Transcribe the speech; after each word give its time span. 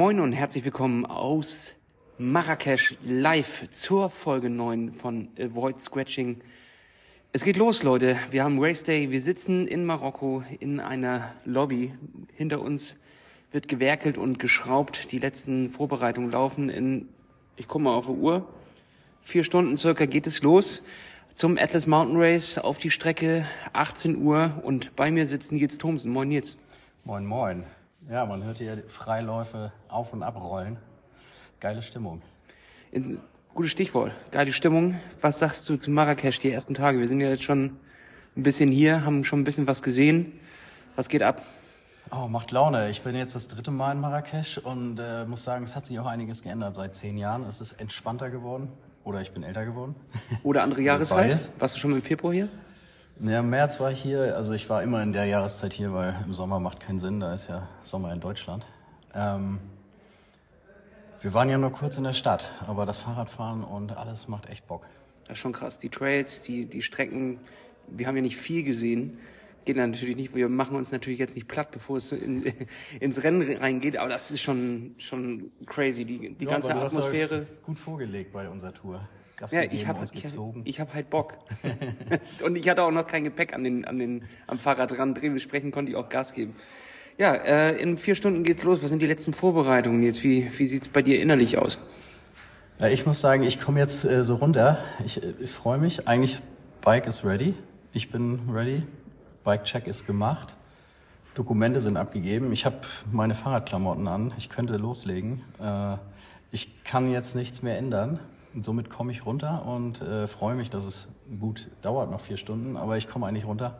Moin 0.00 0.18
und 0.18 0.32
herzlich 0.32 0.64
willkommen 0.64 1.04
aus 1.04 1.74
Marrakesch 2.16 2.96
live 3.04 3.68
zur 3.68 4.08
Folge 4.08 4.48
9 4.48 4.94
von 4.94 5.28
Avoid 5.38 5.78
Scratching. 5.82 6.40
Es 7.34 7.44
geht 7.44 7.58
los, 7.58 7.82
Leute. 7.82 8.16
Wir 8.30 8.42
haben 8.42 8.58
Race 8.64 8.82
Day. 8.82 9.10
Wir 9.10 9.20
sitzen 9.20 9.66
in 9.66 9.84
Marokko 9.84 10.42
in 10.58 10.80
einer 10.80 11.34
Lobby. 11.44 11.92
Hinter 12.34 12.62
uns 12.62 12.98
wird 13.52 13.68
gewerkelt 13.68 14.16
und 14.16 14.38
geschraubt. 14.38 15.12
Die 15.12 15.18
letzten 15.18 15.68
Vorbereitungen 15.68 16.30
laufen 16.30 16.70
in, 16.70 17.10
ich 17.56 17.68
gucke 17.68 17.84
mal 17.84 17.92
auf 17.92 18.06
die 18.06 18.12
Uhr, 18.12 18.48
vier 19.20 19.44
Stunden 19.44 19.76
circa 19.76 20.06
geht 20.06 20.26
es 20.26 20.40
los 20.40 20.82
zum 21.34 21.58
Atlas 21.58 21.86
Mountain 21.86 22.16
Race 22.16 22.56
auf 22.56 22.78
die 22.78 22.90
Strecke 22.90 23.44
18 23.74 24.16
Uhr 24.16 24.62
und 24.64 24.96
bei 24.96 25.10
mir 25.10 25.26
sitzt 25.26 25.52
Nils 25.52 25.76
Thomsen. 25.76 26.10
Moin 26.10 26.28
Nils. 26.28 26.56
Moin 27.04 27.26
Moin. 27.26 27.64
Ja, 28.10 28.26
man 28.26 28.42
hört 28.42 28.58
hier 28.58 28.82
Freiläufe 28.88 29.70
auf 29.88 30.12
und 30.12 30.24
abrollen. 30.24 30.78
Geile 31.60 31.80
Stimmung. 31.80 32.22
In, 32.90 33.20
gutes 33.54 33.70
Stichwort. 33.70 34.10
Geile 34.32 34.50
Stimmung. 34.52 34.98
Was 35.20 35.38
sagst 35.38 35.68
du 35.68 35.76
zu 35.76 35.92
Marrakesch 35.92 36.40
die 36.40 36.50
ersten 36.50 36.74
Tage? 36.74 36.98
Wir 36.98 37.06
sind 37.06 37.20
ja 37.20 37.28
jetzt 37.28 37.44
schon 37.44 37.76
ein 38.36 38.42
bisschen 38.42 38.72
hier, 38.72 39.04
haben 39.04 39.22
schon 39.22 39.38
ein 39.38 39.44
bisschen 39.44 39.68
was 39.68 39.80
gesehen. 39.80 40.32
Was 40.96 41.08
geht 41.08 41.22
ab? 41.22 41.40
Oh, 42.10 42.26
macht 42.26 42.50
Laune. 42.50 42.90
Ich 42.90 43.02
bin 43.02 43.14
jetzt 43.14 43.36
das 43.36 43.46
dritte 43.46 43.70
Mal 43.70 43.92
in 43.92 44.00
Marrakesch 44.00 44.58
und 44.58 44.98
äh, 44.98 45.24
muss 45.26 45.44
sagen, 45.44 45.62
es 45.62 45.76
hat 45.76 45.86
sich 45.86 45.96
auch 46.00 46.06
einiges 46.06 46.42
geändert 46.42 46.74
seit 46.74 46.96
zehn 46.96 47.16
Jahren. 47.16 47.44
Es 47.44 47.60
ist 47.60 47.74
entspannter 47.74 48.28
geworden. 48.28 48.72
Oder 49.04 49.20
ich 49.20 49.30
bin 49.30 49.44
älter 49.44 49.64
geworden. 49.64 49.94
Oder 50.42 50.64
andere 50.64 50.82
Jahreszeit? 50.82 51.52
Warst 51.60 51.76
du 51.76 51.78
schon 51.78 51.92
im 51.92 52.02
Februar 52.02 52.34
hier? 52.34 52.48
Ja, 53.22 53.40
im 53.40 53.50
März 53.50 53.80
war 53.80 53.92
ich 53.92 54.00
hier. 54.00 54.34
Also 54.34 54.54
ich 54.54 54.70
war 54.70 54.82
immer 54.82 55.02
in 55.02 55.12
der 55.12 55.26
Jahreszeit 55.26 55.74
hier, 55.74 55.92
weil 55.92 56.16
im 56.24 56.32
Sommer 56.32 56.58
macht 56.58 56.80
keinen 56.80 56.98
Sinn. 56.98 57.20
Da 57.20 57.34
ist 57.34 57.48
ja 57.48 57.68
Sommer 57.82 58.12
in 58.14 58.20
Deutschland. 58.20 58.66
Ähm, 59.14 59.58
wir 61.20 61.34
waren 61.34 61.50
ja 61.50 61.58
nur 61.58 61.70
kurz 61.70 61.98
in 61.98 62.04
der 62.04 62.14
Stadt, 62.14 62.50
aber 62.66 62.86
das 62.86 63.00
Fahrradfahren 63.00 63.62
und 63.62 63.94
alles 63.94 64.28
macht 64.28 64.48
echt 64.48 64.66
Bock. 64.66 64.86
Das 65.24 65.34
ist 65.34 65.38
schon 65.40 65.52
krass. 65.52 65.78
Die 65.78 65.90
Trails, 65.90 66.42
die, 66.42 66.64
die 66.64 66.80
Strecken, 66.80 67.40
wir 67.88 68.06
haben 68.06 68.16
ja 68.16 68.22
nicht 68.22 68.38
viel 68.38 68.62
gesehen. 68.62 69.18
Geht 69.66 69.76
natürlich 69.76 70.16
nicht, 70.16 70.34
wir 70.34 70.48
machen 70.48 70.74
uns 70.74 70.90
natürlich 70.90 71.18
jetzt 71.18 71.34
nicht 71.34 71.46
platt, 71.46 71.72
bevor 71.72 71.98
es 71.98 72.12
in, 72.12 72.50
ins 73.00 73.22
Rennen 73.22 73.42
reingeht, 73.58 73.98
aber 73.98 74.08
das 74.08 74.30
ist 74.30 74.40
schon, 74.40 74.94
schon 74.96 75.52
crazy, 75.66 76.06
die, 76.06 76.30
die 76.30 76.44
ja, 76.46 76.52
ganze 76.52 76.74
Atmosphäre. 76.74 77.46
gut 77.64 77.78
vorgelegt 77.78 78.32
bei 78.32 78.48
unserer 78.48 78.72
Tour. 78.72 79.06
Gas 79.40 79.52
ja, 79.52 79.62
ich 79.62 79.86
habe 79.86 80.04
ich, 80.12 80.24
ich 80.64 80.80
hab 80.80 80.92
halt 80.92 81.08
Bock. 81.08 81.38
und 82.44 82.58
ich 82.58 82.68
hatte 82.68 82.82
auch 82.82 82.90
noch 82.90 83.06
kein 83.06 83.24
Gepäck 83.24 83.54
an 83.54 83.64
den, 83.64 83.86
an 83.86 83.98
den, 83.98 84.24
am 84.46 84.58
Fahrrad 84.58 84.90
dran. 84.90 85.14
Dementsprechend 85.14 85.72
konnte 85.72 85.90
ich 85.90 85.96
auch 85.96 86.10
Gas 86.10 86.34
geben. 86.34 86.54
Ja, 87.16 87.32
äh, 87.32 87.80
in 87.80 87.96
vier 87.96 88.14
Stunden 88.14 88.44
geht's 88.44 88.64
los. 88.64 88.82
Was 88.82 88.90
sind 88.90 89.00
die 89.00 89.06
letzten 89.06 89.32
Vorbereitungen 89.32 90.02
jetzt? 90.02 90.22
Wie, 90.22 90.50
wie 90.58 90.66
sieht's 90.66 90.88
bei 90.88 91.00
dir 91.00 91.22
innerlich 91.22 91.56
aus? 91.56 91.82
Ja, 92.78 92.88
ich 92.88 93.06
muss 93.06 93.22
sagen, 93.22 93.42
ich 93.42 93.58
komme 93.58 93.80
jetzt 93.80 94.04
äh, 94.04 94.24
so 94.24 94.34
runter. 94.34 94.84
Ich, 95.06 95.22
äh, 95.22 95.32
ich 95.40 95.50
freue 95.50 95.78
mich. 95.78 96.06
Eigentlich, 96.06 96.38
Bike 96.82 97.06
ist 97.06 97.24
ready. 97.24 97.54
Ich 97.94 98.10
bin 98.10 98.40
ready. 98.52 98.82
Bike-Check 99.44 99.86
ist 99.86 100.06
gemacht. 100.06 100.54
Dokumente 101.34 101.80
sind 101.80 101.96
abgegeben. 101.96 102.52
Ich 102.52 102.66
habe 102.66 102.76
meine 103.10 103.34
Fahrradklamotten 103.34 104.06
an. 104.06 104.34
Ich 104.36 104.50
könnte 104.50 104.76
loslegen. 104.76 105.40
Äh, 105.58 105.96
ich 106.52 106.84
kann 106.84 107.10
jetzt 107.10 107.34
nichts 107.34 107.62
mehr 107.62 107.78
ändern. 107.78 108.20
Und 108.54 108.64
somit 108.64 108.90
komme 108.90 109.12
ich 109.12 109.26
runter 109.26 109.64
und 109.66 110.00
äh, 110.00 110.26
freue 110.26 110.56
mich, 110.56 110.70
dass 110.70 110.84
es 110.84 111.08
gut 111.38 111.68
dauert, 111.82 112.10
noch 112.10 112.20
vier 112.20 112.36
Stunden, 112.36 112.76
aber 112.76 112.96
ich 112.96 113.08
komme 113.08 113.26
eigentlich 113.26 113.46
runter. 113.46 113.78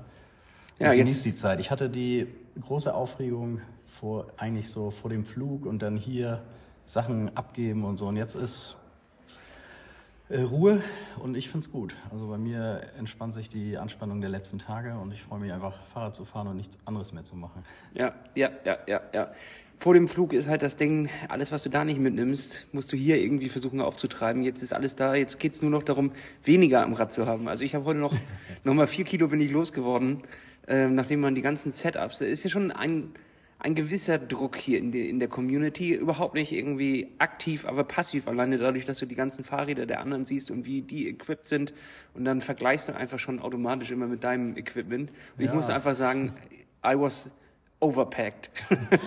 Ja, 0.79 0.95
genieße 0.95 1.25
die 1.25 1.35
Zeit. 1.35 1.61
Ich 1.61 1.71
hatte 1.71 1.91
die 1.91 2.27
große 2.61 2.95
Aufregung 2.95 3.61
vor 3.87 4.27
eigentlich 4.37 4.71
so 4.71 4.91
vor 4.91 5.11
dem 5.11 5.25
Flug 5.25 5.67
und 5.67 5.83
dann 5.83 5.97
hier 5.97 6.43
Sachen 6.87 7.37
abgeben 7.37 7.85
und 7.85 7.99
so. 7.99 8.07
Und 8.07 8.17
jetzt 8.17 8.35
ist 8.35 8.77
Ruhe 10.31 10.83
und 11.23 11.37
ich 11.37 11.49
finde 11.49 11.67
es 11.67 11.73
gut. 11.73 11.95
Also 12.11 12.29
bei 12.29 12.39
mir 12.39 12.83
entspannt 12.99 13.35
sich 13.35 13.49
die 13.49 13.77
Anspannung 13.77 14.21
der 14.21 14.31
letzten 14.31 14.59
Tage 14.59 14.97
und 14.99 15.13
ich 15.13 15.23
freue 15.23 15.41
mich 15.41 15.53
einfach, 15.53 15.83
Fahrrad 15.87 16.15
zu 16.15 16.25
fahren 16.25 16.47
und 16.47 16.57
nichts 16.57 16.79
anderes 16.85 17.13
mehr 17.13 17.25
zu 17.25 17.37
machen. 17.37 17.65
Ja, 17.95 18.15
ja, 18.35 18.51
ja, 18.65 18.79
ja, 18.87 19.01
ja 19.13 19.33
vor 19.81 19.95
dem 19.95 20.09
Flug 20.09 20.35
ist 20.35 20.47
halt 20.47 20.61
das 20.61 20.77
Ding, 20.77 21.09
alles, 21.29 21.53
was 21.53 21.63
du 21.63 21.71
da 21.71 21.87
nicht 21.87 21.99
mitnimmst, 21.99 22.67
musst 22.73 22.93
du 22.93 22.99
hier 22.99 23.17
irgendwie 23.17 23.49
versuchen 23.49 23.81
aufzutreiben. 23.81 24.43
Jetzt 24.43 24.63
ist 24.63 24.75
alles 24.75 24.95
da, 24.95 25.15
jetzt 25.15 25.41
geht's 25.41 25.63
nur 25.63 25.71
noch 25.71 25.83
darum, 25.83 26.13
weniger 26.45 26.83
am 26.83 26.93
Rad 26.93 27.15
zu 27.15 27.25
haben. 27.27 27.49
Also 27.49 27.65
ich 27.65 27.75
habe 27.75 27.87
heute 27.87 27.99
noch, 27.99 28.15
noch 28.65 28.75
mal 28.75 28.87
vier 28.87 29.07
Kilo 29.07 29.29
bin 29.29 29.41
ich 29.41 29.51
losgeworden, 29.51 30.21
äh, 30.69 30.87
nachdem 30.87 31.21
man 31.21 31.35
die 31.35 31.41
ganzen 31.41 31.73
Setups, 31.73 32.19
da 32.19 32.27
ist 32.27 32.45
ja 32.45 32.51
schon 32.51 32.71
ein, 32.71 33.13
ein 33.61 33.75
gewisser 33.75 34.19
Druck 34.19 34.57
hier 34.57 34.79
in, 34.79 34.91
der 34.91 35.07
in 35.07 35.19
der 35.19 35.29
Community, 35.29 35.95
überhaupt 35.95 36.35
nicht 36.35 36.53
irgendwie 36.53 37.13
aktiv, 37.19 37.67
aber 37.67 37.85
passiv, 37.85 38.27
alleine 38.27 38.57
dadurch, 38.57 38.87
dass 38.87 38.99
du 38.99 39.07
die 39.07 39.15
ganzen 39.15 39.45
Fahrräder 39.45 39.87
der 39.87 40.01
anderen 40.01 40.25
siehst 40.25 40.51
und 40.51 40.65
wie 40.65 40.81
die 40.81 41.09
equipped 41.09 41.47
sind 41.47 41.75
und 42.15 42.25
dann 42.25 42.41
vergleichst 42.41 42.89
du 42.89 42.97
einfach 42.97 43.19
schon 43.19 43.39
automatisch 43.39 43.91
immer 43.91 44.07
mit 44.07 44.25
deinem 44.25 44.57
Equipment. 44.57 45.11
Und 45.37 45.45
ja. 45.45 45.51
ich 45.51 45.55
muss 45.55 45.69
einfach 45.69 45.95
sagen, 45.95 46.33
I 46.85 46.95
was 46.99 47.31
overpacked. 47.81 48.51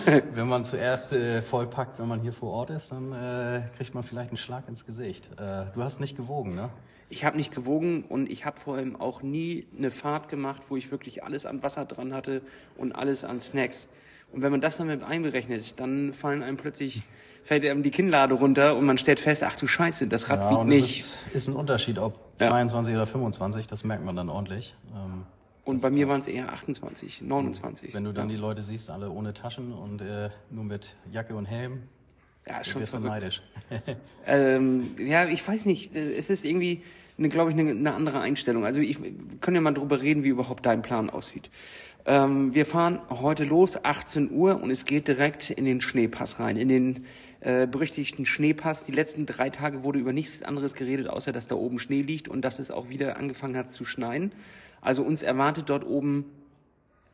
wenn 0.34 0.48
man 0.48 0.64
zuerst 0.64 1.12
äh, 1.12 1.42
vollpackt, 1.42 1.98
wenn 1.98 2.08
man 2.08 2.20
hier 2.20 2.32
vor 2.32 2.52
Ort 2.52 2.70
ist, 2.70 2.92
dann 2.92 3.12
äh, 3.12 3.62
kriegt 3.76 3.94
man 3.94 4.04
vielleicht 4.04 4.30
einen 4.30 4.36
Schlag 4.36 4.68
ins 4.68 4.86
Gesicht. 4.86 5.30
Äh, 5.32 5.66
du 5.74 5.82
hast 5.82 6.00
nicht 6.00 6.16
gewogen, 6.16 6.54
ne? 6.54 6.70
Ich 7.10 7.24
habe 7.24 7.36
nicht 7.36 7.54
gewogen 7.54 8.02
und 8.08 8.30
ich 8.30 8.44
habe 8.44 8.58
vor 8.58 8.76
allem 8.76 8.96
auch 8.96 9.22
nie 9.22 9.66
eine 9.76 9.90
Fahrt 9.90 10.28
gemacht, 10.28 10.62
wo 10.68 10.76
ich 10.76 10.90
wirklich 10.90 11.22
alles 11.22 11.46
an 11.46 11.62
Wasser 11.62 11.84
dran 11.84 12.12
hatte 12.12 12.40
und 12.76 12.92
alles 12.92 13.24
an 13.24 13.40
Snacks. 13.40 13.88
Und 14.34 14.42
wenn 14.42 14.50
man 14.50 14.60
das 14.60 14.76
dann 14.76 14.88
mit 14.88 15.02
einberechnet, 15.02 15.78
dann 15.78 16.12
fallen 16.12 16.42
einem 16.42 16.56
plötzlich 16.56 17.02
fällt 17.44 17.64
einem 17.66 17.82
die 17.82 17.90
Kinnlade 17.90 18.34
runter 18.34 18.74
und 18.74 18.84
man 18.84 18.98
stellt 18.98 19.20
fest, 19.20 19.44
ach 19.44 19.54
du 19.56 19.66
Scheiße, 19.66 20.08
das 20.08 20.30
Rad 20.30 20.40
ja, 20.40 20.50
wiegt 20.50 20.64
nicht. 20.64 21.00
Ist, 21.00 21.34
ist 21.34 21.48
ein 21.48 21.54
Unterschied, 21.54 21.98
ob 21.98 22.18
22 22.38 22.92
ja. 22.92 22.98
oder 22.98 23.06
25, 23.06 23.66
das 23.66 23.84
merkt 23.84 24.04
man 24.04 24.16
dann 24.16 24.28
ordentlich. 24.30 24.74
Ähm, 24.94 25.24
und 25.64 25.82
bei 25.82 25.90
mir 25.90 26.08
waren 26.08 26.20
es 26.20 26.26
eher 26.26 26.52
28, 26.52 27.22
29. 27.22 27.94
Wenn 27.94 28.04
du 28.04 28.12
dann 28.12 28.28
ja. 28.28 28.34
die 28.34 28.40
Leute 28.40 28.62
siehst, 28.62 28.90
alle 28.90 29.10
ohne 29.10 29.34
Taschen 29.34 29.72
und 29.72 30.00
äh, 30.00 30.30
nur 30.50 30.64
mit 30.64 30.96
Jacke 31.12 31.34
und 31.36 31.46
Helm, 31.46 31.84
ja, 32.46 32.64
schon 32.64 32.82
wirst 32.82 32.94
du 32.94 32.98
neidisch. 32.98 33.42
ähm, 34.26 34.96
ja, 34.98 35.26
ich 35.26 35.46
weiß 35.46 35.66
nicht. 35.66 35.94
Äh, 35.94 36.14
es 36.14 36.28
ist 36.28 36.44
irgendwie, 36.44 36.82
eine, 37.16 37.28
glaube 37.28 37.50
ich, 37.50 37.58
eine, 37.58 37.70
eine, 37.70 37.94
andere 37.94 38.20
Einstellung. 38.20 38.64
Also 38.64 38.80
ich 38.80 38.98
können 39.40 39.54
ja 39.54 39.60
mal 39.60 39.72
drüber 39.72 40.02
reden, 40.02 40.24
wie 40.24 40.28
überhaupt 40.28 40.66
dein 40.66 40.82
Plan 40.82 41.08
aussieht. 41.08 41.50
Ähm, 42.06 42.54
wir 42.54 42.66
fahren 42.66 43.00
heute 43.08 43.44
los, 43.44 43.82
18 43.82 44.30
Uhr, 44.30 44.62
und 44.62 44.70
es 44.70 44.84
geht 44.84 45.08
direkt 45.08 45.50
in 45.50 45.64
den 45.64 45.80
Schneepass 45.80 46.38
rein, 46.38 46.56
in 46.56 46.68
den 46.68 47.06
äh, 47.40 47.66
berüchtigten 47.66 48.26
Schneepass. 48.26 48.84
Die 48.84 48.92
letzten 48.92 49.24
drei 49.26 49.50
Tage 49.50 49.82
wurde 49.82 49.98
über 49.98 50.12
nichts 50.12 50.42
anderes 50.42 50.74
geredet, 50.74 51.08
außer 51.08 51.32
dass 51.32 51.46
da 51.46 51.54
oben 51.54 51.78
Schnee 51.78 52.02
liegt 52.02 52.28
und 52.28 52.42
dass 52.42 52.58
es 52.58 52.70
auch 52.70 52.88
wieder 52.88 53.16
angefangen 53.16 53.56
hat 53.56 53.72
zu 53.72 53.84
schneien. 53.84 54.32
Also 54.82 55.02
uns 55.02 55.22
erwartet 55.22 55.70
dort 55.70 55.86
oben 55.86 56.26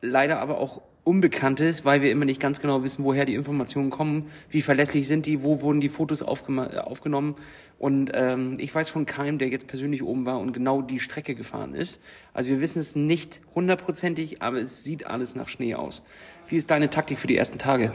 leider 0.01 0.41
aber 0.41 0.59
auch 0.59 0.83
Unbekanntes, 1.03 1.85
weil 1.85 2.03
wir 2.03 2.11
immer 2.11 2.27
nicht 2.27 2.41
ganz 2.41 2.61
genau 2.61 2.83
wissen, 2.83 3.05
woher 3.05 3.25
die 3.25 3.35
Informationen 3.35 3.91
kommen, 3.91 4.27
wie 4.51 4.61
verlässlich 4.61 5.09
sind 5.09 5.27
die, 5.27 5.43
wo 5.43 5.63
wurden 5.63 5.81
die 5.81 5.89
Fotos 5.89 6.23
aufgenommen. 6.23 7.37
Und 7.79 8.11
ähm, 8.13 8.57
ich 8.59 8.75
weiß 8.75 8.91
von 8.91 9.07
keinem, 9.07 9.39
der 9.39 9.49
jetzt 9.49 9.67
persönlich 9.67 10.03
oben 10.03 10.27
war 10.27 10.39
und 10.39 10.53
genau 10.53 10.83
die 10.83 11.01
Strecke 11.01 11.35
gefahren 11.35 11.75
ist. 11.75 12.01
Also 12.35 12.51
wir 12.51 12.61
wissen 12.61 12.81
es 12.81 12.97
nicht 12.97 13.41
hundertprozentig, 13.55 14.43
aber 14.43 14.59
es 14.61 14.85
sieht 14.85 15.07
alles 15.07 15.35
nach 15.35 15.49
Schnee 15.49 15.75
aus. 15.75 16.03
Wie 16.49 16.57
ist 16.57 16.71
deine 16.71 16.91
Taktik 16.91 17.19
für 17.19 17.29
die 17.29 17.37
ersten 17.37 17.59
Tage? 17.59 17.93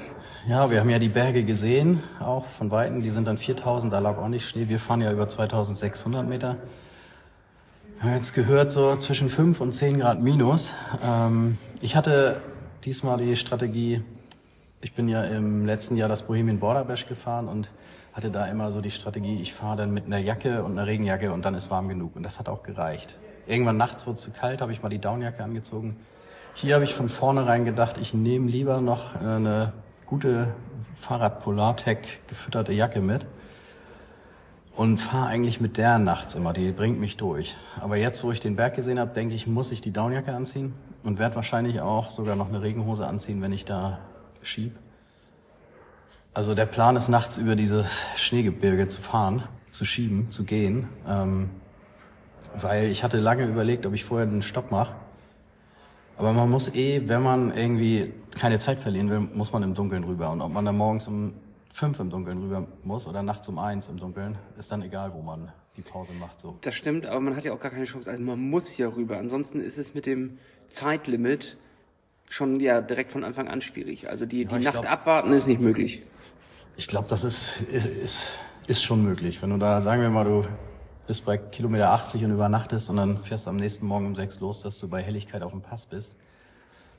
Ja, 0.48 0.72
wir 0.72 0.80
haben 0.80 0.90
ja 0.90 0.98
die 0.98 1.10
Berge 1.10 1.44
gesehen, 1.44 2.02
auch 2.20 2.46
von 2.46 2.72
Weitem. 2.72 3.04
Die 3.04 3.12
sind 3.12 3.28
dann 3.28 3.38
4000, 3.38 3.92
da 3.92 4.00
lag 4.00 4.18
auch 4.18 4.30
nicht 4.30 4.48
Schnee. 4.48 4.70
Wir 4.70 4.80
fahren 4.80 5.02
ja 5.02 5.12
über 5.12 5.28
2600 5.28 6.28
Meter. 6.28 6.58
Jetzt 8.04 8.34
gehört 8.34 8.72
so 8.72 8.96
zwischen 8.96 9.30
5 9.30 9.62
und 9.62 9.74
10 9.74 10.00
Grad 10.00 10.22
minus. 10.22 10.74
Ähm, 11.04 11.58
ich 11.81 11.96
hatte 11.96 12.42
diesmal 12.86 13.18
die 13.18 13.36
Strategie, 13.36 14.04
ich 14.82 14.94
bin 14.94 15.10
ja 15.10 15.24
im 15.24 15.66
letzten 15.66 15.98
Jahr 15.98 16.08
das 16.08 16.28
Bohemian 16.28 16.60
Border 16.60 16.86
Bash 16.86 17.08
gefahren 17.08 17.48
und 17.48 17.70
hatte 18.14 18.30
da 18.30 18.46
immer 18.46 18.72
so 18.72 18.80
die 18.80 18.92
Strategie, 18.92 19.42
ich 19.42 19.54
fahre 19.54 19.78
dann 19.78 19.94
mit 19.94 20.06
einer 20.06 20.20
Jacke 20.20 20.64
und 20.64 20.74
einer 20.74 20.86
Regenjacke 20.86 21.34
und 21.34 21.44
dann 21.44 21.56
ist 21.56 21.72
warm 21.72 21.90
genug. 21.90 22.16
Und 22.16 22.24
das 22.24 22.40
hat 22.40 22.48
auch 22.48 22.64
gereicht. 22.64 23.18
Irgendwann 23.48 23.78
nachts 23.78 24.06
wurde 24.06 24.16
es 24.16 24.22
zu 24.22 24.32
kalt, 24.32 24.62
habe 24.62 24.72
ich 24.72 24.84
mal 24.84 24.90
die 24.90 25.00
Downjacke 25.00 25.44
angezogen. 25.44 25.98
Hier 26.54 26.76
habe 26.76 26.84
ich 26.84 26.94
von 26.94 27.10
vornherein 27.10 27.66
gedacht, 27.66 27.98
ich 28.00 28.14
nehme 28.14 28.50
lieber 28.50 28.80
noch 28.80 29.16
eine 29.16 29.74
gute 30.06 30.54
Fahrrad 30.94 31.44
Polartec 31.44 32.28
gefütterte 32.28 32.72
Jacke 32.72 33.02
mit 33.02 33.26
und 34.76 35.00
fahre 35.00 35.28
eigentlich 35.28 35.60
mit 35.60 35.78
der 35.78 35.98
nachts 35.98 36.36
immer. 36.36 36.54
Die 36.54 36.72
bringt 36.72 37.00
mich 37.00 37.18
durch. 37.18 37.58
Aber 37.82 37.98
jetzt, 37.98 38.24
wo 38.24 38.32
ich 38.32 38.40
den 38.40 38.56
Berg 38.56 38.76
gesehen 38.76 39.00
habe, 39.00 39.12
denke 39.14 39.34
ich, 39.34 39.48
muss 39.48 39.72
ich 39.72 39.82
die 39.82 39.92
Downjacke 39.92 40.34
anziehen 40.34 40.74
und 41.06 41.19
werde 41.19 41.36
wahrscheinlich 41.36 41.80
auch 41.80 42.10
sogar 42.10 42.36
noch 42.36 42.50
eine 42.50 42.62
Regenhose 42.62 43.07
anziehen, 43.07 43.42
wenn 43.42 43.54
ich 43.54 43.63
da 43.63 44.00
schieb. 44.42 44.75
Also 46.34 46.54
der 46.54 46.66
Plan 46.66 46.96
ist, 46.96 47.07
nachts 47.07 47.38
über 47.38 47.56
dieses 47.56 48.04
Schneegebirge 48.18 48.90
zu 48.90 49.02
fahren, 49.02 49.44
zu 49.72 49.86
schieben, 49.86 50.31
zu 50.31 50.44
gehen, 50.44 50.90
ähm, 51.07 51.50
weil 52.60 52.90
ich 52.90 53.04
hatte 53.04 53.19
lange 53.19 53.46
überlegt, 53.46 53.86
ob 53.86 53.94
ich 53.94 54.04
vorher 54.04 54.28
einen 54.28 54.42
Stopp 54.42 54.72
mache. 54.72 54.96
Aber 56.18 56.34
man 56.34 56.50
muss 56.50 56.74
eh, 56.74 57.08
wenn 57.08 57.22
man 57.22 57.56
irgendwie 57.56 58.13
keine 58.38 58.58
Zeit 58.58 58.80
verlieren 58.80 59.10
will, 59.10 59.19
muss 59.19 59.54
man 59.54 59.63
im 59.63 59.75
Dunkeln 59.75 60.04
rüber. 60.04 60.31
Und 60.31 60.42
ob 60.42 60.51
man 60.51 60.66
dann 60.66 60.78
morgens 60.78 61.08
um 61.08 61.34
fünf 61.72 62.00
im 62.00 62.10
Dunkeln 62.10 62.42
rüber 62.42 62.68
muss 62.84 63.06
oder 63.06 63.22
nachts 63.22 63.48
um 63.48 63.60
eins 63.60 63.90
im 63.90 63.98
Dunkeln, 63.98 64.38
ist 64.58 64.72
dann 64.72 64.81
egal, 64.81 65.13
wo 65.13 65.22
man 65.22 65.51
die 65.78 65.81
Pause 65.81 66.13
macht. 66.19 66.40
So. 66.40 66.58
Das 66.62 66.75
stimmt, 66.75 67.06
aber 67.06 67.19
man 67.19 67.36
hat 67.36 67.44
ja 67.44 67.54
auch 67.54 67.60
gar 67.60 67.72
keine 67.72 67.86
Chance. 67.86 68.10
Also 68.10 68.24
man 68.24 68.40
muss 68.40 68.69
hier 68.69 68.96
rüber. 68.96 69.18
Ansonsten 69.18 69.60
ist 69.60 69.78
es 69.78 69.94
mit 69.94 70.06
dem 70.06 70.38
Zeitlimit 70.67 71.57
schon 72.29 72.59
ja 72.59 72.81
direkt 72.81 73.12
von 73.12 73.23
Anfang 73.23 73.47
an 73.47 73.62
schwierig. 73.62 74.09
Also 74.09 74.25
die, 74.25 74.45
die 74.45 74.56
Nacht 74.56 74.81
glaub, 74.81 74.91
abwarten 74.91 75.31
ist 75.33 75.47
nicht 75.47 75.62
möglich. 75.62 76.03
Ich 76.77 76.88
glaube, 76.88 77.07
das 77.09 77.23
ist, 77.23 77.62
ist, 77.71 77.85
ist, 77.85 78.31
ist 78.67 78.83
schon 78.83 79.03
möglich. 79.03 79.41
Wenn 79.41 79.51
du 79.51 79.57
da, 79.57 79.81
sagen 79.81 80.01
wir 80.01 80.09
mal, 80.09 80.25
du 80.25 80.45
bist 81.07 81.25
bei 81.25 81.38
Kilometer 81.38 81.91
80 81.91 82.25
und 82.25 82.31
übernachtest 82.31 82.89
und 82.89 82.97
dann 82.97 83.23
fährst 83.23 83.45
du 83.45 83.51
am 83.51 83.57
nächsten 83.57 83.85
Morgen 83.85 84.07
um 84.07 84.15
sechs 84.15 84.39
los, 84.39 84.62
dass 84.62 84.79
du 84.79 84.89
bei 84.89 85.01
Helligkeit 85.01 85.44
auf 85.44 85.51
dem 85.51 85.62
Pass 85.62 85.85
bist, 85.85 86.17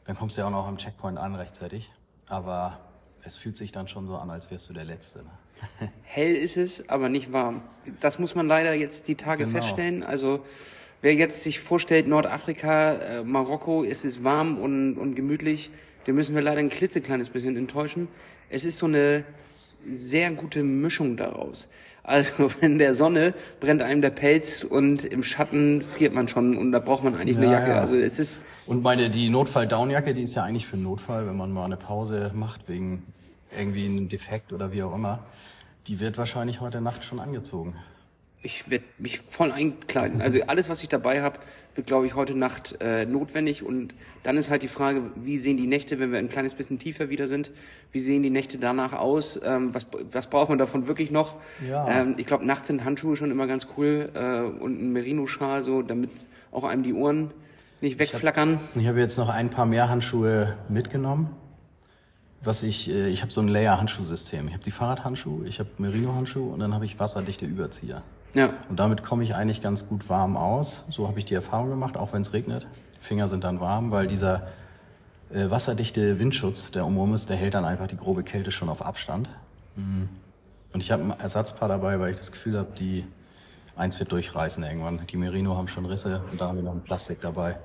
dann 0.04 0.16
kommst 0.16 0.36
du 0.36 0.42
ja 0.42 0.46
auch 0.46 0.52
noch 0.52 0.66
am 0.66 0.78
Checkpoint 0.78 1.18
an 1.18 1.34
rechtzeitig. 1.34 1.90
Aber 2.28 2.78
es 3.22 3.36
fühlt 3.36 3.56
sich 3.56 3.72
dann 3.72 3.88
schon 3.88 4.06
so 4.06 4.16
an, 4.16 4.30
als 4.30 4.50
wärst 4.50 4.68
du 4.70 4.72
der 4.72 4.84
Letzte. 4.84 5.24
Ne? 5.24 5.90
Hell 6.02 6.34
ist 6.34 6.56
es, 6.56 6.88
aber 6.88 7.08
nicht 7.08 7.32
warm. 7.32 7.62
Das 8.00 8.18
muss 8.18 8.34
man 8.34 8.46
leider 8.46 8.72
jetzt 8.74 9.08
die 9.08 9.16
Tage 9.16 9.44
genau. 9.44 9.58
feststellen. 9.58 10.04
Also 10.04 10.44
wer 11.06 11.14
jetzt 11.14 11.44
sich 11.44 11.60
vorstellt, 11.60 12.08
Nordafrika, 12.08 12.94
äh, 12.94 13.22
Marokko, 13.22 13.84
es 13.84 14.04
ist 14.04 14.24
warm 14.24 14.58
und, 14.58 14.98
und 14.98 15.14
gemütlich, 15.14 15.70
den 16.04 16.16
müssen 16.16 16.34
wir 16.34 16.42
leider 16.42 16.58
ein 16.58 16.68
klitzekleines 16.68 17.28
bisschen 17.28 17.56
enttäuschen. 17.56 18.08
Es 18.50 18.64
ist 18.64 18.78
so 18.78 18.86
eine 18.86 19.22
sehr 19.88 20.32
gute 20.32 20.64
Mischung 20.64 21.16
daraus. 21.16 21.68
Also 22.02 22.50
in 22.60 22.80
der 22.80 22.92
Sonne 22.92 23.34
brennt 23.60 23.82
einem 23.82 24.02
der 24.02 24.10
Pelz 24.10 24.64
und 24.64 25.04
im 25.04 25.22
Schatten 25.22 25.80
friert 25.80 26.12
man 26.12 26.26
schon 26.26 26.56
und 26.56 26.72
da 26.72 26.80
braucht 26.80 27.04
man 27.04 27.14
eigentlich 27.14 27.36
ja, 27.36 27.42
eine 27.44 27.52
Jacke. 27.52 27.70
Ja. 27.70 27.78
Also 27.78 27.94
es 27.94 28.18
ist 28.18 28.42
und 28.66 28.82
meine 28.82 29.08
die 29.08 29.28
Notfall-Downjacke, 29.28 30.12
die 30.12 30.22
ist 30.22 30.34
ja 30.34 30.42
eigentlich 30.42 30.66
für 30.66 30.74
einen 30.74 30.82
Notfall, 30.82 31.28
wenn 31.28 31.36
man 31.36 31.52
mal 31.52 31.66
eine 31.66 31.76
Pause 31.76 32.32
macht 32.34 32.68
wegen 32.68 33.04
irgendwie 33.56 33.86
einem 33.86 34.08
Defekt 34.08 34.52
oder 34.52 34.72
wie 34.72 34.82
auch 34.82 34.92
immer. 34.92 35.20
Die 35.86 36.00
wird 36.00 36.18
wahrscheinlich 36.18 36.60
heute 36.60 36.80
Nacht 36.80 37.04
schon 37.04 37.20
angezogen. 37.20 37.76
Ich 38.42 38.70
werde 38.70 38.84
mich 38.98 39.20
voll 39.20 39.50
einkleiden. 39.50 40.20
Also 40.20 40.40
alles, 40.46 40.68
was 40.68 40.82
ich 40.82 40.88
dabei 40.88 41.22
habe, 41.22 41.38
wird, 41.74 41.86
glaube 41.86 42.06
ich, 42.06 42.14
heute 42.14 42.34
Nacht 42.34 42.76
äh, 42.80 43.04
notwendig. 43.04 43.62
Und 43.64 43.92
dann 44.22 44.36
ist 44.36 44.50
halt 44.50 44.62
die 44.62 44.68
Frage, 44.68 45.02
wie 45.16 45.38
sehen 45.38 45.56
die 45.56 45.66
Nächte, 45.66 45.98
wenn 45.98 46.12
wir 46.12 46.18
ein 46.18 46.28
kleines 46.28 46.54
bisschen 46.54 46.78
tiefer 46.78 47.08
wieder 47.08 47.26
sind? 47.26 47.50
Wie 47.92 47.98
sehen 47.98 48.22
die 48.22 48.30
Nächte 48.30 48.58
danach 48.58 48.92
aus? 48.92 49.40
Ähm, 49.44 49.74
was, 49.74 49.88
was 50.12 50.28
braucht 50.28 50.48
man 50.48 50.58
davon 50.58 50.86
wirklich 50.86 51.10
noch? 51.10 51.36
Ja. 51.68 51.88
Ähm, 51.88 52.14
ich 52.16 52.26
glaube, 52.26 52.46
nachts 52.46 52.68
sind 52.68 52.84
Handschuhe 52.84 53.16
schon 53.16 53.30
immer 53.30 53.46
ganz 53.46 53.66
cool 53.76 54.10
äh, 54.14 54.40
und 54.40 54.80
ein 54.80 54.92
Merino-Schal, 54.92 55.62
so, 55.62 55.82
damit 55.82 56.10
auch 56.52 56.64
einem 56.64 56.82
die 56.82 56.94
Ohren 56.94 57.32
nicht 57.80 57.98
wegflackern. 57.98 58.60
Ich 58.74 58.86
habe 58.86 58.88
hab 58.88 58.96
jetzt 58.96 59.18
noch 59.18 59.28
ein 59.28 59.50
paar 59.50 59.66
mehr 59.66 59.88
Handschuhe 59.88 60.56
mitgenommen 60.68 61.30
was 62.46 62.62
ich, 62.62 62.88
äh, 62.88 63.08
ich 63.08 63.22
habe 63.22 63.32
so 63.32 63.40
ein 63.40 63.48
Layer-Handschuhsystem. 63.48 64.46
Ich 64.48 64.54
habe 64.54 64.62
die 64.62 64.70
Fahrradhandschuhe, 64.70 65.46
ich 65.46 65.58
habe 65.58 65.68
Merino-Handschuhe 65.78 66.52
und 66.52 66.60
dann 66.60 66.74
habe 66.74 66.84
ich 66.84 66.98
wasserdichte 66.98 67.44
Überzieher. 67.44 68.02
Ja. 68.36 68.52
Und 68.68 68.78
damit 68.78 69.02
komme 69.02 69.24
ich 69.24 69.34
eigentlich 69.34 69.62
ganz 69.62 69.88
gut 69.88 70.10
warm 70.10 70.36
aus. 70.36 70.84
So 70.90 71.08
habe 71.08 71.18
ich 71.18 71.24
die 71.24 71.32
Erfahrung 71.32 71.70
gemacht, 71.70 71.96
auch 71.96 72.12
wenn 72.12 72.20
es 72.20 72.34
regnet. 72.34 72.66
Die 72.94 73.00
Finger 73.00 73.28
sind 73.28 73.44
dann 73.44 73.60
warm, 73.60 73.90
weil 73.92 74.06
dieser 74.06 74.48
äh, 75.32 75.48
wasserdichte 75.48 76.18
Windschutz, 76.18 76.70
der 76.70 76.84
umrum 76.84 77.14
ist, 77.14 77.30
der 77.30 77.38
hält 77.38 77.54
dann 77.54 77.64
einfach 77.64 77.86
die 77.86 77.96
grobe 77.96 78.24
Kälte 78.24 78.50
schon 78.50 78.68
auf 78.68 78.84
Abstand. 78.84 79.30
Mhm. 79.74 80.10
Und 80.74 80.82
ich 80.82 80.92
habe 80.92 81.02
ein 81.02 81.18
Ersatzpaar 81.18 81.70
dabei, 81.70 81.98
weil 81.98 82.10
ich 82.10 82.18
das 82.18 82.30
Gefühl 82.30 82.58
habe, 82.58 82.68
die 82.78 83.06
eins 83.74 83.98
wird 83.98 84.12
durchreißen 84.12 84.62
irgendwann. 84.62 85.06
Die 85.06 85.16
Merino 85.16 85.56
haben 85.56 85.68
schon 85.68 85.86
Risse 85.86 86.22
und 86.30 86.38
da 86.38 86.48
haben 86.48 86.56
wir 86.56 86.62
noch 86.62 86.74
ein 86.74 86.82
Plastik 86.82 87.22
dabei. 87.22 87.56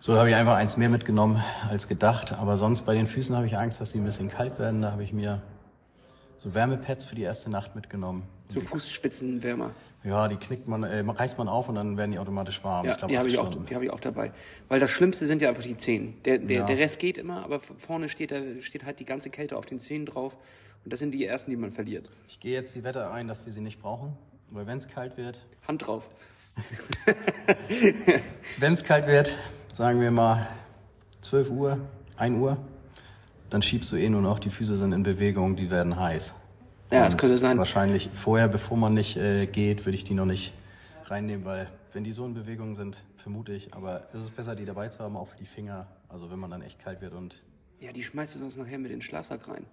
So 0.00 0.18
habe 0.18 0.28
ich 0.28 0.36
einfach 0.36 0.56
eins 0.56 0.76
mehr 0.76 0.90
mitgenommen 0.90 1.42
als 1.70 1.88
gedacht. 1.88 2.34
Aber 2.34 2.58
sonst 2.58 2.82
bei 2.82 2.92
den 2.92 3.06
Füßen 3.06 3.34
habe 3.34 3.46
ich 3.46 3.56
Angst, 3.56 3.80
dass 3.80 3.92
sie 3.92 3.98
ein 3.98 4.04
bisschen 4.04 4.28
kalt 4.28 4.58
werden. 4.58 4.82
Da 4.82 4.92
habe 4.92 5.02
ich 5.02 5.14
mir 5.14 5.40
so 6.36 6.54
Wärmepads 6.54 7.06
für 7.06 7.14
die 7.14 7.22
erste 7.22 7.50
Nacht 7.50 7.74
mitgenommen. 7.74 8.24
So 8.48 8.60
Fußspitzenwärmer. 8.60 9.72
Ja, 10.04 10.28
die 10.28 10.36
knickt 10.36 10.68
man, 10.68 10.84
äh, 10.84 11.00
reißt 11.00 11.36
man 11.36 11.48
auf 11.48 11.68
und 11.68 11.74
dann 11.74 11.96
werden 11.96 12.12
die 12.12 12.18
automatisch 12.18 12.62
warm. 12.62 12.86
Ja, 12.86 12.92
ich 12.92 12.98
glaub, 12.98 13.10
die 13.10 13.18
habe 13.18 13.28
ich, 13.28 13.38
auch, 13.38 13.52
die 13.64 13.74
hab 13.74 13.82
ich 13.82 13.90
auch 13.90 13.98
dabei. 13.98 14.30
Weil 14.68 14.78
das 14.78 14.90
Schlimmste 14.90 15.26
sind 15.26 15.42
ja 15.42 15.48
einfach 15.48 15.64
die 15.64 15.76
Zehen. 15.76 16.14
Der, 16.24 16.38
der, 16.38 16.58
ja. 16.58 16.66
der 16.66 16.78
Rest 16.78 17.00
geht 17.00 17.18
immer, 17.18 17.42
aber 17.42 17.58
vorne 17.58 18.08
steht, 18.08 18.30
da, 18.30 18.40
steht 18.60 18.84
halt 18.84 19.00
die 19.00 19.04
ganze 19.04 19.30
Kälte 19.30 19.56
auf 19.56 19.66
den 19.66 19.80
Zehen 19.80 20.06
drauf. 20.06 20.36
Und 20.84 20.92
das 20.92 21.00
sind 21.00 21.10
die 21.10 21.24
ersten, 21.24 21.50
die 21.50 21.56
man 21.56 21.72
verliert. 21.72 22.08
Ich 22.28 22.38
gehe 22.38 22.52
jetzt 22.52 22.72
die 22.76 22.84
Wette 22.84 23.10
ein, 23.10 23.26
dass 23.26 23.46
wir 23.46 23.52
sie 23.52 23.60
nicht 23.60 23.82
brauchen. 23.82 24.16
Weil 24.50 24.68
wenn 24.68 24.78
es 24.78 24.86
kalt 24.86 25.16
wird... 25.16 25.44
Hand 25.66 25.84
drauf. 25.88 26.08
wenn 28.58 28.72
es 28.72 28.84
kalt 28.84 29.08
wird, 29.08 29.36
sagen 29.72 30.00
wir 30.00 30.12
mal 30.12 30.48
12 31.22 31.50
Uhr, 31.50 31.80
1 32.16 32.38
Uhr, 32.38 32.56
dann 33.50 33.62
schiebst 33.62 33.90
du 33.90 33.96
eh 33.96 34.08
nur 34.08 34.22
noch, 34.22 34.38
die 34.38 34.50
Füße 34.50 34.76
sind 34.76 34.92
in 34.92 35.02
Bewegung, 35.02 35.56
die 35.56 35.70
werden 35.70 35.98
heiß. 35.98 36.34
Ja, 36.90 37.04
das 37.04 37.18
könnte 37.18 37.38
sein. 37.38 37.58
Wahrscheinlich 37.58 38.08
vorher, 38.12 38.48
bevor 38.48 38.76
man 38.76 38.94
nicht 38.94 39.16
äh, 39.16 39.46
geht, 39.46 39.84
würde 39.84 39.96
ich 39.96 40.04
die 40.04 40.14
noch 40.14 40.26
nicht 40.26 40.52
reinnehmen, 41.04 41.44
weil 41.44 41.68
wenn 41.92 42.04
die 42.04 42.12
so 42.12 42.24
in 42.26 42.34
Bewegung 42.34 42.74
sind, 42.74 43.02
vermute 43.16 43.52
ich, 43.52 43.74
aber 43.74 44.06
es 44.12 44.22
ist 44.22 44.36
besser, 44.36 44.54
die 44.54 44.64
dabei 44.64 44.88
zu 44.88 45.00
haben, 45.00 45.16
auch 45.16 45.28
für 45.28 45.38
die 45.38 45.46
Finger, 45.46 45.86
also 46.08 46.30
wenn 46.30 46.38
man 46.38 46.50
dann 46.50 46.62
echt 46.62 46.78
kalt 46.78 47.00
wird 47.00 47.12
und... 47.12 47.42
Ja, 47.80 47.92
die 47.92 48.02
schmeißt 48.02 48.34
du 48.34 48.38
sonst 48.38 48.56
nachher 48.56 48.78
mit 48.78 48.90
in 48.90 48.98
den 48.98 49.02
Schlafsack 49.02 49.48
rein. 49.48 49.66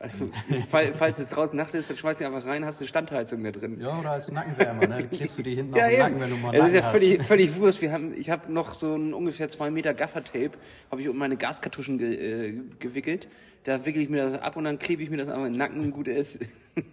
Also, 0.00 0.26
falls 0.96 1.18
es 1.18 1.30
draußen 1.30 1.56
Nacht 1.56 1.74
ist, 1.74 1.90
dann 1.90 1.96
schmeißt 1.96 2.20
du 2.20 2.26
einfach 2.26 2.46
rein, 2.46 2.64
hast 2.64 2.78
eine 2.78 2.86
Standheizung 2.86 3.42
da 3.42 3.50
drin. 3.50 3.80
Ja, 3.80 3.98
oder 3.98 4.12
als 4.12 4.30
Nackenwärmer, 4.30 4.80
ne? 4.82 4.88
Dann 4.88 5.10
klebst 5.10 5.38
du 5.38 5.42
die 5.42 5.56
hinten 5.56 5.74
ja, 5.76 5.84
auf 5.84 5.90
den 5.90 5.98
Nacken, 5.98 6.20
wenn 6.20 6.30
du 6.30 6.36
mal 6.36 6.56
Das 6.56 6.68
ist 6.68 6.74
ja 6.74 6.82
völlig, 6.82 7.22
völlig 7.24 7.56
wurscht. 7.56 7.80
Wir 7.80 7.92
haben, 7.92 8.14
ich 8.14 8.30
habe 8.30 8.52
noch 8.52 8.74
so 8.74 8.94
ein 8.94 9.12
ungefähr 9.12 9.48
zwei 9.48 9.70
Meter 9.70 9.94
Gaffertape, 9.94 10.52
habe 10.90 11.00
ich 11.00 11.08
um 11.08 11.16
meine 11.16 11.36
Gaskartuschen 11.36 11.98
ge, 11.98 12.14
äh, 12.14 12.60
gewickelt. 12.78 13.26
Da 13.64 13.84
wickel 13.84 14.02
ich 14.02 14.08
mir 14.08 14.22
das 14.22 14.34
ab 14.34 14.56
und 14.56 14.64
dann 14.64 14.78
klebe 14.78 15.02
ich 15.02 15.10
mir 15.10 15.16
das 15.16 15.28
einfach 15.28 15.46
in 15.46 15.52
den 15.52 15.58
Nacken, 15.58 15.90
gut 15.90 16.08
ist. 16.08 16.38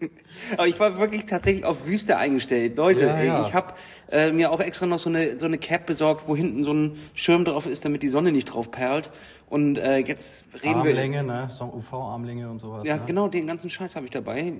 Aber 0.58 0.68
ich 0.68 0.80
war 0.80 1.00
wirklich 1.00 1.26
tatsächlich 1.26 1.64
auf 1.64 1.86
Wüste 1.88 2.18
eingestellt. 2.18 2.76
Leute, 2.76 3.06
ja, 3.06 3.24
ja. 3.24 3.48
ich 3.48 3.54
habe 3.54 3.74
äh, 4.12 4.32
mir 4.32 4.52
auch 4.52 4.60
extra 4.60 4.86
noch 4.86 5.00
so 5.00 5.10
eine, 5.10 5.40
so 5.40 5.46
eine 5.46 5.58
Cap 5.58 5.86
besorgt, 5.86 6.28
wo 6.28 6.36
hinten 6.36 6.64
so 6.64 6.74
ein 6.74 6.98
Schirm 7.14 7.46
drauf 7.46 7.66
ist, 7.66 7.86
damit 7.86 8.04
die 8.04 8.10
Sonne 8.10 8.32
nicht 8.32 8.46
drauf 8.46 8.72
perlt. 8.72 9.12
Und 9.48 9.78
äh, 9.78 9.98
jetzt 9.98 10.46
reden 10.64 10.76
Armlänge, 10.76 11.18
wir... 11.18 11.24
ne? 11.24 11.48
So 11.50 11.66
UV-Armlänge 11.66 12.50
und 12.50 12.60
sowas. 12.60 12.88
Ja, 12.88 12.96
ne? 12.96 13.04
genau, 13.06 13.28
den 13.28 13.48
ganzen 13.48 13.70
Scheiß 13.70 13.96
habe 13.96 14.06
ich 14.06 14.12
dabei. 14.12 14.54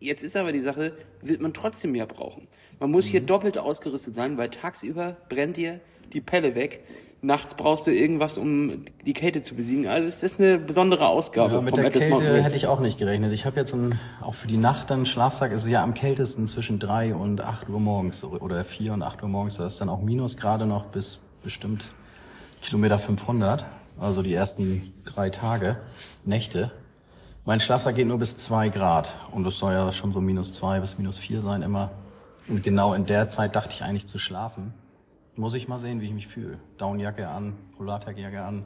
Jetzt 0.00 0.22
ist 0.22 0.36
aber 0.36 0.52
die 0.52 0.60
Sache, 0.60 0.92
wird 1.22 1.40
man 1.40 1.52
trotzdem 1.52 1.92
mehr 1.92 2.06
brauchen. 2.06 2.48
Man 2.80 2.90
muss 2.90 3.06
mhm. 3.06 3.10
hier 3.10 3.20
doppelt 3.20 3.58
ausgerüstet 3.58 4.14
sein, 4.14 4.36
weil 4.36 4.50
tagsüber 4.50 5.16
brennt 5.28 5.56
dir 5.56 5.80
die 6.12 6.20
Pelle 6.20 6.54
weg. 6.54 6.84
Nachts 7.26 7.54
brauchst 7.54 7.86
du 7.86 7.90
irgendwas, 7.90 8.38
um 8.38 8.84
die 9.04 9.12
Kälte 9.12 9.42
zu 9.42 9.56
besiegen. 9.56 9.88
Also 9.88 10.08
es 10.08 10.22
ist 10.22 10.38
eine 10.38 10.58
besondere 10.58 11.08
Ausgabe. 11.08 11.54
Ja, 11.54 11.60
mit 11.60 11.76
der 11.76 11.90
Kälte 11.90 12.42
hätte 12.42 12.56
ich 12.56 12.66
auch 12.68 12.78
nicht 12.78 12.98
gerechnet. 12.98 13.32
Ich 13.32 13.46
habe 13.46 13.56
jetzt 13.56 13.74
ein, 13.74 13.98
auch 14.20 14.34
für 14.34 14.46
die 14.46 14.56
Nacht 14.56 14.90
dann 14.90 15.06
Schlafsack 15.06 15.50
ist 15.50 15.66
ja 15.66 15.82
am 15.82 15.94
kältesten 15.94 16.46
zwischen 16.46 16.78
drei 16.78 17.14
und 17.14 17.40
acht 17.40 17.68
Uhr 17.68 17.80
morgens 17.80 18.22
oder 18.22 18.64
vier 18.64 18.92
und 18.92 19.02
acht 19.02 19.22
Uhr 19.22 19.28
morgens. 19.28 19.56
Da 19.56 19.66
ist 19.66 19.80
dann 19.80 19.88
auch 19.88 20.00
Minusgrade 20.00 20.66
noch 20.66 20.86
bis 20.86 21.22
bestimmt 21.42 21.90
Kilometer 22.62 22.98
500 22.98 23.64
also 23.98 24.22
die 24.22 24.34
ersten 24.34 24.92
drei 25.04 25.30
Tage, 25.30 25.76
Nächte. 26.24 26.70
Mein 27.44 27.60
Schlafsack 27.60 27.96
geht 27.96 28.06
nur 28.06 28.18
bis 28.18 28.36
zwei 28.36 28.68
Grad 28.68 29.14
und 29.30 29.44
das 29.44 29.58
soll 29.58 29.72
ja 29.72 29.90
schon 29.92 30.12
so 30.12 30.20
minus 30.20 30.52
zwei 30.52 30.80
bis 30.80 30.98
minus 30.98 31.18
vier 31.18 31.42
sein 31.42 31.62
immer. 31.62 31.90
Und 32.48 32.62
genau 32.62 32.94
in 32.94 33.06
der 33.06 33.30
Zeit 33.30 33.56
dachte 33.56 33.74
ich 33.74 33.82
eigentlich 33.82 34.06
zu 34.06 34.18
schlafen. 34.18 34.74
Muss 35.36 35.54
ich 35.54 35.68
mal 35.68 35.78
sehen, 35.78 36.00
wie 36.00 36.06
ich 36.06 36.14
mich 36.14 36.26
fühle. 36.26 36.58
Downjacke 36.78 37.28
an, 37.28 37.54
Polartagjacke 37.76 38.42
an, 38.42 38.64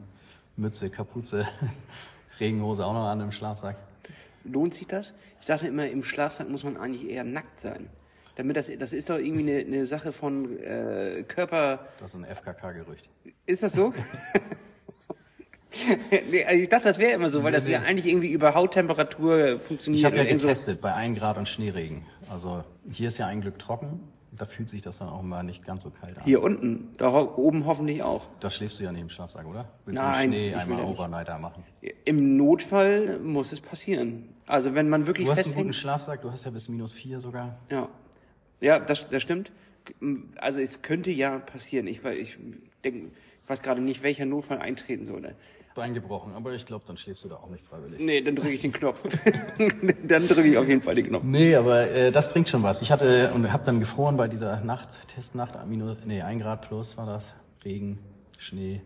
Mütze, 0.56 0.88
Kapuze, 0.88 1.46
Regenhose 2.40 2.86
auch 2.86 2.92
noch 2.92 3.06
an 3.06 3.20
im 3.20 3.32
Schlafsack. 3.32 3.76
Lohnt 4.44 4.74
sich 4.74 4.86
das? 4.86 5.14
Ich 5.40 5.46
dachte 5.46 5.66
immer, 5.66 5.88
im 5.88 6.04
Schlafsack 6.04 6.48
muss 6.48 6.62
man 6.62 6.76
eigentlich 6.76 7.10
eher 7.10 7.24
nackt 7.24 7.60
sein. 7.60 7.88
Damit 8.36 8.56
das, 8.56 8.70
das 8.78 8.92
ist 8.92 9.10
doch 9.10 9.18
irgendwie 9.18 9.52
eine, 9.52 9.66
eine 9.66 9.84
Sache 9.84 10.12
von 10.12 10.58
äh, 10.60 11.24
Körper. 11.26 11.88
Das 11.98 12.14
ist 12.14 12.20
ein 12.20 12.24
FKK-Gerücht. 12.24 13.08
Ist 13.46 13.64
das 13.64 13.72
so? 13.72 13.92
nee, 16.30 16.44
also 16.44 16.62
ich 16.62 16.68
dachte, 16.68 16.84
das 16.84 16.98
wäre 16.98 17.12
immer 17.12 17.28
so, 17.28 17.42
weil 17.42 17.52
das 17.52 17.66
ja 17.66 17.82
eigentlich 17.82 18.06
irgendwie 18.06 18.30
über 18.30 18.54
Hauttemperatur 18.54 19.58
funktioniert. 19.58 19.98
Ich 19.98 20.04
habe 20.04 20.16
ja 20.16 20.24
getestet 20.24 20.76
so. 20.76 20.82
bei 20.82 20.94
1 20.94 21.18
Grad 21.18 21.36
und 21.36 21.48
Schneeregen. 21.48 22.06
Also 22.30 22.64
hier 22.90 23.08
ist 23.08 23.18
ja 23.18 23.26
ein 23.26 23.40
Glück 23.40 23.58
trocken. 23.58 24.00
Da 24.32 24.46
fühlt 24.46 24.68
sich 24.68 24.80
das 24.80 24.98
dann 24.98 25.08
auch 25.08 25.22
mal 25.22 25.42
nicht 25.42 25.64
ganz 25.64 25.82
so 25.82 25.90
kalt 25.90 26.16
an. 26.16 26.24
Hier 26.24 26.42
unten, 26.42 26.94
da 26.98 27.10
oben 27.10 27.66
hoffentlich 27.66 28.02
auch. 28.02 28.28
Da 28.38 28.50
schläfst 28.50 28.78
du 28.78 28.84
ja 28.84 28.92
nicht 28.92 29.02
im 29.02 29.08
Schlafsack, 29.08 29.44
oder? 29.46 29.68
Willst 29.84 30.00
Nein, 30.02 30.30
du 30.30 30.36
Schnee 30.36 30.54
einmal 30.54 30.84
Overnighter 30.84 31.38
machen? 31.38 31.64
Im 32.04 32.36
Notfall 32.36 33.18
muss 33.18 33.52
es 33.52 33.60
passieren. 33.60 34.28
Also 34.46 34.74
wenn 34.74 34.88
man 34.88 35.06
wirklich 35.06 35.26
Du 35.26 35.32
hast 35.32 35.46
einen 35.46 35.54
guten 35.54 35.72
Schlafsack, 35.72 36.22
du 36.22 36.30
hast 36.30 36.44
ja 36.44 36.50
bis 36.50 36.68
minus 36.68 36.92
vier 36.92 37.18
sogar. 37.20 37.58
Ja, 37.70 37.88
ja, 38.60 38.78
das, 38.78 39.08
das 39.08 39.22
stimmt. 39.22 39.50
Also 40.36 40.60
es 40.60 40.82
könnte 40.82 41.10
ja 41.10 41.38
passieren. 41.38 41.86
Ich, 41.86 42.04
ich 42.04 42.38
denke, 42.84 43.10
ich 43.42 43.48
weiß 43.50 43.62
gerade 43.62 43.80
nicht, 43.80 44.02
welcher 44.02 44.26
Notfall 44.26 44.58
eintreten 44.58 45.04
sollte. 45.04 45.34
Bein 45.74 45.94
gebrochen, 45.94 46.34
aber 46.34 46.52
ich 46.52 46.66
glaube, 46.66 46.84
dann 46.86 46.96
schläfst 46.96 47.24
du 47.24 47.28
da 47.28 47.36
auch 47.36 47.48
nicht 47.48 47.64
freiwillig. 47.64 48.00
Nee, 48.00 48.20
dann 48.22 48.34
drücke 48.34 48.50
ich 48.50 48.60
den 48.60 48.72
Knopf. 48.72 49.00
dann 50.08 50.26
drücke 50.26 50.48
ich 50.48 50.58
auf 50.58 50.66
jeden 50.66 50.80
Fall 50.80 50.96
den 50.96 51.06
Knopf. 51.06 51.22
Nee, 51.22 51.54
aber 51.54 51.90
äh, 51.90 52.10
das 52.10 52.32
bringt 52.32 52.48
schon 52.48 52.62
was. 52.62 52.82
Ich 52.82 52.90
hatte 52.90 53.30
und 53.34 53.52
habe 53.52 53.64
dann 53.64 53.78
gefroren 53.78 54.16
bei 54.16 54.26
dieser 54.26 54.60
Nacht, 54.62 55.06
Testnacht, 55.08 55.54
minus, 55.66 55.98
nee, 56.04 56.22
ein 56.22 56.40
Grad 56.40 56.62
plus 56.62 56.96
war 56.96 57.06
das, 57.06 57.34
Regen, 57.64 58.00
Schnee 58.36 58.82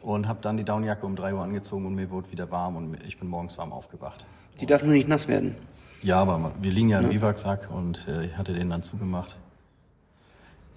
und 0.00 0.28
habe 0.28 0.40
dann 0.42 0.56
die 0.56 0.64
Downjacke 0.64 1.04
um 1.06 1.16
drei 1.16 1.34
Uhr 1.34 1.42
angezogen 1.42 1.86
und 1.86 1.94
mir 1.94 2.10
wurde 2.10 2.30
wieder 2.30 2.50
warm 2.50 2.76
und 2.76 3.02
ich 3.04 3.18
bin 3.18 3.28
morgens 3.28 3.58
warm 3.58 3.72
aufgewacht. 3.72 4.24
Die 4.60 4.66
darf 4.66 4.82
nur 4.82 4.92
nicht 4.92 5.08
nass 5.08 5.28
werden. 5.28 5.54
Ja, 6.02 6.20
aber 6.20 6.52
wir 6.60 6.70
liegen 6.70 6.88
ja 6.90 7.00
im 7.00 7.08
Biwaksack 7.08 7.70
und 7.70 8.06
äh, 8.06 8.26
ich 8.26 8.36
hatte 8.36 8.52
den 8.52 8.70
dann 8.70 8.82
zugemacht. 8.82 9.36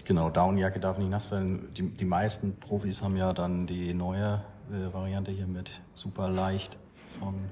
Genau, 0.05 0.29
Downjacke 0.29 0.79
darf 0.79 0.97
nicht 0.97 1.11
nass 1.11 1.29
werden. 1.29 1.71
Die, 1.75 1.83
die 1.83 2.05
meisten 2.05 2.55
Profis 2.59 3.03
haben 3.03 3.15
ja 3.15 3.33
dann 3.33 3.67
die 3.67 3.93
neue 3.93 4.41
äh, 4.71 4.93
Variante 4.93 5.31
hier 5.31 5.47
mit 5.47 5.81
super 5.93 6.29
leicht 6.29 6.77
von 7.19 7.49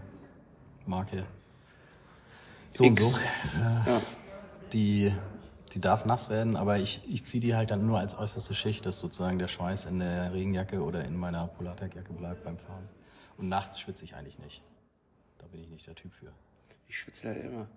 Marke 0.85 1.25
so 2.71 2.83
X. 2.83 3.03
und 3.03 3.11
so. 3.11 3.17
Äh, 3.17 3.89
Ja. 3.89 4.01
Die, 4.73 5.11
die 5.73 5.79
darf 5.79 6.05
nass 6.05 6.29
werden, 6.29 6.55
aber 6.55 6.77
ich, 6.77 7.01
ich 7.07 7.25
ziehe 7.25 7.41
die 7.41 7.55
halt 7.55 7.71
dann 7.71 7.87
nur 7.87 7.97
als 7.99 8.17
äußerste 8.17 8.53
Schicht, 8.53 8.85
dass 8.85 8.99
sozusagen 8.99 9.39
der 9.39 9.47
Schweiß 9.47 9.85
in 9.85 9.99
der 9.99 10.31
Regenjacke 10.31 10.81
oder 10.83 11.03
in 11.05 11.17
meiner 11.17 11.47
Polartec-Jacke 11.47 12.13
bleibt 12.13 12.43
beim 12.43 12.57
Fahren. 12.57 12.87
Und 13.37 13.49
nachts 13.49 13.79
schwitze 13.79 14.05
ich 14.05 14.15
eigentlich 14.15 14.37
nicht. 14.37 14.61
Da 15.39 15.47
bin 15.47 15.61
ich 15.61 15.69
nicht 15.69 15.87
der 15.87 15.95
Typ 15.95 16.13
für. 16.13 16.31
Ich 16.87 16.99
schwitze 16.99 17.27
leider 17.27 17.41
immer. 17.41 17.67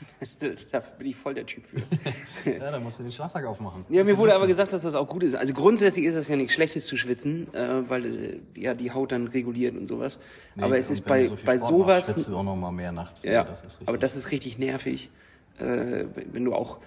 da 0.72 0.80
bin 0.98 1.06
ich 1.06 1.16
voll 1.16 1.34
der 1.34 1.46
Typ 1.46 1.64
für. 1.66 2.50
Ja, 2.50 2.70
dann 2.70 2.82
musst 2.82 2.98
du 2.98 3.02
den 3.02 3.12
Schlafsack 3.12 3.44
aufmachen. 3.44 3.84
Ja, 3.88 4.04
mir 4.04 4.16
wurde 4.16 4.34
aber 4.34 4.46
gesagt, 4.46 4.72
dass 4.72 4.82
das 4.82 4.94
auch 4.94 5.08
gut 5.08 5.22
ist. 5.22 5.34
Also 5.34 5.54
grundsätzlich 5.54 6.04
ist 6.04 6.14
das 6.14 6.28
ja 6.28 6.36
nichts 6.36 6.52
Schlechtes 6.52 6.86
zu 6.86 6.96
schwitzen, 6.96 7.52
äh, 7.54 7.88
weil 7.88 8.04
äh, 8.06 8.60
ja 8.60 8.74
die 8.74 8.90
Haut 8.92 9.12
dann 9.12 9.28
reguliert 9.28 9.76
und 9.76 9.84
sowas. 9.84 10.20
Nee, 10.54 10.62
aber 10.62 10.78
es 10.78 10.90
ist 10.90 11.04
bei, 11.04 11.26
so 11.26 11.36
bei 11.44 11.56
Sport 11.56 11.70
sowas. 11.70 11.86
Machst, 11.86 12.06
schwitzt 12.06 12.28
du 12.28 12.36
auch 12.36 12.42
noch 12.42 12.56
mal 12.56 12.72
mehr 12.72 12.92
nachts. 12.92 13.22
ja, 13.22 13.44
das 13.44 13.60
ist 13.60 13.64
richtig. 13.64 13.88
aber 13.88 13.98
das 13.98 14.16
ist 14.16 14.30
richtig 14.30 14.58
nervig, 14.58 15.10
äh, 15.58 16.04
wenn 16.30 16.44
du 16.44 16.54
auch 16.54 16.78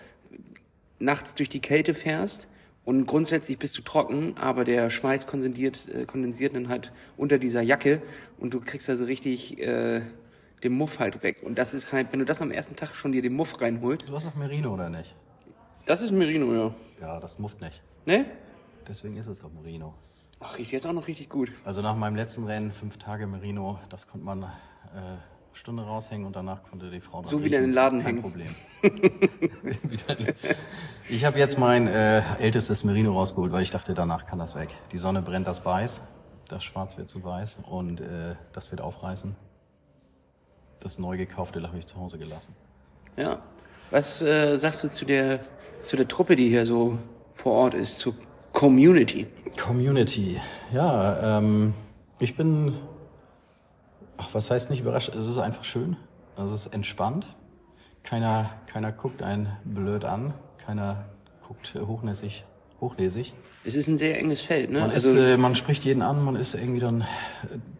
nachts 0.99 1.35
durch 1.35 1.49
die 1.49 1.59
Kälte 1.59 1.93
fährst 1.93 2.47
und 2.85 3.07
grundsätzlich 3.07 3.57
bist 3.57 3.77
du 3.77 3.81
trocken, 3.81 4.37
aber 4.37 4.63
der 4.63 4.89
Schweiß 4.89 5.25
kondensiert, 5.25 5.87
äh, 5.93 6.05
kondensiert 6.05 6.55
dann 6.55 6.69
halt 6.69 6.91
unter 7.17 7.37
dieser 7.37 7.61
Jacke 7.61 8.01
und 8.37 8.53
du 8.53 8.61
kriegst 8.61 8.89
also 8.89 9.05
richtig 9.05 9.59
äh, 9.59 10.01
den 10.65 10.73
Muff 10.73 10.99
halt 10.99 11.23
weg. 11.23 11.41
Und 11.43 11.57
das 11.57 11.73
ist 11.73 11.93
halt, 11.93 12.11
wenn 12.11 12.19
du 12.19 12.25
das 12.25 12.41
am 12.41 12.51
ersten 12.51 12.75
Tag 12.75 12.95
schon 12.95 13.11
dir 13.11 13.21
den 13.21 13.33
Muff 13.33 13.59
reinholst, 13.61 14.09
du 14.09 14.15
hast 14.15 14.27
doch 14.27 14.35
Merino, 14.35 14.73
oder 14.73 14.89
nicht? 14.89 15.15
das 15.85 16.01
ist 16.01 16.11
Merino, 16.11 16.53
ja. 16.53 16.73
Ja, 16.99 17.19
das 17.19 17.39
mufft 17.39 17.61
nicht. 17.61 17.81
Ne? 18.05 18.25
Deswegen 18.87 19.17
ist 19.17 19.27
es 19.27 19.39
doch 19.39 19.51
Merino. 19.51 19.93
Ach, 20.39 20.57
riecht 20.57 20.71
jetzt 20.71 20.85
auch 20.85 20.93
noch 20.93 21.07
richtig 21.07 21.29
gut. 21.29 21.51
Also 21.63 21.81
nach 21.81 21.95
meinem 21.95 22.15
letzten 22.15 22.43
Rennen, 22.45 22.71
fünf 22.71 22.97
Tage 22.97 23.25
Merino, 23.27 23.79
das 23.89 24.07
konnte 24.07 24.25
man 24.25 24.43
äh, 24.43 24.47
Stunde 25.53 25.83
raushängen 25.83 26.25
und 26.25 26.35
danach 26.35 26.63
konnte 26.63 26.91
die 26.91 26.99
Frau 26.99 27.21
noch 27.21 27.29
So 27.29 27.43
wieder 27.43 27.57
in 27.59 27.65
den 27.65 27.73
Laden 27.73 27.99
Kein 28.03 28.07
hängen. 28.07 28.21
Problem. 28.21 28.55
Ich 31.09 31.25
habe 31.25 31.39
jetzt 31.39 31.57
mein 31.57 31.87
äh, 31.87 32.21
ältestes 32.39 32.83
Merino 32.83 33.13
rausgeholt, 33.13 33.51
weil 33.51 33.63
ich 33.63 33.71
dachte, 33.71 33.93
danach 33.93 34.25
kann 34.25 34.37
das 34.39 34.55
weg. 34.55 34.75
Die 34.91 34.97
Sonne 34.97 35.21
brennt 35.21 35.47
das 35.47 35.63
weiß, 35.63 36.01
das 36.49 36.63
Schwarz 36.63 36.97
wird 36.97 37.09
zu 37.09 37.23
weiß 37.23 37.59
und 37.69 38.01
äh, 38.01 38.35
das 38.53 38.71
wird 38.71 38.81
aufreißen. 38.81 39.35
Das 40.79 40.99
neu 40.99 41.17
gekaufte 41.17 41.61
habe 41.61 41.77
ich 41.77 41.85
zu 41.85 41.97
Hause 41.97 42.17
gelassen. 42.17 42.55
Ja. 43.17 43.41
Was 43.91 44.21
äh, 44.21 44.55
sagst 44.55 44.83
du 44.83 44.89
zu 44.89 45.05
der, 45.05 45.39
zu 45.83 45.95
der 45.95 46.07
Truppe, 46.07 46.35
die 46.35 46.49
hier 46.49 46.65
so 46.65 46.97
vor 47.33 47.53
Ort 47.53 47.73
ist, 47.73 47.99
zur 47.99 48.15
Community? 48.51 49.27
Community. 49.61 50.39
Ja, 50.73 51.37
ähm, 51.37 51.73
ich 52.19 52.35
bin, 52.35 52.77
ach, 54.17 54.29
was 54.33 54.49
heißt 54.51 54.69
nicht 54.69 54.81
überrascht? 54.81 55.09
Es 55.09 55.27
ist 55.27 55.37
einfach 55.37 55.63
schön. 55.63 55.97
Es 56.37 56.51
ist 56.51 56.67
entspannt. 56.67 57.35
Keiner, 58.03 58.49
keiner 58.67 58.91
guckt 58.91 59.23
einen 59.23 59.55
blöd 59.63 60.03
an. 60.03 60.33
Keiner 60.65 61.05
guckt 61.47 61.75
äh, 61.75 61.79
hochnäsig. 62.85 63.33
Es 63.67 63.75
ist 63.75 63.87
ein 63.87 63.97
sehr 63.97 64.17
enges 64.19 64.41
Feld, 64.41 64.69
ne? 64.69 64.81
Man, 64.81 64.91
also, 64.91 65.17
ist, 65.17 65.19
äh, 65.19 65.37
man 65.37 65.55
spricht 65.55 65.83
jeden 65.85 66.03
an, 66.03 66.23
man 66.23 66.35
ist 66.35 66.53
irgendwie 66.53 66.79
dann 66.79 67.01
äh, 67.01 67.05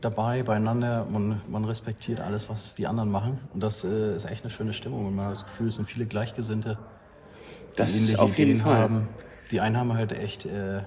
dabei, 0.02 0.42
beieinander, 0.42 1.06
man, 1.10 1.42
man 1.48 1.64
respektiert 1.64 2.20
alles, 2.20 2.50
was 2.50 2.74
die 2.74 2.88
anderen 2.88 3.12
machen. 3.12 3.40
Und 3.54 3.62
das 3.62 3.84
äh, 3.84 4.16
ist 4.16 4.26
echt 4.26 4.44
eine 4.44 4.50
schöne 4.50 4.74
Stimmung. 4.74 5.06
Und 5.06 5.16
man 5.16 5.26
hat 5.28 5.34
das 5.34 5.46
Gefühl, 5.46 5.68
es 5.68 5.76
sind 5.76 5.86
viele 5.86 6.06
Gleichgesinnte, 6.06 6.78
die 7.74 7.78
Das 7.78 7.96
ähnliche 7.96 8.20
auf 8.20 8.36
jeden 8.38 8.52
Ideen 8.52 8.64
Fall. 8.64 8.78
haben. 8.78 9.08
Die 9.52 9.62
einen 9.62 9.78
haben 9.78 9.94
halt 9.94 10.12
echt, 10.12 10.48
äh, 10.48 10.82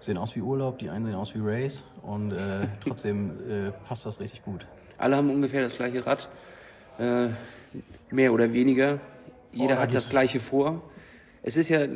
sehen 0.00 0.16
aus 0.16 0.34
wie 0.34 0.40
Urlaub, 0.40 0.78
die 0.78 0.88
einen 0.88 1.04
sehen 1.04 1.14
aus 1.14 1.34
wie 1.34 1.40
Race. 1.42 1.84
Und 2.02 2.32
äh, 2.32 2.66
trotzdem 2.82 3.32
äh, 3.50 3.70
passt 3.86 4.06
das 4.06 4.18
richtig 4.18 4.42
gut. 4.44 4.66
alle 4.96 5.16
haben 5.16 5.28
ungefähr 5.30 5.60
das 5.62 5.76
gleiche 5.76 6.04
Rad, 6.06 6.28
mehr 8.10 8.32
oder 8.32 8.52
weniger. 8.52 8.98
Jeder 9.52 9.64
Oh, 9.64 9.76
da 9.76 9.82
hat 9.82 9.94
das 9.94 10.08
gleiche 10.10 10.38
vor. 10.40 10.82
Es 11.42 11.56
ist 11.56 11.70
ja, 11.70 11.86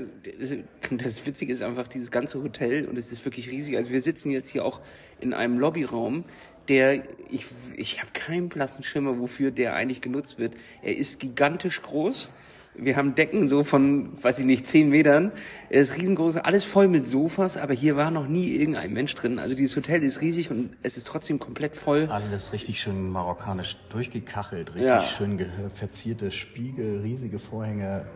das 0.90 1.26
Witzige 1.26 1.52
ist 1.52 1.62
einfach 1.62 1.86
dieses 1.86 2.10
ganze 2.10 2.42
Hotel 2.42 2.86
und 2.88 2.96
es 2.96 3.12
ist 3.12 3.24
wirklich 3.24 3.50
riesig. 3.50 3.76
Also 3.76 3.90
wir 3.90 4.00
sitzen 4.00 4.30
jetzt 4.30 4.48
hier 4.48 4.64
auch 4.64 4.80
in 5.20 5.34
einem 5.34 5.58
Lobbyraum, 5.58 6.24
der, 6.68 7.02
ich, 7.30 7.46
ich 7.76 8.00
habe 8.00 8.10
keinen 8.14 8.48
blassen 8.48 8.82
Schimmer, 8.82 9.18
wofür 9.18 9.50
der 9.50 9.74
eigentlich 9.74 10.00
genutzt 10.00 10.38
wird. 10.38 10.54
Er 10.82 10.96
ist 10.96 11.20
gigantisch 11.20 11.82
groß. 11.82 12.30
Wir 12.76 12.96
haben 12.96 13.14
Decken 13.14 13.46
so 13.46 13.62
von, 13.62 14.20
weiß 14.20 14.40
ich 14.40 14.46
nicht, 14.46 14.66
zehn 14.66 14.88
Metern. 14.88 15.30
Er 15.68 15.82
ist 15.82 15.96
riesengroß, 15.96 16.38
alles 16.38 16.64
voll 16.64 16.88
mit 16.88 17.06
Sofas, 17.06 17.56
aber 17.56 17.72
hier 17.72 17.96
war 17.96 18.10
noch 18.10 18.26
nie 18.26 18.48
irgendein 18.56 18.92
Mensch 18.92 19.14
drin. 19.14 19.38
Also 19.38 19.54
dieses 19.54 19.76
Hotel 19.76 20.02
ist 20.02 20.22
riesig 20.22 20.50
und 20.50 20.70
es 20.82 20.96
ist 20.96 21.06
trotzdem 21.06 21.38
komplett 21.38 21.76
voll. 21.76 22.08
Alles 22.10 22.52
richtig 22.52 22.80
schön 22.80 23.10
marokkanisch 23.10 23.76
durchgekachelt, 23.90 24.70
richtig 24.74 24.86
Ja. 24.86 25.00
schön 25.02 25.38
verzierte 25.74 26.32
Spiegel, 26.32 27.02
riesige 27.02 27.38
Vorhänge, 27.38 28.06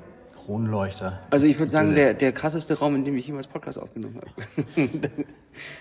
Kronleuchter. 0.49 1.21
Also 1.29 1.45
ich 1.45 1.59
würde 1.59 1.71
sagen, 1.71 1.95
der, 1.95 2.15
der 2.15 2.33
krasseste 2.33 2.79
Raum, 2.79 2.97
in 2.97 3.05
dem 3.05 3.19
ich 3.19 3.27
jemals 3.27 3.47
Podcast 3.47 3.79
aufgenommen 3.79 4.19
habe. 4.19 4.89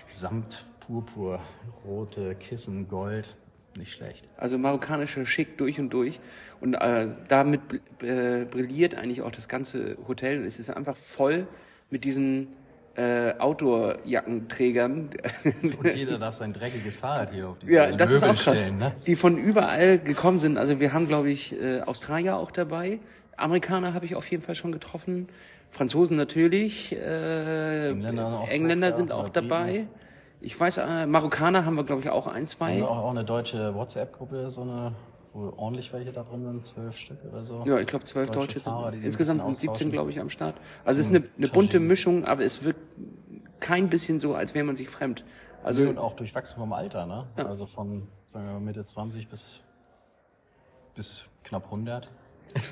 Samt, 0.06 0.66
Purpur, 0.80 1.40
rote 1.86 2.34
Kissen, 2.34 2.86
Gold. 2.86 3.34
Nicht 3.78 3.92
schlecht. 3.92 4.28
Also 4.36 4.58
marokkanischer 4.58 5.24
Schick 5.24 5.56
durch 5.56 5.80
und 5.80 5.88
durch. 5.94 6.20
Und 6.60 6.74
äh, 6.74 7.08
damit 7.28 7.62
äh, 8.02 8.44
brilliert 8.44 8.94
eigentlich 8.94 9.22
auch 9.22 9.30
das 9.30 9.48
ganze 9.48 9.96
Hotel. 10.06 10.40
Und 10.40 10.44
es 10.44 10.58
ist 10.58 10.68
einfach 10.68 10.96
voll 10.96 11.46
mit 11.88 12.04
diesen 12.04 12.48
äh, 12.94 13.32
Outdoor-Jackenträgern. 13.38 15.10
Und 15.62 15.94
jeder 15.94 16.18
darf 16.18 16.34
sein 16.34 16.52
dreckiges 16.52 16.98
Fahrrad 16.98 17.32
hier 17.32 17.48
auf 17.48 17.58
diese 17.58 17.72
ja, 17.72 17.92
das 17.92 18.10
ist 18.10 18.20
Möbel 18.20 18.36
auch 18.36 18.42
krass. 18.42 18.60
stellen. 18.60 18.78
Ne? 18.78 18.92
Die 19.06 19.16
von 19.16 19.38
überall 19.38 19.98
gekommen 19.98 20.40
sind. 20.40 20.58
Also 20.58 20.78
wir 20.78 20.92
haben, 20.92 21.08
glaube 21.08 21.30
ich, 21.30 21.58
äh, 21.58 21.80
Australier 21.80 22.36
auch 22.36 22.50
dabei. 22.50 22.98
Amerikaner 23.38 23.94
habe 23.94 24.04
ich 24.04 24.14
auf 24.14 24.30
jeden 24.30 24.42
Fall 24.42 24.54
schon 24.54 24.72
getroffen. 24.72 25.28
Franzosen 25.70 26.16
natürlich. 26.16 26.92
Äh, 26.92 27.90
Engländer 27.90 28.26
auch 28.26 28.48
Engländer 28.48 28.92
sind 28.92 29.12
auch 29.12 29.28
dabei. 29.28 29.86
Ich 30.40 30.58
weiß, 30.58 30.78
äh, 30.78 31.06
Marokkaner 31.06 31.64
haben 31.64 31.74
wir, 31.74 31.84
glaube 31.84 32.02
ich, 32.02 32.10
auch 32.10 32.26
ein, 32.26 32.46
zwei. 32.46 32.76
Und 32.76 32.84
auch, 32.84 32.98
auch 32.98 33.10
eine 33.10 33.24
deutsche 33.24 33.74
WhatsApp-Gruppe, 33.74 34.50
so 34.50 34.62
eine, 34.62 34.92
wo 35.32 35.52
ordentlich 35.56 35.92
welche 35.92 36.12
da 36.12 36.22
drin 36.22 36.44
sind, 36.44 36.66
zwölf 36.66 36.96
Stück 36.96 37.18
oder 37.24 37.44
so. 37.44 37.64
Ja, 37.66 37.78
ich 37.78 37.86
glaube 37.86 38.04
zwölf 38.04 38.30
Deutsche 38.30 38.54
Deutsche. 38.54 38.60
Fahrer, 38.60 38.92
sind, 38.92 39.04
insgesamt 39.04 39.42
sind 39.42 39.50
bisschen 39.50 39.60
17, 39.60 39.70
austauschen. 39.70 39.92
glaube 39.92 40.10
ich, 40.10 40.20
am 40.20 40.30
Start. 40.30 40.54
Also 40.84 41.00
es 41.00 41.08
ist 41.08 41.14
eine, 41.14 41.24
eine 41.36 41.48
bunte. 41.48 41.80
Mischung, 41.80 42.24
aber 42.24 42.44
es 42.44 42.62
wirkt 42.64 42.80
kein 43.60 43.90
bisschen 43.90 44.20
so, 44.20 44.34
als 44.34 44.54
wäre 44.54 44.64
man 44.64 44.76
sich 44.76 44.88
fremd. 44.88 45.24
Also 45.64 45.82
und 45.82 45.98
auch 45.98 46.14
durchwachsen 46.14 46.58
vom 46.58 46.72
Alter, 46.72 47.04
ne? 47.06 47.26
Also 47.36 47.66
von 47.66 48.06
sagen 48.28 48.46
wir, 48.46 48.52
mal, 48.52 48.60
Mitte 48.60 48.84
20 48.84 49.28
bis, 49.28 49.60
bis 50.94 51.24
knapp 51.42 51.64
100. 51.64 52.08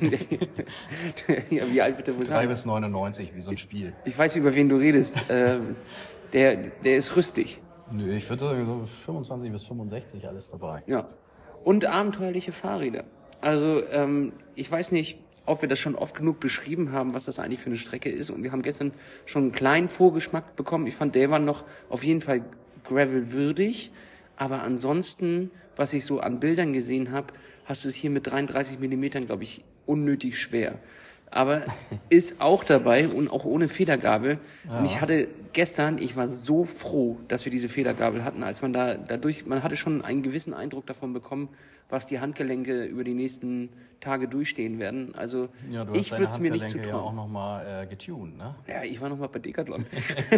ja, 1.50 1.62
wie 1.70 1.82
alt 1.82 1.96
wird 1.96 2.08
der 2.08 2.16
wohl 2.16 2.24
3 2.24 2.28
sein? 2.28 2.48
bis 2.48 2.66
99, 2.66 3.32
wie 3.34 3.40
so 3.40 3.50
ein 3.50 3.56
Spiel. 3.56 3.92
Ich 4.04 4.16
weiß, 4.16 4.36
über 4.36 4.54
wen 4.54 4.68
du 4.68 4.76
redest. 4.76 5.18
ähm, 5.28 5.76
der, 6.32 6.56
der 6.56 6.96
ist 6.96 7.16
rüstig. 7.16 7.60
Nö, 7.90 8.14
ich 8.16 8.28
würde 8.28 8.44
sagen, 8.44 8.66
so 8.66 8.86
25 9.04 9.52
bis 9.52 9.64
65 9.64 10.26
alles 10.26 10.48
dabei. 10.48 10.82
Ja. 10.86 11.08
Und 11.64 11.84
abenteuerliche 11.84 12.52
Fahrräder. 12.52 13.04
Also, 13.40 13.82
ähm, 13.90 14.32
ich 14.54 14.70
weiß 14.70 14.92
nicht, 14.92 15.20
ob 15.44 15.62
wir 15.62 15.68
das 15.68 15.78
schon 15.78 15.94
oft 15.94 16.14
genug 16.14 16.40
beschrieben 16.40 16.92
haben, 16.92 17.14
was 17.14 17.24
das 17.24 17.38
eigentlich 17.38 17.60
für 17.60 17.66
eine 17.66 17.76
Strecke 17.76 18.10
ist. 18.10 18.30
Und 18.30 18.42
wir 18.42 18.52
haben 18.52 18.62
gestern 18.62 18.92
schon 19.24 19.44
einen 19.44 19.52
kleinen 19.52 19.88
Vorgeschmack 19.88 20.56
bekommen. 20.56 20.86
Ich 20.86 20.94
fand, 20.94 21.14
der 21.14 21.30
war 21.30 21.38
noch 21.38 21.64
auf 21.88 22.02
jeden 22.02 22.20
Fall 22.20 22.44
Gravel 22.84 23.32
würdig. 23.32 23.92
Aber 24.36 24.62
ansonsten, 24.62 25.50
was 25.76 25.92
ich 25.92 26.04
so 26.04 26.20
an 26.20 26.40
Bildern 26.40 26.72
gesehen 26.72 27.12
habe, 27.12 27.28
hast 27.64 27.84
du 27.84 27.88
es 27.88 27.94
hier 27.94 28.10
mit 28.10 28.26
33 28.26 28.78
Millimetern, 28.78 29.26
glaube 29.26 29.44
ich, 29.44 29.64
unnötig 29.86 30.38
schwer. 30.40 30.78
Aber 31.30 31.62
ist 32.08 32.40
auch 32.40 32.64
dabei 32.64 33.08
und 33.08 33.28
auch 33.28 33.44
ohne 33.44 33.68
Federgabel. 33.68 34.38
Und 34.68 34.84
ich 34.84 35.00
hatte 35.00 35.28
gestern, 35.52 35.98
ich 35.98 36.16
war 36.16 36.28
so 36.28 36.64
froh, 36.64 37.18
dass 37.28 37.44
wir 37.44 37.50
diese 37.50 37.68
Federgabel 37.68 38.24
hatten, 38.24 38.42
als 38.42 38.62
man 38.62 38.72
da 38.72 38.94
dadurch, 38.94 39.44
man 39.44 39.62
hatte 39.62 39.76
schon 39.76 40.02
einen 40.02 40.22
gewissen 40.22 40.54
Eindruck 40.54 40.86
davon 40.86 41.12
bekommen, 41.12 41.48
was 41.88 42.06
die 42.06 42.20
Handgelenke 42.20 42.84
über 42.84 43.04
die 43.04 43.14
nächsten 43.14 43.68
Tage 44.00 44.28
durchstehen 44.28 44.78
werden. 44.78 45.14
Also 45.14 45.48
Ja, 45.70 45.84
du 45.84 45.94
ich 45.94 46.10
würde 46.10 46.24
es 46.26 46.38
mir 46.38 46.50
nicht 46.50 46.62
Handgelenke 46.64 46.88
ja 46.90 46.94
auch 46.96 46.98
zutrauen. 47.00 47.16
nochmal 47.16 47.84
äh, 47.84 47.86
getuned, 47.86 48.36
ne? 48.36 48.54
Ja, 48.68 48.82
ich 48.82 49.00
war 49.00 49.08
noch 49.08 49.18
mal 49.18 49.28
bei 49.28 49.38
Decathlon. 49.38 49.86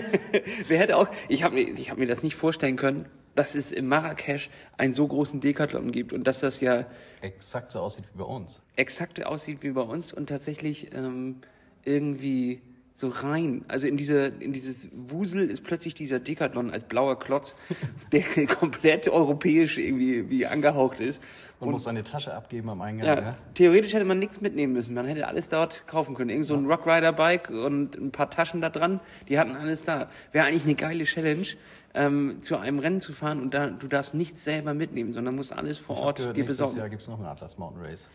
Wer 0.69 0.78
hätte 0.78 0.97
auch, 0.97 1.09
ich 1.28 1.43
habe 1.43 1.55
mir, 1.55 1.62
ich 1.69 1.90
hab 1.90 1.99
mir 1.99 2.07
das 2.07 2.23
nicht 2.23 2.37
vorstellen 2.37 2.76
können, 2.76 3.07
dass 3.35 3.55
es 3.55 3.73
in 3.73 3.87
Marrakesch 3.87 4.50
einen 4.76 4.93
so 4.93 5.07
großen 5.07 5.40
Decathlon 5.40 5.93
gibt 5.93 6.12
und 6.12 6.25
dass 6.26 6.40
das 6.40 6.61
ja 6.61 6.87
Exakt 7.21 7.73
so 7.73 7.81
aussieht 7.81 8.05
wie 8.14 8.19
bei 8.19 8.25
uns. 8.25 8.61
exakt 8.76 9.25
aussieht 9.25 9.59
wie 9.62 9.71
bei 9.71 9.81
uns 9.83 10.12
und 10.12 10.28
tatsächlich 10.28 10.93
ähm, 10.95 11.37
irgendwie 11.85 12.61
so 12.99 13.09
rein. 13.09 13.64
Also 13.69 13.87
in 13.87 13.97
diese, 13.97 14.26
in 14.40 14.52
dieses 14.52 14.90
Wusel 14.93 15.49
ist 15.49 15.62
plötzlich 15.62 15.95
dieser 15.95 16.19
Decathlon 16.19 16.71
als 16.73 16.83
blauer 16.83 17.17
Klotz, 17.19 17.55
der 18.12 18.25
komplett 18.47 19.09
europäisch 19.09 19.78
irgendwie 19.78 20.28
wie 20.28 20.47
angehaucht 20.47 20.99
ist. 20.99 21.23
Man 21.61 21.71
muss 21.71 21.85
seine 21.85 22.02
Tasche 22.05 22.35
abgeben 22.35 22.69
am 22.71 22.81
Eingang. 22.81 23.07
Ja, 23.07 23.21
Ja, 23.21 23.37
theoretisch 23.55 23.93
hätte 23.93 24.05
man 24.05 24.19
nichts 24.19 24.40
mitnehmen 24.40 24.73
müssen. 24.73 24.95
Man 24.95 25.07
hätte 25.07 25.26
alles 25.26 25.49
dort 25.49 25.87
kaufen 25.87 26.14
können. 26.14 26.31
Irgend 26.31 26.47
so 26.47 26.55
ein 26.55 26.67
Rockrider-Bike 26.67 27.50
und 27.50 27.97
ein 27.97 28.11
paar 28.11 28.31
Taschen 28.31 28.61
da 28.61 28.69
dran. 28.69 29.00
Die 29.28 29.38
hatten 29.38 29.57
alles 29.57 29.85
da. 29.85 30.09
Wäre 30.33 30.47
eigentlich 30.47 30.64
eine 30.64 30.75
geile 30.75 31.05
Challenge, 31.05 31.47
ähm, 31.95 32.38
zu 32.43 32.59
einem 32.59 32.78
Rennen 32.81 33.00
zu 33.00 33.12
fahren 33.12 33.40
und 33.40 33.55
da, 33.55 33.69
du 33.69 33.87
darfst 33.88 34.14
nichts 34.14 34.45
selber 34.45 34.75
mitnehmen, 34.75 35.12
sondern 35.12 35.35
musst 35.37 35.52
alles 35.52 35.78
vor 35.78 35.97
Ich 35.97 36.02
Ort 36.02 36.17
gehört, 36.19 36.37
dir 36.37 36.40
nächstes 36.43 36.59
besorgen. 36.59 36.78
Jahr 36.78 36.88
gibt's 36.88 37.09
noch 37.09 37.19
einen 37.19 37.26
Atlas 37.26 37.59
Mountain 37.59 37.85
Race. 37.85 38.11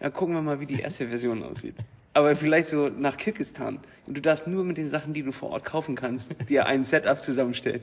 Ja, 0.00 0.10
gucken 0.10 0.34
wir 0.34 0.42
mal, 0.42 0.60
wie 0.60 0.66
die 0.66 0.80
erste 0.80 1.08
Version 1.08 1.42
aussieht. 1.42 1.74
Aber 2.14 2.34
vielleicht 2.36 2.68
so 2.68 2.88
nach 2.88 3.16
Kirgistan. 3.16 3.80
Und 4.06 4.16
du 4.16 4.20
darfst 4.20 4.46
nur 4.46 4.64
mit 4.64 4.76
den 4.76 4.88
Sachen, 4.88 5.12
die 5.14 5.22
du 5.22 5.30
vor 5.32 5.50
Ort 5.50 5.64
kaufen 5.64 5.94
kannst, 5.94 6.34
dir 6.48 6.66
ein 6.66 6.84
Setup 6.84 7.22
zusammenstellen. 7.22 7.82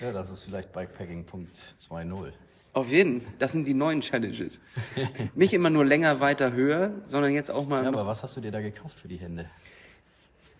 Ja, 0.00 0.12
das 0.12 0.30
ist 0.30 0.44
vielleicht 0.44 0.72
Bikepacking.20. 0.72 2.32
Auf 2.72 2.90
jeden. 2.90 3.22
Das 3.38 3.52
sind 3.52 3.66
die 3.66 3.74
neuen 3.74 4.00
Challenges. 4.00 4.60
Nicht 5.34 5.52
immer 5.52 5.70
nur 5.70 5.84
länger, 5.84 6.20
weiter, 6.20 6.52
höher, 6.52 6.92
sondern 7.08 7.32
jetzt 7.32 7.50
auch 7.50 7.66
mal 7.66 7.82
Ja, 7.82 7.88
aber 7.88 8.06
was 8.06 8.22
hast 8.22 8.36
du 8.36 8.40
dir 8.40 8.52
da 8.52 8.60
gekauft 8.60 8.98
für 9.00 9.08
die 9.08 9.16
Hände? 9.16 9.46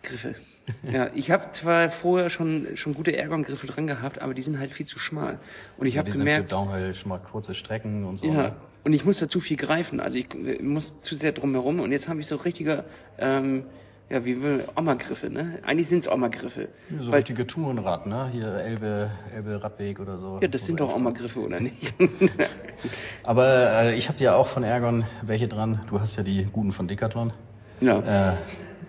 Griffe. 0.02 0.34
Ja, 0.82 1.08
ich 1.14 1.30
habe 1.30 1.50
zwar 1.52 1.90
vorher 1.90 2.28
schon, 2.28 2.76
schon 2.76 2.92
gute 2.92 3.16
Ergon-Griffe 3.16 3.66
dran 3.66 3.86
gehabt, 3.86 4.20
aber 4.20 4.34
die 4.34 4.42
sind 4.42 4.58
halt 4.58 4.70
viel 4.70 4.84
zu 4.84 4.98
schmal. 4.98 5.38
Und 5.78 5.86
ich 5.86 5.94
Ja, 5.94 6.00
habe 6.02 6.10
gemerkt, 6.10 6.46
sind 6.46 6.58
für 6.58 6.66
Downhill 6.66 6.94
schon 6.94 7.08
mal 7.08 7.18
kurze 7.20 7.54
Strecken 7.54 8.04
und 8.04 8.18
so. 8.18 8.26
ja, 8.26 8.32
ne? 8.32 8.56
Und 8.84 8.92
ich 8.92 9.04
muss 9.04 9.18
da 9.18 9.28
zu 9.28 9.40
viel 9.40 9.56
greifen. 9.56 10.00
Also 10.00 10.18
ich 10.18 10.34
äh, 10.34 10.62
muss 10.62 11.00
zu 11.00 11.14
sehr 11.16 11.32
drum 11.32 11.52
herum. 11.52 11.80
Und 11.80 11.92
jetzt 11.92 12.08
habe 12.08 12.20
ich 12.20 12.26
so 12.26 12.36
richtige, 12.36 12.84
ähm, 13.18 13.64
ja, 14.10 14.24
wie 14.24 14.40
will, 14.42 14.64
Oma-Griffe, 14.76 15.28
ne? 15.28 15.58
Eigentlich 15.66 15.88
sind's 15.88 16.08
Oma-Griffe. 16.10 16.68
Ja, 16.90 17.02
So 17.02 17.10
Weil- 17.10 17.16
richtige 17.18 17.46
Tourenrad, 17.46 18.06
ne? 18.06 18.28
Hier 18.32 18.46
Elbe, 18.54 19.10
Elbe 19.34 19.62
Radweg 19.62 20.00
oder 20.00 20.18
so. 20.18 20.38
Ja, 20.40 20.48
das 20.48 20.64
sind 20.64 20.80
doch 20.80 20.94
Oma-Griffe, 20.94 21.40
oder 21.40 21.60
nicht? 21.60 21.92
Aber 23.24 23.72
äh, 23.82 23.96
ich 23.96 24.08
habe 24.08 24.18
ja 24.22 24.34
auch 24.34 24.46
von 24.46 24.62
Ergon 24.62 25.04
welche 25.22 25.48
dran. 25.48 25.80
Du 25.90 26.00
hast 26.00 26.16
ja 26.16 26.22
die 26.22 26.44
guten 26.44 26.72
von 26.72 26.88
Decathlon. 26.88 27.32
ja. 27.80 28.32
Äh, 28.32 28.36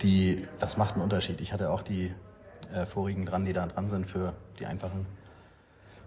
die, 0.02 0.48
das 0.58 0.78
macht 0.78 0.94
einen 0.94 1.04
Unterschied. 1.04 1.42
Ich 1.42 1.52
hatte 1.52 1.72
auch 1.72 1.82
die 1.82 2.14
äh, 2.74 2.86
vorigen 2.86 3.26
dran, 3.26 3.44
die 3.44 3.52
da 3.52 3.68
dran 3.68 3.90
sind 3.90 4.08
für 4.08 4.32
die 4.58 4.66
einfachen. 4.66 5.06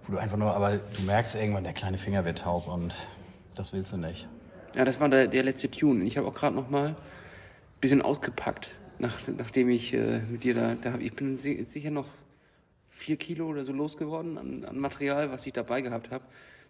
Wo 0.06 0.12
du 0.14 0.18
einfach 0.18 0.38
nur, 0.38 0.54
aber 0.56 0.78
du 0.78 1.02
merkst 1.06 1.34
irgendwann, 1.36 1.64
der 1.64 1.74
kleine 1.74 1.98
Finger 1.98 2.24
wird 2.24 2.38
taub 2.38 2.68
und 2.68 2.94
das 3.54 3.72
willst 3.72 3.92
du 3.92 3.96
nicht. 3.96 4.26
Ja, 4.74 4.84
das 4.84 5.00
war 5.00 5.08
der, 5.08 5.26
der 5.26 5.42
letzte 5.42 5.70
Tune. 5.70 6.04
Ich 6.04 6.16
habe 6.16 6.26
auch 6.26 6.34
gerade 6.34 6.54
noch 6.56 6.70
mal 6.70 6.88
ein 6.88 6.96
bisschen 7.80 8.02
ausgepackt, 8.02 8.70
nach, 8.98 9.18
nachdem 9.36 9.68
ich 9.68 9.92
äh, 9.92 10.20
mit 10.30 10.44
dir 10.44 10.54
da, 10.54 10.74
da 10.80 10.94
ich 10.98 11.14
bin 11.14 11.36
si- 11.38 11.64
sicher 11.64 11.90
noch 11.90 12.06
vier 12.90 13.16
Kilo 13.16 13.46
oder 13.46 13.64
so 13.64 13.72
losgeworden 13.72 14.38
an, 14.38 14.64
an 14.64 14.78
Material, 14.78 15.30
was 15.30 15.46
ich 15.46 15.52
dabei 15.52 15.80
gehabt 15.82 16.10
habe. 16.10 16.24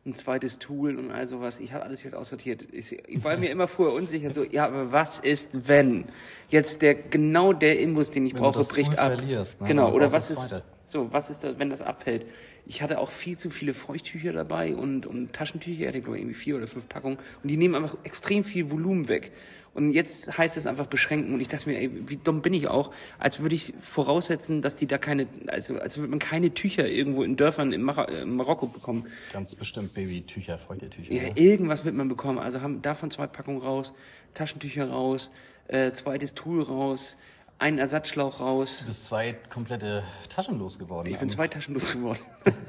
Ein 0.04 0.14
zweites 0.16 0.58
Tool 0.58 0.96
und 0.98 1.12
all 1.12 1.28
sowas. 1.28 1.60
Ich 1.60 1.72
habe 1.72 1.84
alles 1.84 2.02
jetzt 2.02 2.14
aussortiert. 2.14 2.66
Ich, 2.72 2.90
ich 3.08 3.22
war 3.22 3.36
mir 3.36 3.50
immer 3.50 3.68
vorher 3.68 3.94
unsicher, 3.94 4.34
so, 4.34 4.42
ja, 4.42 4.66
aber 4.66 4.90
was 4.90 5.20
ist, 5.20 5.68
wenn 5.68 6.06
jetzt 6.48 6.82
der 6.82 6.94
genau 6.94 7.52
der 7.52 7.78
Inbus, 7.78 8.10
den 8.10 8.26
ich 8.26 8.34
Wenn 8.34 8.40
brauche, 8.40 8.58
das 8.58 8.66
bricht 8.68 8.90
Tool 8.92 8.98
ab. 8.98 9.12
verlierst, 9.16 9.60
ne? 9.60 9.68
Genau. 9.68 9.92
Oder 9.92 10.10
was 10.10 10.32
ist. 10.32 10.60
So, 10.92 11.10
was 11.10 11.30
ist 11.30 11.42
da, 11.42 11.58
wenn 11.58 11.70
das 11.70 11.80
abfällt? 11.80 12.26
Ich 12.66 12.82
hatte 12.82 12.98
auch 12.98 13.10
viel 13.10 13.36
zu 13.36 13.50
viele 13.50 13.74
Feuchttücher 13.74 14.32
dabei 14.32 14.74
und, 14.74 15.06
und 15.06 15.32
Taschentücher, 15.32 15.80
ich 15.80 15.88
hatte 15.88 16.00
glaube 16.00 16.18
ich 16.18 16.22
irgendwie 16.22 16.38
vier 16.38 16.56
oder 16.56 16.66
fünf 16.66 16.88
Packungen 16.88 17.18
und 17.42 17.48
die 17.48 17.56
nehmen 17.56 17.74
einfach 17.74 17.96
extrem 18.04 18.44
viel 18.44 18.70
Volumen 18.70 19.08
weg. 19.08 19.32
Und 19.74 19.92
jetzt 19.92 20.36
heißt 20.36 20.58
es 20.58 20.66
einfach 20.66 20.86
beschränken 20.86 21.32
und 21.32 21.40
ich 21.40 21.48
dachte 21.48 21.70
mir, 21.70 21.78
ey, 21.78 21.90
wie 22.06 22.18
dumm 22.18 22.42
bin 22.42 22.52
ich 22.52 22.68
auch, 22.68 22.92
als 23.18 23.40
würde 23.40 23.54
ich 23.54 23.72
voraussetzen, 23.82 24.60
dass 24.60 24.76
die 24.76 24.86
da 24.86 24.98
keine, 24.98 25.26
also 25.46 25.78
als 25.78 25.96
würde 25.96 26.10
man 26.10 26.18
keine 26.18 26.52
Tücher 26.52 26.86
irgendwo 26.86 27.22
in 27.22 27.36
Dörfern 27.36 27.72
in, 27.72 27.80
Mar 27.80 28.06
in 28.10 28.36
Marokko 28.36 28.66
bekommen. 28.66 29.06
Ganz 29.32 29.54
bestimmt 29.54 29.94
Babytücher, 29.94 30.58
Feuchtetücher. 30.58 31.10
Ja, 31.10 31.22
ne? 31.22 31.32
irgendwas 31.36 31.86
wird 31.86 31.94
man 31.94 32.10
bekommen. 32.10 32.38
Also 32.38 32.60
haben 32.60 32.82
davon 32.82 33.10
zwei 33.10 33.26
Packungen 33.26 33.62
raus, 33.62 33.94
Taschentücher 34.34 34.90
raus, 34.90 35.30
äh, 35.68 35.90
zweites 35.92 36.34
Tool 36.34 36.62
raus, 36.62 37.16
einen 37.62 37.78
Ersatzschlauch 37.78 38.40
raus. 38.40 38.80
Du 38.80 38.86
bist 38.86 39.04
zwei 39.04 39.34
komplette 39.48 40.02
Taschen 40.28 40.58
losgeworden. 40.58 41.10
Ich 41.12 41.18
bin 41.18 41.28
zwei 41.28 41.48
Taschen 41.48 41.74
losgeworden. 41.74 42.20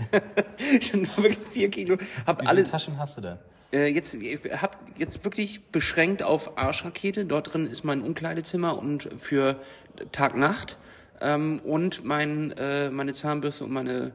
Schon 0.82 1.08
wirklich 1.17 1.39
vier 1.39 1.69
Kilo. 1.69 1.97
Hab 2.25 2.38
Wie 2.38 2.41
viele 2.41 2.49
alle, 2.49 2.63
Taschen 2.63 2.97
hast 2.99 3.17
du 3.17 3.21
denn? 3.21 3.38
äh, 3.73 3.88
jetzt, 3.88 4.13
ich 4.13 4.39
hab 4.62 4.77
jetzt 4.97 5.23
wirklich 5.25 5.65
beschränkt 5.65 6.23
auf 6.23 6.58
Arschrakete. 6.58 7.25
Dort 7.25 7.53
drin 7.53 7.67
ist 7.67 7.84
mein 7.84 8.01
Umkleidezimmer 8.01 8.77
und 8.77 9.10
für 9.17 9.60
Tag-Nacht. 10.12 10.77
Ähm, 11.21 11.60
und 11.63 12.06
mein, 12.06 12.51
äh, 12.51 12.89
meine 12.89 13.13
Zahnbürste 13.13 13.65
und 13.65 13.71
meine, 13.71 14.12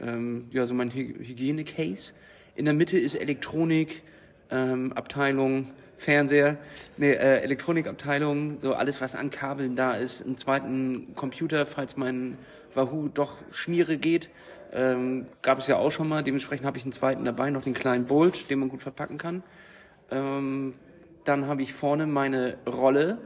ähm, 0.00 0.46
ja, 0.52 0.66
so 0.66 0.74
mein 0.74 0.90
Hy 0.90 1.14
Hygiene-Case. 1.18 2.12
In 2.54 2.64
der 2.64 2.74
Mitte 2.74 2.98
ist 2.98 3.14
Elektronik, 3.14 4.02
ähm, 4.50 4.92
Abteilung, 4.92 5.70
Fernseher, 5.96 6.56
nee, 6.96 7.12
äh, 7.12 7.40
Elektronikabteilung, 7.40 8.60
so 8.60 8.74
alles, 8.74 9.00
was 9.00 9.14
an 9.14 9.30
Kabeln 9.30 9.76
da 9.76 9.92
ist. 9.92 10.24
Einen 10.24 10.36
zweiten 10.36 11.14
Computer, 11.14 11.66
falls 11.66 11.96
mein 11.96 12.38
Wahoo 12.74 13.08
doch 13.08 13.36
Schmiere 13.52 13.98
geht. 13.98 14.30
Ähm, 14.72 15.26
gab 15.42 15.58
es 15.58 15.66
ja 15.66 15.76
auch 15.76 15.90
schon 15.90 16.08
mal. 16.08 16.22
Dementsprechend 16.22 16.66
habe 16.66 16.78
ich 16.78 16.84
einen 16.84 16.92
zweiten 16.92 17.24
dabei, 17.24 17.50
noch 17.50 17.62
den 17.62 17.74
kleinen 17.74 18.06
Bolt, 18.06 18.50
den 18.50 18.58
man 18.58 18.68
gut 18.68 18.82
verpacken 18.82 19.18
kann. 19.18 19.42
Ähm, 20.10 20.74
dann 21.24 21.46
habe 21.46 21.62
ich 21.62 21.72
vorne 21.72 22.06
meine 22.06 22.56
Rolle, 22.66 23.18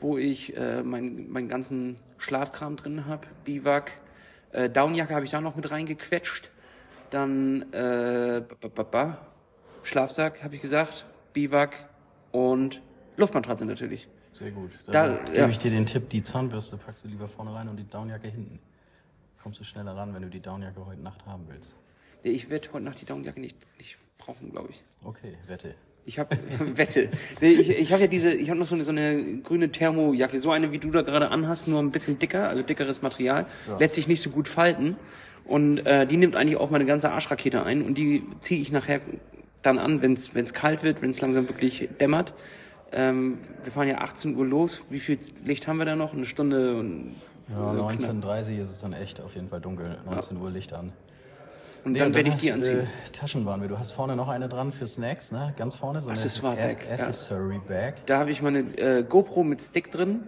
wo 0.00 0.18
ich 0.18 0.56
äh, 0.56 0.82
meinen 0.82 1.30
meinen 1.30 1.48
ganzen 1.48 1.96
Schlafkram 2.18 2.76
drin 2.76 3.06
habe. 3.06 3.26
Biwak, 3.44 3.92
äh, 4.52 4.68
Downjacke 4.68 5.14
habe 5.14 5.24
ich 5.24 5.30
da 5.30 5.40
noch 5.40 5.56
mit 5.56 5.70
reingequetscht. 5.70 6.50
Dann 7.10 7.72
äh, 7.72 8.42
ba, 8.60 8.68
ba, 8.68 8.82
ba, 8.82 9.18
Schlafsack, 9.82 10.42
habe 10.42 10.56
ich 10.56 10.62
gesagt, 10.62 11.04
Biwak 11.32 11.74
und 12.34 12.80
Luftmatratze 13.16 13.64
natürlich. 13.64 14.08
Sehr 14.32 14.50
gut. 14.50 14.72
Da- 14.88 15.08
Da, 15.08 15.24
gebe 15.24 15.38
ja. 15.38 15.48
ich 15.48 15.58
dir 15.58 15.70
den 15.70 15.86
Tipp, 15.86 16.08
die 16.10 16.22
Zahnbürste 16.22 16.76
packst 16.76 17.04
du 17.04 17.08
lieber 17.08 17.28
vorne 17.28 17.54
rein 17.54 17.68
und 17.68 17.76
die 17.76 17.88
Downjacke 17.88 18.26
hinten. 18.28 18.58
Kommst 19.40 19.60
du 19.60 19.64
schneller 19.64 19.94
ran, 19.96 20.12
wenn 20.14 20.22
du 20.22 20.28
die 20.28 20.40
Downjacke 20.40 20.84
heute 20.84 21.00
Nacht 21.00 21.24
haben 21.26 21.44
willst. 21.48 21.76
Ja, 22.24 22.32
Ich 22.32 22.50
werde 22.50 22.68
heute 22.72 22.84
Nacht 22.84 23.00
die 23.00 23.04
Downjacke 23.04 23.40
nicht, 23.40 23.56
nicht 23.78 23.98
brauchen, 24.18 24.50
glaube 24.50 24.70
ich. 24.70 24.82
Okay, 25.04 25.34
wette. 25.46 25.74
Ich 26.06 26.18
habe 26.18 26.36
Wette. 26.58 27.08
Nee, 27.40 27.52
ich 27.52 27.70
ich 27.70 27.92
habe 27.92 28.02
ja 28.02 28.08
diese, 28.08 28.32
ich 28.32 28.50
habe 28.50 28.58
noch 28.58 28.66
so 28.66 28.74
eine, 28.74 28.82
so 28.84 28.90
eine 28.90 29.38
grüne 29.42 29.70
Thermojacke, 29.70 30.40
so 30.40 30.50
eine 30.50 30.72
wie 30.72 30.78
du 30.78 30.90
da 30.90 31.02
gerade 31.02 31.28
anhast, 31.30 31.68
nur 31.68 31.78
ein 31.80 31.92
bisschen 31.92 32.18
dicker, 32.18 32.48
also 32.48 32.62
dickeres 32.62 33.00
Material, 33.00 33.46
Ja. 33.68 33.78
lässt 33.78 33.94
sich 33.94 34.08
nicht 34.08 34.20
so 34.20 34.30
gut 34.30 34.48
falten 34.48 34.96
und 35.44 35.78
äh, 35.86 36.04
die 36.06 36.16
nimmt 36.16 36.34
eigentlich 36.36 36.56
auch 36.58 36.70
meine 36.70 36.84
ganze 36.84 37.10
Arschrakete 37.12 37.62
ein 37.64 37.80
und 37.82 37.96
die 37.96 38.24
ziehe 38.40 38.60
ich 38.60 38.72
nachher 38.72 39.00
dann 39.64 39.78
an, 39.78 40.02
wenn 40.02 40.12
es 40.14 40.52
kalt 40.52 40.82
wird, 40.82 41.02
wenn 41.02 41.10
es 41.10 41.20
langsam 41.20 41.48
wirklich 41.48 41.88
dämmert. 42.00 42.34
Ähm, 42.92 43.38
wir 43.62 43.72
fahren 43.72 43.88
ja 43.88 43.98
18 43.98 44.36
Uhr 44.36 44.46
los. 44.46 44.82
Wie 44.90 45.00
viel 45.00 45.18
Licht 45.44 45.66
haben 45.66 45.78
wir 45.78 45.84
da 45.84 45.96
noch? 45.96 46.12
Eine 46.14 46.26
Stunde 46.26 46.76
und 46.76 47.14
Ja, 47.48 47.72
äh, 47.72 47.96
knapp. 47.96 48.10
19.30 48.10 48.60
ist 48.60 48.70
es 48.70 48.80
dann 48.80 48.92
echt 48.92 49.20
auf 49.20 49.34
jeden 49.34 49.48
Fall 49.48 49.60
dunkel. 49.60 49.98
19 50.08 50.36
Uhr 50.36 50.50
Licht 50.50 50.72
an. 50.72 50.92
Und 51.84 51.92
Nee, 51.92 51.98
dann 51.98 52.08
und 52.08 52.14
werde 52.14 52.28
ich 52.30 52.36
die 52.36 52.52
anziehen. 52.52 52.80
Äh, 52.80 53.10
Taschen 53.12 53.44
waren 53.44 53.60
wir. 53.60 53.68
Du 53.68 53.78
hast 53.78 53.90
vorne 53.92 54.16
noch 54.16 54.28
eine 54.28 54.48
dran 54.48 54.72
für 54.72 54.86
Snacks, 54.86 55.32
ne? 55.32 55.52
Ganz 55.56 55.74
vorne 55.74 56.00
so 56.00 56.08
eine 56.08 56.16
Accessoire-Bag, 56.18 56.86
ja. 56.86 56.92
Accessory 56.92 57.60
Bag. 57.66 58.06
Da 58.06 58.18
habe 58.18 58.30
ich 58.30 58.40
meine 58.40 58.60
äh, 58.78 59.02
GoPro 59.02 59.42
mit 59.44 59.60
Stick 59.60 59.90
drin, 59.90 60.22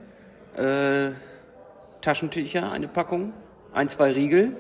äh, 0.57 1.13
Taschentücher, 2.03 2.71
eine 2.73 2.89
Packung, 2.89 3.33
ein, 3.73 3.89
zwei 3.89 4.13
Riegel 4.13 4.57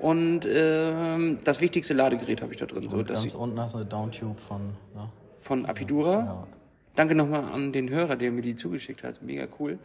und 0.00 0.46
ähm, 0.48 1.38
das 1.44 1.60
wichtigste 1.60 1.92
Ladegerät 1.92 2.40
habe 2.40 2.54
ich 2.54 2.58
da 2.58 2.64
drin. 2.64 2.88
So, 2.88 2.96
Und 2.96 3.10
das 3.10 3.20
ganz 3.20 3.34
unten 3.34 3.60
hast 3.60 3.74
du 3.74 3.78
eine 3.78 3.86
Downtube 3.86 4.40
von, 4.40 4.68
ne? 4.94 5.10
von 5.38 5.66
Apidura. 5.66 6.18
Ja. 6.24 6.46
Danke 6.94 7.14
nochmal 7.14 7.44
an 7.44 7.72
den 7.72 7.90
Hörer, 7.90 8.16
der 8.16 8.32
mir 8.32 8.40
die 8.40 8.56
zugeschickt 8.56 9.04
hat. 9.04 9.20
Mega 9.20 9.46
cool. 9.58 9.78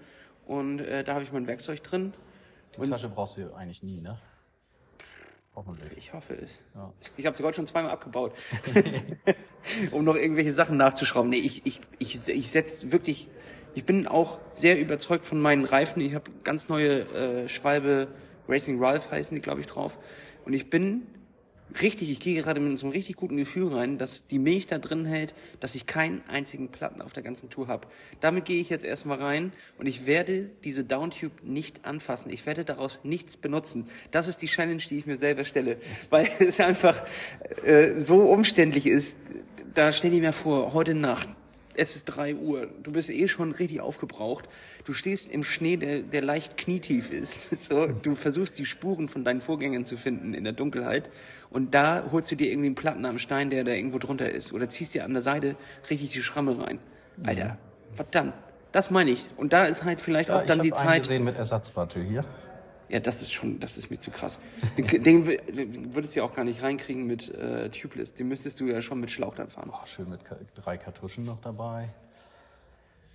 Und 0.48 0.80
äh, 0.80 1.04
da 1.04 1.16
habe 1.16 1.24
ich 1.24 1.34
mein 1.34 1.48
Werkzeug 1.48 1.84
drin. 1.84 2.14
Die 2.78 2.90
Tasche 2.90 3.10
brauchst 3.10 3.38
du 3.38 3.54
eigentlich 3.54 3.84
nie, 3.84 4.00
ne? 4.00 4.18
Hoffentlich. 5.54 5.92
Ich 5.98 6.14
hoffe 6.14 6.34
es. 6.34 6.62
Ja. 6.74 6.94
Ich 7.18 7.26
habe 7.26 7.36
sie 7.36 7.44
heute 7.44 7.58
schon 7.58 7.68
zweimal 7.68 7.92
abgebaut, 7.92 8.34
um 9.92 10.04
noch 10.04 10.16
irgendwelche 10.16 10.54
Sachen 10.54 10.78
nachzuschrauben. 10.78 11.30
Nee, 11.30 11.38
ich, 11.38 11.66
ich, 11.66 11.82
ich, 12.00 12.28
ich 12.28 12.52
setze 12.52 12.92
wirklich, 12.92 13.30
ich 13.74 13.86
bin 13.86 14.08
auch 14.08 14.40
sehr 14.54 14.80
überzeugt 14.80 15.26
von 15.26 15.42
meinen 15.42 15.66
Reifen. 15.66 16.02
Ich 16.02 16.14
habe 16.14 16.32
ganz 16.44 16.70
neue 16.70 17.02
äh, 17.14 17.50
Schwalbe 17.50 18.08
Racing 18.48 18.82
Ralph 18.82 19.12
heißen 19.12 19.36
die, 19.36 19.42
glaube 19.42 19.62
ich, 19.62 19.68
drauf. 19.68 19.98
Und 20.46 20.54
ich 20.54 20.70
bin 20.70 21.08
richtig, 21.82 22.10
ich 22.12 22.20
gehe 22.20 22.42
gerade 22.42 22.60
mit 22.60 22.78
so 22.78 22.86
einem 22.86 22.94
richtig 22.94 23.16
guten 23.16 23.38
Gefühl 23.38 23.74
rein, 23.74 23.98
dass 23.98 24.28
die 24.28 24.40
Milch 24.40 24.68
da 24.68 24.78
drin 24.78 25.06
hält, 25.06 25.34
dass 25.60 25.76
ich 25.76 25.86
keinen 25.86 26.24
einzigen 26.28 26.70
Platten 26.70 27.02
auf 27.02 27.14
der 27.14 27.24
ganzen 27.24 27.50
Tour 27.50 27.68
habe. 27.68 27.88
Damit 28.20 28.46
gehe 28.46 28.62
ich 28.62 28.70
jetzt 28.70 28.86
erstmal 28.86 29.22
rein 29.22 29.52
und 29.78 29.88
ich 29.88 30.06
werde 30.06 30.50
diese 30.64 30.84
Downtube 30.84 31.36
nicht 31.44 31.86
anfassen. 31.86 32.32
Ich 32.32 32.46
werde 32.46 32.66
daraus 32.66 33.02
nichts 33.04 33.38
benutzen. 33.38 33.88
Das 34.12 34.28
ist 34.28 34.42
die 34.42 34.48
Challenge, 34.48 34.82
die 34.90 35.00
ich 35.00 35.06
mir 35.06 35.18
selber 35.18 35.44
stelle, 35.44 35.78
weil 36.10 36.30
es 36.40 36.60
einfach 36.60 37.04
äh, 37.64 38.00
so 38.00 38.22
umständlich 38.22 38.86
ist. 38.86 39.18
Da 39.74 39.92
stell 39.92 40.12
dir 40.12 40.22
mir 40.22 40.34
vor, 40.34 40.74
heute 40.74 40.94
Nacht 40.94 41.30
es 41.78 41.96
ist 41.96 42.06
drei 42.06 42.36
Uhr, 42.36 42.68
du 42.84 42.92
bist 42.92 43.10
eh 43.10 43.28
schon 43.28 43.52
richtig 43.52 43.82
aufgebraucht, 43.82 44.48
du 44.86 44.94
stehst 44.94 45.32
im 45.32 45.44
Schnee, 45.44 45.78
der, 45.78 46.00
der 46.00 46.22
leicht 46.22 46.58
knietief 46.58 47.12
ist, 47.12 47.62
so, 47.62 47.88
du 47.88 48.16
versuchst 48.16 48.58
die 48.60 48.66
Spuren 48.66 49.10
von 49.10 49.24
deinen 49.24 49.42
Vorgängern 49.42 49.86
zu 49.86 49.98
finden 49.98 50.34
in 50.34 50.44
der 50.44 50.54
Dunkelheit 50.54 51.10
und 51.50 51.74
da 51.74 52.06
holst 52.12 52.32
du 52.32 52.36
dir 52.36 52.50
irgendwie 52.50 52.68
einen 52.68 52.76
Platten 52.76 53.06
am 53.06 53.18
Stein, 53.18 53.50
der 53.50 53.64
da 53.64 53.72
irgendwo 53.72 54.00
drunter 54.00 54.30
ist 54.30 54.54
oder 54.54 54.70
ziehst 54.70 54.94
dir 54.94 55.06
an 55.06 55.14
der 55.14 55.22
Seite 55.22 55.56
richtig 55.90 56.10
die 56.10 56.22
Schramme 56.22 56.60
rein. 56.66 56.80
Alter, 57.24 57.58
verdammt, 57.94 58.34
das 58.72 58.92
meine 58.92 59.12
ich. 59.12 59.30
Und 59.38 59.54
da 59.54 59.66
ist 59.66 59.84
halt 59.84 60.00
vielleicht 60.00 60.30
ja, 60.30 60.40
auch 60.40 60.46
dann 60.46 60.62
die 60.62 60.74
Zeit. 60.74 61.04
gesehen 61.04 61.24
mit 61.24 61.38
Ersatzbattel 61.38 62.04
hier. 62.04 62.26
Ja, 62.90 63.00
das 63.00 63.22
ist 63.22 63.34
schon, 63.34 63.60
das 63.60 63.78
ist 63.78 63.90
mir 63.90 64.00
zu 64.00 64.12
krass. 64.12 64.40
Den, 64.78 65.04
den, 65.04 65.94
würdest 65.96 66.16
du 66.16 66.20
ja 66.20 66.26
auch 66.26 66.34
gar 66.34 66.46
nicht 66.46 66.62
reinkriegen 66.62 67.08
mit 67.08 67.34
äh, 67.34 67.70
Tubeless. 67.70 68.14
Den 68.14 68.28
müsstest 68.28 68.60
du 68.60 68.68
ja 68.68 68.82
schon 68.82 69.00
mit 69.00 69.10
Schlauch 69.10 69.34
dann 69.34 69.50
fahren. 69.50 69.72
Oh, 69.74 69.86
schön 69.86 70.10
mit 70.10 70.20
drei 70.56 70.78
Kartuschen 70.78 71.26
noch 71.26 71.42
dabei. 71.42 71.90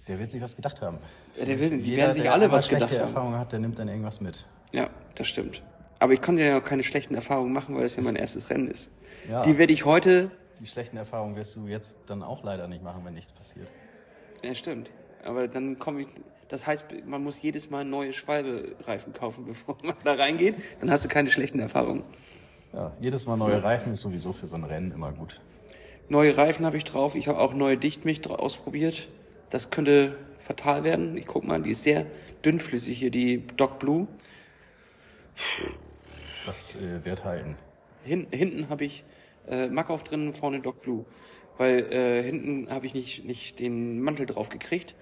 Der 0.09 0.18
wird 0.18 0.30
sich 0.30 0.42
was 0.42 0.56
gedacht 0.56 0.80
haben. 0.83 0.98
Ja, 1.37 1.44
der 1.44 1.61
will, 1.61 1.70
die 1.70 1.90
Jeder, 1.90 2.02
werden 2.02 2.12
sich 2.14 2.30
alle 2.30 2.50
was 2.50 2.68
gedacht 2.68 2.83
haben. 2.83 2.88
schlechte 2.88 3.04
Erfahrung 3.06 3.35
hat, 3.35 3.52
der 3.52 3.61
nimmt 3.61 3.78
dann 3.78 3.88
irgendwas 3.88 4.20
mit. 4.20 4.44
Ja, 4.72 4.90
das 5.14 5.28
stimmt. 5.28 5.62
Aber 6.00 6.14
ich 6.14 6.22
konnte 6.22 6.42
ja 6.42 6.59
auch 6.59 6.64
keine 6.64 6.83
schlechten 6.83 7.14
Erfahrungen 7.14 7.52
machen, 7.52 7.76
weil 7.76 7.85
es 7.85 7.94
ja 7.94 8.02
mein 8.02 8.16
erstes 8.16 8.50
Rennen 8.50 8.68
ist. 8.68 8.90
Ja, 9.28 9.42
die 9.42 9.56
werde 9.59 9.72
ich 9.72 9.85
heute. 9.85 10.30
Die 10.59 10.66
schlechten 10.66 10.96
Erfahrungen 10.96 11.37
wirst 11.37 11.54
du 11.56 11.68
jetzt 11.68 11.96
dann 12.06 12.22
auch 12.22 12.42
leider 12.42 12.66
nicht 12.66 12.83
machen, 12.83 13.04
wenn 13.04 13.14
nichts 13.14 13.33
passiert. 13.33 13.68
Ja, 14.42 14.54
stimmt. 14.54 14.90
Aber 15.24 15.48
dann 15.48 15.78
komme 15.78 16.02
ich, 16.02 16.09
das 16.48 16.66
heißt, 16.66 16.87
man 17.06 17.22
muss 17.22 17.40
jedes 17.42 17.70
Mal 17.70 17.85
neue 17.85 18.12
Schwalbe-Reifen 18.12 19.12
kaufen, 19.12 19.44
bevor 19.46 19.76
man 19.83 19.96
da 20.04 20.14
reingeht. 20.14 20.56
Dann 20.80 20.90
hast 20.90 21.04
du 21.04 21.09
keine 21.09 21.30
schlechten 21.30 21.61
Erfahrungen. 21.61 22.04
Ja, 22.72 22.92
jedes 23.00 23.26
Mal 23.26 23.37
neue 23.37 23.62
Reifen 23.62 23.92
ist 23.92 24.00
sowieso 24.00 24.33
für 24.33 24.46
so 24.46 24.54
ein 24.54 24.64
Rennen 24.64 24.92
immer 24.92 25.12
gut. 25.12 25.40
Neue 26.09 26.37
Reifen 26.37 26.64
habe 26.66 26.76
ich 26.76 26.85
drauf. 26.85 27.14
Ich 27.14 27.28
habe 27.28 27.38
auch 27.38 27.54
neue 27.54 27.76
Dichtmilch 27.76 28.28
ausprobiert. 28.28 29.09
Das 29.50 29.70
könnte 29.70 30.16
fatal 30.38 30.85
werden. 30.85 31.16
Ich 31.16 31.26
guck 31.26 31.44
mal, 31.44 31.61
die 31.62 31.70
ist 31.70 31.83
sehr 31.83 32.06
dünnflüssig 32.44 32.98
hier, 32.98 33.11
die 33.11 33.46
Doc 33.56 33.78
Blue. 33.78 34.06
Das 36.46 36.76
äh, 36.76 37.04
wird 37.04 37.24
halten. 37.24 37.56
Hin, 38.04 38.26
hinten 38.30 38.68
habe 38.68 38.85
ich 38.85 39.04
äh, 39.48 39.68
Mackauf 39.68 40.04
drin, 40.04 40.33
vorne 40.33 40.61
Doc 40.61 40.83
Blue. 40.83 41.04
Weil 41.59 41.92
äh, 41.92 42.22
hinten 42.22 42.70
habe 42.70 42.87
ich 42.87 42.94
nicht, 42.94 43.24
nicht 43.24 43.59
den 43.59 44.00
Mantel 44.00 44.26
drauf 44.26 44.48
gekriegt 44.48 44.94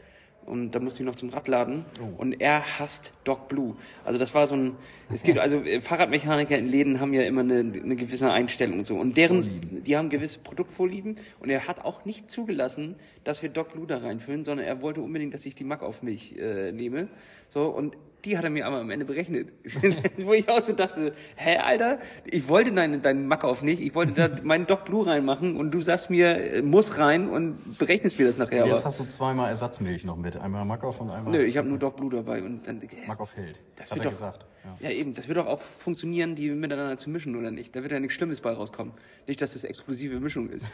und 0.48 0.72
da 0.72 0.80
musste 0.80 1.02
ich 1.02 1.06
noch 1.06 1.14
zum 1.14 1.28
Radladen 1.28 1.84
oh. 2.00 2.20
und 2.20 2.40
er 2.40 2.78
hasst 2.78 3.12
Dog 3.24 3.48
Blue. 3.48 3.76
Also 4.04 4.18
das 4.18 4.34
war 4.34 4.46
so 4.46 4.56
ein, 4.56 4.72
es 5.12 5.22
gibt 5.22 5.38
also 5.38 5.60
äh, 5.60 5.80
Fahrradmechaniker 5.80 6.56
in 6.56 6.68
Läden 6.68 7.00
haben 7.00 7.12
ja 7.14 7.22
immer 7.22 7.42
eine, 7.42 7.60
eine 7.60 7.96
gewisse 7.96 8.30
Einstellung 8.30 8.78
und 8.78 8.84
so 8.84 8.96
und 8.96 9.16
deren, 9.16 9.42
Vorlieben. 9.42 9.84
die 9.84 9.96
haben 9.96 10.08
gewisse 10.08 10.40
Produktvorlieben 10.40 11.16
und 11.40 11.50
er 11.50 11.68
hat 11.68 11.84
auch 11.84 12.04
nicht 12.04 12.30
zugelassen, 12.30 12.96
dass 13.24 13.42
wir 13.42 13.50
Dog 13.50 13.72
Blue 13.72 13.86
da 13.86 13.98
reinfüllen, 13.98 14.44
sondern 14.44 14.66
er 14.66 14.82
wollte 14.82 15.00
unbedingt, 15.00 15.34
dass 15.34 15.44
ich 15.46 15.54
die 15.54 15.64
Mack 15.64 15.82
auf 15.82 16.02
mich 16.02 16.38
äh, 16.38 16.72
nehme. 16.72 17.08
So 17.50 17.66
und 17.66 17.96
die 18.24 18.36
hat 18.36 18.44
er 18.44 18.50
mir 18.50 18.66
aber 18.66 18.78
am 18.78 18.90
Ende 18.90 19.04
berechnet. 19.04 19.48
Wo 20.18 20.32
ich 20.32 20.48
auch 20.48 20.62
so 20.62 20.72
dachte, 20.72 21.12
hä, 21.36 21.56
Alter, 21.58 21.98
ich 22.24 22.48
wollte 22.48 22.72
deinen, 22.72 23.00
deinen 23.00 23.26
Mackauf 23.26 23.62
nicht, 23.62 23.80
ich 23.80 23.94
wollte 23.94 24.12
da 24.12 24.28
meinen 24.42 24.66
Doc 24.66 24.84
Blue 24.84 25.06
reinmachen 25.06 25.56
und 25.56 25.70
du 25.70 25.80
sagst 25.82 26.10
mir, 26.10 26.54
äh, 26.54 26.62
muss 26.62 26.98
rein 26.98 27.28
und 27.28 27.78
berechnest 27.78 28.18
mir 28.18 28.26
das 28.26 28.38
nachher. 28.38 28.66
Jetzt 28.66 28.78
aber. 28.78 28.84
hast 28.84 29.00
du 29.00 29.04
zweimal 29.04 29.48
Ersatzmilch 29.50 30.04
noch 30.04 30.16
mit, 30.16 30.36
einmal 30.36 30.64
Mackauf 30.64 31.00
und 31.00 31.10
einmal... 31.10 31.32
Nö, 31.32 31.44
ich 31.44 31.56
habe 31.56 31.68
nur 31.68 31.78
Doc 31.78 31.96
Blue 31.96 32.10
dabei 32.10 32.42
und 32.42 32.66
dann... 32.66 32.82
Äh, 32.82 32.88
Mackauf 33.06 33.36
hält, 33.36 33.60
das, 33.76 33.88
das 33.88 33.96
wird 33.96 34.06
doch, 34.06 34.10
gesagt. 34.10 34.46
Ja. 34.80 34.88
ja. 34.88 34.94
eben, 34.94 35.14
das 35.14 35.28
wird 35.28 35.38
doch 35.38 35.46
auch 35.46 35.60
funktionieren, 35.60 36.34
die 36.34 36.50
miteinander 36.50 36.96
zu 36.96 37.10
mischen, 37.10 37.36
oder 37.36 37.50
nicht? 37.50 37.76
Da 37.76 37.82
wird 37.82 37.92
ja 37.92 38.00
nichts 38.00 38.14
Schlimmes 38.14 38.40
bei 38.40 38.52
rauskommen. 38.52 38.92
Nicht, 39.26 39.40
dass 39.40 39.52
das 39.52 39.64
explosive 39.64 40.18
Mischung 40.18 40.50
ist. 40.50 40.66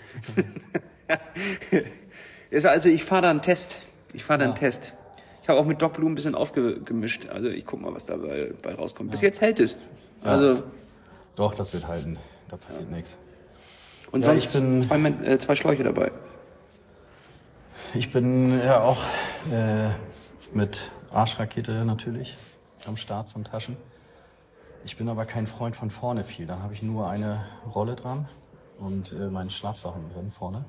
also 2.64 2.88
ich 2.88 3.04
fahre 3.04 3.22
da 3.22 3.30
einen 3.30 3.42
Test. 3.42 3.80
Ich 4.14 4.24
fahre 4.24 4.38
da 4.38 4.44
einen 4.46 4.54
Test. 4.54 4.94
Ich 5.44 5.48
habe 5.50 5.60
auch 5.60 5.66
mit 5.66 5.82
Doc 5.82 5.92
Blue 5.92 6.10
ein 6.10 6.14
bisschen 6.14 6.34
aufgemischt. 6.34 7.28
Also 7.28 7.50
ich 7.50 7.66
guck 7.66 7.82
mal, 7.82 7.92
was 7.92 8.06
dabei 8.06 8.54
bei 8.62 8.74
rauskommt. 8.74 9.10
Bis 9.10 9.20
jetzt 9.20 9.42
hält 9.42 9.60
es. 9.60 9.76
Also 10.22 10.62
Doch, 11.36 11.54
das 11.54 11.74
wird 11.74 11.86
halten. 11.86 12.16
Da 12.48 12.56
passiert 12.56 12.90
nichts. 12.90 13.18
Und 14.10 14.24
ja, 14.24 14.38
sonst 14.38 14.86
zwei, 14.88 14.96
äh, 14.96 15.38
zwei 15.38 15.54
Schläuche 15.54 15.84
dabei. 15.84 16.12
Ich 17.92 18.10
bin 18.10 18.58
ja 18.58 18.80
auch 18.80 18.96
äh, 19.52 19.90
mit 20.54 20.90
Arschrakete 21.12 21.84
natürlich 21.84 22.38
am 22.86 22.96
Start 22.96 23.28
von 23.28 23.44
Taschen. 23.44 23.76
Ich 24.86 24.96
bin 24.96 25.10
aber 25.10 25.26
kein 25.26 25.46
Freund 25.46 25.76
von 25.76 25.90
vorne 25.90 26.24
viel. 26.24 26.46
Da 26.46 26.60
habe 26.60 26.72
ich 26.72 26.82
nur 26.82 27.10
eine 27.10 27.44
Rolle 27.74 27.96
dran 27.96 28.30
und 28.78 29.12
äh, 29.12 29.28
meine 29.28 29.50
Schlafsachen 29.50 30.10
drin 30.14 30.30
vorne. 30.30 30.64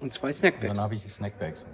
Und 0.00 0.12
zwei 0.12 0.32
Snackbags. 0.32 0.70
Und 0.70 0.78
dann 0.78 0.84
habe 0.84 0.96
ich 0.96 1.02
die 1.04 1.08
Snackbags. 1.08 1.64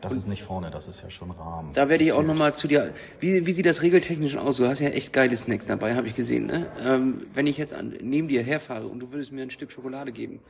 Das 0.00 0.14
ist 0.14 0.26
nicht 0.26 0.42
vorne, 0.42 0.70
das 0.70 0.88
ist 0.88 1.02
ja 1.02 1.10
schon 1.10 1.30
Rahmen. 1.30 1.72
Da 1.72 1.88
werde 1.88 2.04
ich 2.04 2.12
auch 2.12 2.22
nochmal 2.22 2.54
zu 2.54 2.68
dir. 2.68 2.92
Wie, 3.20 3.46
wie 3.46 3.52
sieht 3.52 3.66
das 3.66 3.82
regeltechnisch 3.82 4.36
aus? 4.36 4.58
Du 4.58 4.66
hast 4.66 4.80
ja 4.80 4.88
echt 4.88 5.12
geile 5.12 5.36
Snacks 5.36 5.66
dabei, 5.66 5.94
habe 5.94 6.06
ich 6.08 6.14
gesehen. 6.14 6.46
Ne? 6.46 6.66
Ähm, 6.80 7.26
wenn 7.34 7.46
ich 7.46 7.56
jetzt 7.58 7.72
an, 7.72 7.94
neben 8.00 8.28
dir 8.28 8.42
herfahre 8.42 8.86
und 8.86 9.00
du 9.00 9.12
würdest 9.12 9.32
mir 9.32 9.42
ein 9.42 9.50
Stück 9.50 9.72
Schokolade 9.72 10.12
geben, 10.12 10.40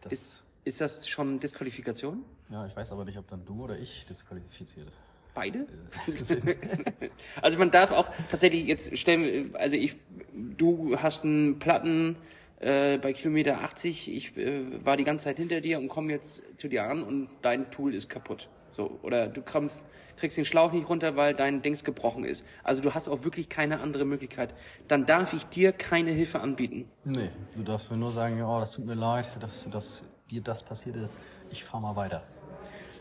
das 0.00 0.12
ist, 0.12 0.42
ist 0.64 0.80
das 0.80 1.08
schon 1.08 1.40
Disqualifikation? 1.40 2.24
Ja, 2.50 2.66
ich 2.66 2.76
weiß 2.76 2.92
aber 2.92 3.04
nicht, 3.04 3.18
ob 3.18 3.26
dann 3.28 3.44
du 3.44 3.64
oder 3.64 3.78
ich 3.78 4.06
disqualifiziert. 4.06 4.92
Beide? 5.34 5.66
Also 7.42 7.58
man 7.58 7.70
darf 7.70 7.92
auch 7.92 8.08
tatsächlich 8.30 8.66
jetzt 8.66 8.96
stellen, 8.98 9.54
also 9.54 9.76
ich, 9.76 9.96
du 10.32 10.96
hast 10.98 11.24
einen 11.24 11.58
Platten 11.58 12.16
äh, 12.60 12.98
bei 12.98 13.12
Kilometer 13.12 13.60
80, 13.60 14.14
ich 14.14 14.36
äh, 14.36 14.84
war 14.84 14.96
die 14.96 15.04
ganze 15.04 15.24
Zeit 15.24 15.36
hinter 15.36 15.60
dir 15.60 15.78
und 15.78 15.88
komme 15.88 16.12
jetzt 16.12 16.42
zu 16.56 16.68
dir 16.68 16.84
an 16.84 17.02
und 17.02 17.28
dein 17.42 17.70
Tool 17.70 17.94
ist 17.94 18.08
kaputt. 18.08 18.48
So, 18.74 18.98
oder 19.02 19.28
du 19.28 19.40
kriegst, 19.40 19.86
kriegst 20.16 20.36
den 20.36 20.44
Schlauch 20.44 20.72
nicht 20.72 20.88
runter, 20.88 21.14
weil 21.14 21.32
dein 21.32 21.62
Dings 21.62 21.84
gebrochen 21.84 22.24
ist. 22.24 22.44
Also 22.64 22.82
du 22.82 22.92
hast 22.92 23.08
auch 23.08 23.22
wirklich 23.22 23.48
keine 23.48 23.80
andere 23.80 24.04
Möglichkeit. 24.04 24.52
Dann 24.88 25.06
darf 25.06 25.32
ich 25.32 25.44
dir 25.44 25.72
keine 25.72 26.10
Hilfe 26.10 26.40
anbieten. 26.40 26.90
Nee, 27.04 27.30
du 27.54 27.62
darfst 27.62 27.90
mir 27.90 27.96
nur 27.96 28.10
sagen, 28.10 28.42
oh, 28.42 28.58
das 28.58 28.72
tut 28.72 28.84
mir 28.84 28.94
leid, 28.94 29.28
dass, 29.40 29.68
dass 29.70 30.02
dir 30.28 30.40
das 30.40 30.64
passiert 30.64 30.96
ist. 30.96 31.20
Ich 31.50 31.62
fahr 31.62 31.80
mal 31.80 31.94
weiter. 31.94 32.24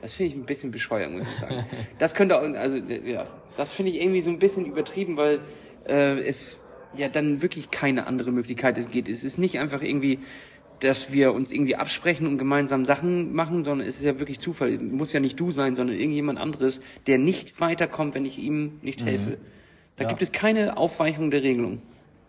Das 0.01 0.13
finde 0.13 0.33
ich 0.33 0.39
ein 0.39 0.45
bisschen 0.45 0.69
bescheuert, 0.69 1.11
muss 1.11 1.27
ich 1.27 1.37
sagen. 1.37 1.65
das 1.97 2.13
könnte 2.13 2.39
auch, 2.39 2.43
also 2.43 2.77
ja, 2.77 3.25
das 3.57 3.73
finde 3.73 3.93
ich 3.93 4.01
irgendwie 4.01 4.21
so 4.21 4.29
ein 4.29 4.37
bisschen 4.37 4.65
übertrieben, 4.65 5.17
weil 5.17 5.39
äh, 5.87 6.19
es 6.21 6.57
ja 6.95 7.09
dann 7.09 7.41
wirklich 7.41 7.71
keine 7.71 8.05
andere 8.05 8.31
Möglichkeit 8.31 8.77
es 8.77 8.91
geht. 8.91 9.09
Es 9.09 9.23
ist 9.23 9.39
nicht 9.39 9.57
einfach 9.57 9.81
irgendwie 9.81 10.19
dass 10.83 11.11
wir 11.11 11.33
uns 11.33 11.51
irgendwie 11.51 11.75
absprechen 11.75 12.27
und 12.27 12.37
gemeinsam 12.37 12.85
Sachen 12.85 13.33
machen, 13.33 13.63
sondern 13.63 13.87
es 13.87 13.97
ist 13.97 14.03
ja 14.03 14.19
wirklich 14.19 14.39
Zufall. 14.39 14.77
Muss 14.79 15.13
ja 15.13 15.19
nicht 15.19 15.39
du 15.39 15.51
sein, 15.51 15.75
sondern 15.75 15.95
irgendjemand 15.95 16.39
anderes, 16.39 16.81
der 17.07 17.17
nicht 17.17 17.59
weiterkommt, 17.61 18.15
wenn 18.15 18.25
ich 18.25 18.37
ihm 18.37 18.79
nicht 18.81 19.01
mhm. 19.01 19.05
helfe. 19.05 19.37
Da 19.95 20.03
ja. 20.03 20.09
gibt 20.09 20.21
es 20.21 20.31
keine 20.31 20.77
Aufweichung 20.77 21.31
der 21.31 21.43
Regelung. 21.43 21.81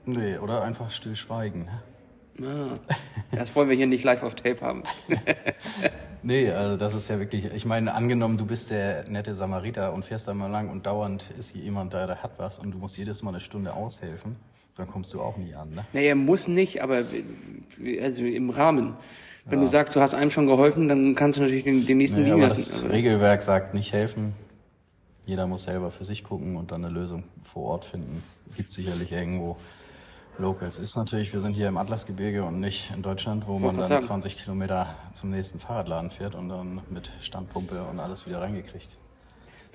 Nee, 0.07 0.39
oder 0.39 0.63
einfach 0.63 0.91
stillschweigen. 0.91 1.69
Ah, 2.41 2.75
das 3.33 3.55
wollen 3.55 3.69
wir 3.69 3.77
hier 3.77 3.87
nicht 3.87 4.05
live 4.05 4.23
auf 4.23 4.35
Tape 4.35 4.61
haben. 4.61 4.83
nee, 6.23 6.51
also 6.51 6.77
das 6.77 6.95
ist 6.95 7.09
ja 7.09 7.19
wirklich, 7.19 7.47
ich 7.47 7.65
meine, 7.65 7.95
angenommen, 7.95 8.39
du 8.39 8.45
bist 8.45 8.71
der 8.71 9.09
nette 9.09 9.35
Samariter 9.35 9.93
und 9.93 10.05
fährst 10.05 10.29
da 10.29 10.35
mal 10.35 10.51
lang 10.51 10.69
und 10.69 10.85
dauernd 10.85 11.31
ist 11.39 11.53
hier 11.53 11.63
jemand 11.63 11.95
da, 11.95 12.07
der 12.07 12.23
hat 12.23 12.39
was 12.39 12.59
und 12.59 12.73
du 12.73 12.79
musst 12.79 12.99
jedes 12.99 13.23
Mal 13.23 13.31
eine 13.31 13.41
Stunde 13.41 13.73
aushelfen 13.73 14.37
dann 14.77 14.89
kommst 14.89 15.15
du 15.15 15.21
auch 15.21 15.37
nie 15.37 15.55
an, 15.55 15.71
ne? 15.71 15.87
Naja, 15.93 16.15
muss 16.15 16.49
nicht, 16.49 16.83
aber 16.83 17.05
also 18.01 18.25
im 18.25 18.51
Rahmen. 18.51 18.95
Wenn 19.47 19.59
ja. 19.59 19.65
du 19.65 19.71
sagst, 19.71 19.95
du 19.95 20.01
hast 20.01 20.15
einem 20.15 20.31
schon 20.31 20.47
geholfen, 20.47 20.89
dann 20.89 21.15
kannst 21.15 21.39
du 21.39 21.43
natürlich 21.43 21.65
den, 21.65 21.87
den 21.87 21.99
nächsten 21.99 22.23
naja, 22.23 22.35
liegen 22.35 22.47
lassen. 22.47 22.83
Das 22.83 22.91
Regelwerk 22.91 23.43
sagt 23.43 23.75
nicht 23.75 23.93
helfen. 23.93 24.35
Jeder 25.27 25.47
muss 25.47 25.65
selber 25.65 25.91
für 25.91 26.05
sich 26.05 26.25
gucken 26.25 26.57
und 26.57 26.71
dann 26.71 26.85
eine 26.85 26.93
Lösung 26.93 27.25
vor 27.43 27.65
Ort 27.65 27.85
finden. 27.85 28.23
Gibt 28.57 28.71
sicherlich 28.71 29.13
irgendwo 29.13 29.57
Locals. 30.39 30.79
Ist 30.79 30.97
natürlich, 30.97 31.33
wir 31.33 31.41
sind 31.41 31.55
hier 31.55 31.69
im 31.69 31.77
Atlasgebirge 31.77 32.43
und 32.45 32.61
nicht 32.61 32.91
in 32.95 33.03
Deutschland, 33.03 33.47
wo 33.47 33.59
man 33.59 33.77
dann 33.77 33.87
sagen. 33.87 34.03
20 34.03 34.37
Kilometer 34.39 34.97
zum 35.13 35.31
nächsten 35.31 35.61
Fahrradladen 35.61 36.11
fährt 36.11 36.35
und 36.35 36.49
dann 36.49 36.81
mit 36.91 37.11
Standpumpe 37.21 37.83
und 37.85 38.01
alles 38.01 38.27
wieder 38.27 38.41
reingekriegt. 38.41 38.89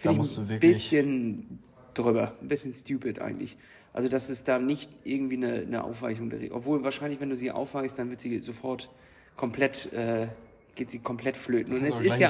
Da 0.03 0.13
musst 0.13 0.37
du 0.37 0.49
wirklich. 0.49 0.69
Ein 0.69 0.73
bisschen 0.73 1.59
drüber, 1.93 2.33
ein 2.41 2.47
bisschen 2.47 2.73
stupid 2.73 3.19
eigentlich. 3.19 3.57
Also 3.93 4.07
das 4.07 4.29
ist 4.29 4.47
da 4.47 4.59
nicht 4.59 4.91
irgendwie 5.03 5.37
eine, 5.37 5.53
eine 5.53 5.83
Aufweichung 5.83 6.29
der 6.29 6.39
Regel. 6.39 6.55
Obwohl 6.55 6.83
wahrscheinlich, 6.83 7.19
wenn 7.19 7.29
du 7.29 7.35
sie 7.35 7.51
aufweichst, 7.51 7.97
dann 7.97 8.09
wird 8.09 8.19
sie 8.19 8.39
sofort 8.41 8.89
komplett, 9.35 9.91
äh, 9.93 10.27
geht 10.75 10.89
sie 10.89 10.99
komplett 10.99 11.37
flöten. 11.37 11.75
Und 11.75 11.85
es 11.85 11.99
ist, 11.99 12.19
ja 12.19 12.27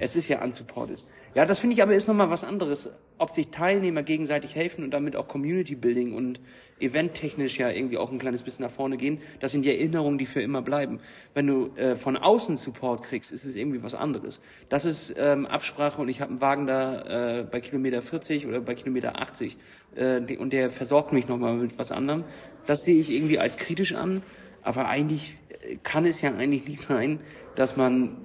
es 0.00 0.16
ist 0.16 0.28
ja 0.28 0.42
unsupported. 0.42 1.02
Ja, 1.34 1.44
das 1.44 1.58
finde 1.58 1.74
ich 1.74 1.82
aber 1.82 1.94
ist 1.94 2.08
nochmal 2.08 2.30
was 2.30 2.44
anderes. 2.44 2.90
Ob 3.18 3.30
sich 3.30 3.48
Teilnehmer 3.48 4.02
gegenseitig 4.02 4.54
helfen 4.54 4.84
und 4.84 4.90
damit 4.90 5.16
auch 5.16 5.26
Community 5.26 5.74
Building 5.74 6.12
und 6.12 6.40
eventtechnisch 6.80 7.58
ja 7.58 7.70
irgendwie 7.70 7.96
auch 7.96 8.12
ein 8.12 8.18
kleines 8.18 8.42
bisschen 8.42 8.64
nach 8.64 8.70
vorne 8.70 8.96
gehen, 8.96 9.18
das 9.40 9.52
sind 9.52 9.64
die 9.64 9.70
Erinnerungen, 9.70 10.18
die 10.18 10.26
für 10.26 10.42
immer 10.42 10.62
bleiben. 10.62 11.00
Wenn 11.32 11.46
du 11.46 11.70
äh, 11.76 11.96
von 11.96 12.16
außen 12.16 12.56
Support 12.56 13.04
kriegst, 13.04 13.32
ist 13.32 13.44
es 13.44 13.56
irgendwie 13.56 13.82
was 13.82 13.94
anderes. 13.94 14.40
Das 14.68 14.84
ist 14.84 15.14
ähm, 15.16 15.46
Absprache 15.46 16.00
und 16.00 16.08
ich 16.08 16.20
habe 16.20 16.30
einen 16.30 16.40
Wagen 16.40 16.66
da 16.66 17.40
äh, 17.40 17.44
bei 17.44 17.60
Kilometer 17.60 18.02
40 18.02 18.46
oder 18.46 18.60
bei 18.60 18.74
Kilometer 18.74 19.20
80 19.20 19.56
äh, 19.94 20.36
und 20.36 20.52
der 20.52 20.70
versorgt 20.70 21.12
mich 21.12 21.28
nochmal 21.28 21.54
mit 21.54 21.78
was 21.78 21.92
anderem. 21.92 22.24
Das 22.66 22.84
sehe 22.84 22.96
ich 22.96 23.10
irgendwie 23.10 23.38
als 23.38 23.56
kritisch 23.56 23.94
an, 23.94 24.22
aber 24.62 24.88
eigentlich 24.88 25.36
äh, 25.62 25.76
kann 25.82 26.04
es 26.04 26.20
ja 26.20 26.34
eigentlich 26.34 26.66
nicht 26.66 26.80
sein, 26.80 27.20
dass 27.54 27.76
man 27.76 28.18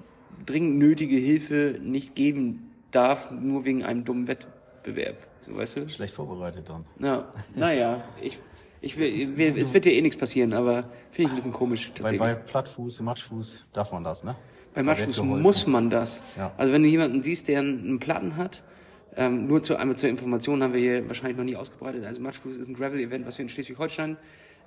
dringend 0.45 0.77
nötige 0.77 1.15
Hilfe 1.15 1.79
nicht 1.81 2.15
geben 2.15 2.71
darf, 2.91 3.31
nur 3.31 3.65
wegen 3.65 3.83
einem 3.83 4.03
dummen 4.03 4.27
Wettbewerb. 4.27 4.60
So, 5.39 5.55
weißt 5.55 5.79
du? 5.79 5.89
Schlecht 5.89 6.13
vorbereitet 6.13 6.69
dann. 6.69 6.85
Ja, 6.99 7.33
naja, 7.55 8.03
ich, 8.21 8.37
ich 8.81 8.97
will, 8.97 9.37
will, 9.37 9.57
es 9.57 9.73
wird 9.73 9.85
dir 9.85 9.93
eh 9.93 10.01
nichts 10.01 10.17
passieren, 10.17 10.53
aber 10.53 10.83
finde 11.11 11.23
ich 11.23 11.29
ein 11.29 11.35
bisschen 11.35 11.53
komisch 11.53 11.87
Bei, 11.87 11.93
tatsächlich. 11.93 12.19
bei 12.19 12.35
Plattfuß, 12.35 13.01
Matschfuß 13.01 13.67
darf 13.73 13.91
man 13.91 14.03
das, 14.03 14.23
ne? 14.23 14.35
Bei 14.73 14.83
Matschfuß 14.83 15.21
muss 15.23 15.67
man 15.67 15.89
das. 15.89 16.21
Ja. 16.37 16.53
Also 16.57 16.71
wenn 16.71 16.83
du 16.83 16.89
jemanden 16.89 17.21
siehst, 17.21 17.47
der 17.47 17.59
einen 17.59 17.99
Platten 17.99 18.37
hat, 18.37 18.63
ähm, 19.15 19.47
nur 19.47 19.61
zu, 19.61 19.75
einmal 19.75 19.97
zur 19.97 20.09
Information 20.09 20.63
haben 20.63 20.73
wir 20.73 20.79
hier 20.79 21.07
wahrscheinlich 21.07 21.37
noch 21.37 21.43
nie 21.43 21.55
ausgebreitet. 21.55 22.05
Also 22.05 22.21
Matschfuß 22.21 22.57
ist 22.57 22.69
ein 22.69 22.75
Gravel-Event, 22.75 23.25
was 23.25 23.37
wir 23.37 23.43
in 23.43 23.49
Schleswig-Holstein 23.49 24.15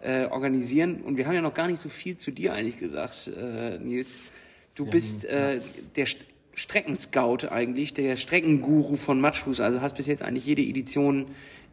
äh, 0.02 0.26
organisieren. 0.26 1.00
Und 1.02 1.16
wir 1.16 1.26
haben 1.26 1.34
ja 1.34 1.40
noch 1.40 1.54
gar 1.54 1.66
nicht 1.66 1.80
so 1.80 1.88
viel 1.88 2.16
zu 2.16 2.30
dir 2.30 2.52
eigentlich 2.52 2.78
gesagt, 2.78 3.30
äh, 3.34 3.78
Nils. 3.78 4.30
Du 4.74 4.86
bist 4.86 5.24
äh, 5.24 5.60
der 5.96 6.06
St 6.06 6.26
Streckenscout 6.54 7.48
eigentlich, 7.50 7.94
der 7.94 8.16
Streckenguru 8.16 8.96
von 8.96 9.20
Matschfuß. 9.20 9.60
Also 9.60 9.80
hast 9.80 9.96
bis 9.96 10.06
jetzt 10.06 10.22
eigentlich 10.22 10.46
jede 10.46 10.62
Edition 10.62 11.26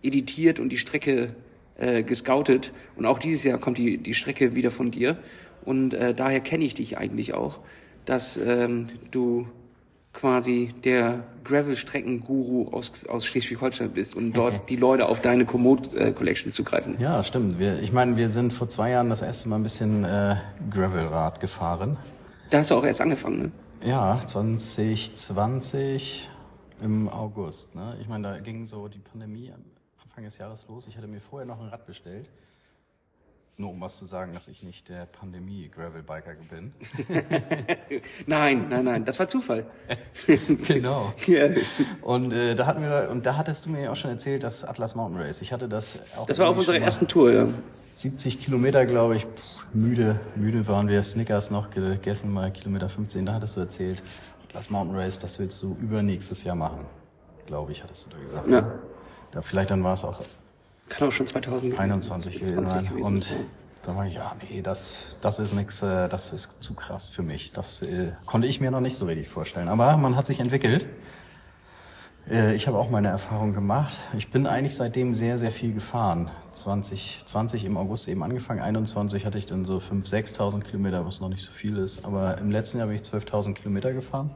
editiert 0.03 0.59
und 0.59 0.69
die 0.69 0.77
Strecke 0.77 1.35
äh, 1.77 2.03
gescoutet. 2.03 2.73
Und 2.95 3.05
auch 3.05 3.19
dieses 3.19 3.43
Jahr 3.43 3.57
kommt 3.57 3.77
die, 3.77 3.97
die 3.97 4.13
Strecke 4.13 4.55
wieder 4.55 4.71
von 4.71 4.91
dir. 4.91 5.17
Und 5.63 5.93
äh, 5.93 6.13
daher 6.13 6.39
kenne 6.39 6.63
ich 6.63 6.73
dich 6.73 6.97
eigentlich 6.97 7.33
auch, 7.33 7.59
dass 8.05 8.37
ähm, 8.37 8.89
du 9.11 9.47
quasi 10.13 10.73
der 10.83 11.23
Gravel-Strecken-Guru 11.43 12.73
aus, 12.73 13.05
aus 13.07 13.25
Schleswig-Holstein 13.25 13.91
bist 13.91 14.15
und 14.15 14.33
dort 14.33 14.69
die 14.69 14.75
Leute 14.75 15.07
auf 15.07 15.21
deine 15.21 15.45
Komoot-Collection 15.45 16.51
zugreifen. 16.51 16.95
Ja, 16.99 17.23
stimmt. 17.23 17.59
Wir, 17.59 17.79
ich 17.79 17.91
meine, 17.93 18.17
wir 18.17 18.29
sind 18.29 18.51
vor 18.51 18.67
zwei 18.67 18.91
Jahren 18.91 19.09
das 19.09 19.21
erste 19.21 19.49
Mal 19.49 19.57
ein 19.57 19.63
bisschen 19.63 20.03
äh, 20.03 20.35
Gravelrad 20.69 21.39
gefahren. 21.39 21.97
Da 22.49 22.59
hast 22.59 22.71
du 22.71 22.75
auch 22.75 22.83
erst 22.83 23.01
angefangen, 23.01 23.41
ne? 23.41 23.51
Ja, 23.83 24.19
2020 24.23 26.29
im 26.81 27.09
August. 27.09 27.73
Ne? 27.73 27.97
Ich 27.99 28.07
meine, 28.07 28.33
da 28.33 28.37
ging 28.37 28.65
so 28.65 28.87
die 28.87 28.99
Pandemie 28.99 29.51
am 29.51 29.63
Anfang 30.03 30.23
des 30.23 30.37
Jahres 30.37 30.67
los. 30.67 30.87
Ich 30.87 30.97
hatte 30.97 31.07
mir 31.07 31.19
vorher 31.19 31.47
noch 31.47 31.59
ein 31.59 31.67
Rad 31.67 31.87
bestellt. 31.87 32.29
Nur 33.57 33.71
um 33.71 33.81
was 33.81 33.97
zu 33.97 34.05
sagen, 34.05 34.33
dass 34.33 34.47
ich 34.47 34.61
nicht 34.61 34.87
der 34.87 35.07
Pandemie-Gravel-Biker 35.07 36.33
bin. 36.49 36.73
Nein, 38.27 38.69
nein, 38.69 38.85
nein, 38.85 39.05
das 39.05 39.19
war 39.19 39.27
Zufall. 39.27 39.65
genau. 40.67 41.13
Ja. 41.27 41.49
Und 42.01 42.31
äh, 42.33 42.55
da 42.55 42.67
hatten 42.67 42.83
wir, 42.83 43.09
und 43.11 43.25
da 43.25 43.35
hattest 43.35 43.65
du 43.65 43.71
mir 43.71 43.91
auch 43.91 43.95
schon 43.95 44.11
erzählt, 44.11 44.43
das 44.43 44.63
Atlas 44.63 44.95
Mountain 44.95 45.21
Race. 45.21 45.41
Ich 45.41 45.51
hatte 45.51 45.67
das 45.67 46.17
auch 46.17 46.27
Das 46.27 46.37
war 46.37 46.49
auf 46.49 46.57
unserer 46.57 46.77
ersten 46.77 47.07
Tour, 47.07 47.33
ja. 47.33 47.47
70 48.01 48.39
Kilometer, 48.39 48.85
glaube 48.87 49.15
ich. 49.15 49.25
Puh, 49.25 49.41
müde, 49.73 50.19
müde 50.35 50.67
waren 50.67 50.87
wir. 50.87 51.03
Snickers 51.03 51.51
noch 51.51 51.69
gegessen, 51.69 52.31
mal 52.31 52.51
Kilometer 52.51 52.89
15. 52.89 53.25
Da 53.27 53.33
hattest 53.33 53.55
du 53.55 53.59
erzählt, 53.61 54.01
Atlas 54.47 54.71
Mountain 54.71 54.97
Race, 54.97 55.19
das 55.19 55.37
willst 55.37 55.61
du 55.61 55.77
übernächstes 55.79 56.43
Jahr 56.43 56.55
machen. 56.55 56.85
Glaube 57.45 57.71
ich, 57.71 57.83
hattest 57.83 58.07
du 58.07 58.09
da 58.09 58.17
gesagt. 58.23 58.49
Ja. 58.49 58.79
Da 59.31 59.41
vielleicht 59.41 59.69
dann 59.69 59.83
war 59.83 59.93
es 59.93 60.03
auch 60.03 60.19
Kann 60.89 61.07
auch 61.07 61.11
schon 61.11 61.27
2000 61.27 61.77
21 61.79 62.39
gewesen 62.39 62.67
20 62.67 62.89
sein. 62.89 63.01
Und 63.01 63.35
da 63.83 63.95
war 63.95 64.05
ich, 64.07 64.15
ja, 64.15 64.35
nee, 64.49 64.61
das, 64.61 65.19
das 65.21 65.37
ist 65.39 65.53
nix, 65.53 65.83
äh, 65.83 66.09
das 66.09 66.33
ist 66.33 66.57
zu 66.61 66.73
krass 66.73 67.07
für 67.07 67.21
mich. 67.21 67.51
Das 67.51 67.83
äh, 67.83 68.13
konnte 68.25 68.47
ich 68.47 68.61
mir 68.61 68.71
noch 68.71 68.81
nicht 68.81 68.97
so 68.97 69.05
richtig 69.05 69.29
vorstellen. 69.29 69.67
Aber 69.67 69.95
man 69.97 70.15
hat 70.15 70.25
sich 70.25 70.39
entwickelt. 70.39 70.87
Äh, 72.31 72.55
Ich 72.55 72.67
habe 72.67 72.77
auch 72.77 72.89
meine 72.89 73.09
Erfahrung 73.09 73.53
gemacht. 73.53 73.99
Ich 74.17 74.29
bin 74.29 74.47
eigentlich 74.47 74.75
seitdem 74.75 75.13
sehr, 75.13 75.37
sehr 75.37 75.51
viel 75.51 75.73
gefahren. 75.73 76.31
2020 76.53 77.65
im 77.65 77.75
August 77.75 78.07
eben 78.07 78.23
angefangen. 78.23 78.61
21 78.61 79.25
hatte 79.25 79.37
ich 79.37 79.45
dann 79.45 79.65
so 79.65 79.77
5.000, 79.77 80.37
6.000 80.37 80.61
Kilometer, 80.61 81.05
was 81.05 81.19
noch 81.19 81.27
nicht 81.27 81.43
so 81.43 81.51
viel 81.51 81.77
ist. 81.77 82.05
Aber 82.05 82.37
im 82.37 82.49
letzten 82.49 82.77
Jahr 82.77 82.87
bin 82.87 82.95
ich 82.95 83.01
12.000 83.01 83.53
Kilometer 83.53 83.91
gefahren. 83.91 84.31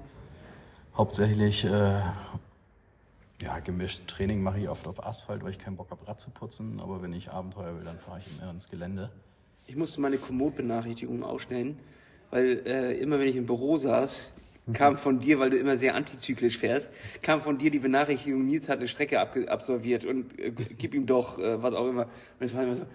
Hauptsächlich 0.97 1.63
äh, 1.63 2.01
ja, 3.41 3.59
gemischt 3.63 4.07
Training 4.07 4.43
mache 4.43 4.59
ich 4.59 4.69
oft 4.69 4.87
auf 4.87 5.05
Asphalt, 5.05 5.43
weil 5.43 5.51
ich 5.51 5.59
keinen 5.59 5.77
Bock 5.77 5.89
habe, 5.89 6.05
Rad 6.05 6.19
zu 6.19 6.31
putzen. 6.31 6.81
Aber 6.81 7.01
wenn 7.01 7.13
ich 7.13 7.31
Abenteuer 7.31 7.75
will, 7.75 7.83
dann 7.85 7.97
fahre 7.97 8.19
ich 8.19 8.41
immer 8.41 8.51
ins 8.51 8.69
Gelände. 8.69 9.09
Ich 9.67 9.77
musste 9.77 10.01
meine 10.01 10.17
Komoot-Benachrichtigungen 10.17 11.23
ausstellen, 11.23 11.79
weil 12.29 12.61
äh, 12.65 12.97
immer 12.97 13.19
wenn 13.19 13.29
ich 13.29 13.35
im 13.37 13.45
Büro 13.45 13.77
saß, 13.77 14.31
kam 14.73 14.97
von 14.97 15.19
dir, 15.19 15.39
weil 15.39 15.49
du 15.49 15.57
immer 15.57 15.77
sehr 15.77 15.95
antizyklisch 15.95 16.57
fährst, 16.57 16.91
kam 17.21 17.39
von 17.39 17.57
dir 17.57 17.69
die 17.69 17.79
Benachrichtigung, 17.79 18.45
Nils 18.45 18.67
hat 18.67 18.79
eine 18.79 18.87
Strecke 18.87 19.19
absolviert 19.19 20.05
und 20.05 20.39
äh, 20.39 20.51
gib 20.51 20.93
ihm 20.93 21.05
doch 21.05 21.39
äh, 21.39 21.61
was 21.61 21.73
auch 21.73 21.87
immer. 21.87 22.03
Und 22.39 22.45
es 22.45 22.55
war 22.55 22.63
immer 22.63 22.75
so, 22.75 22.85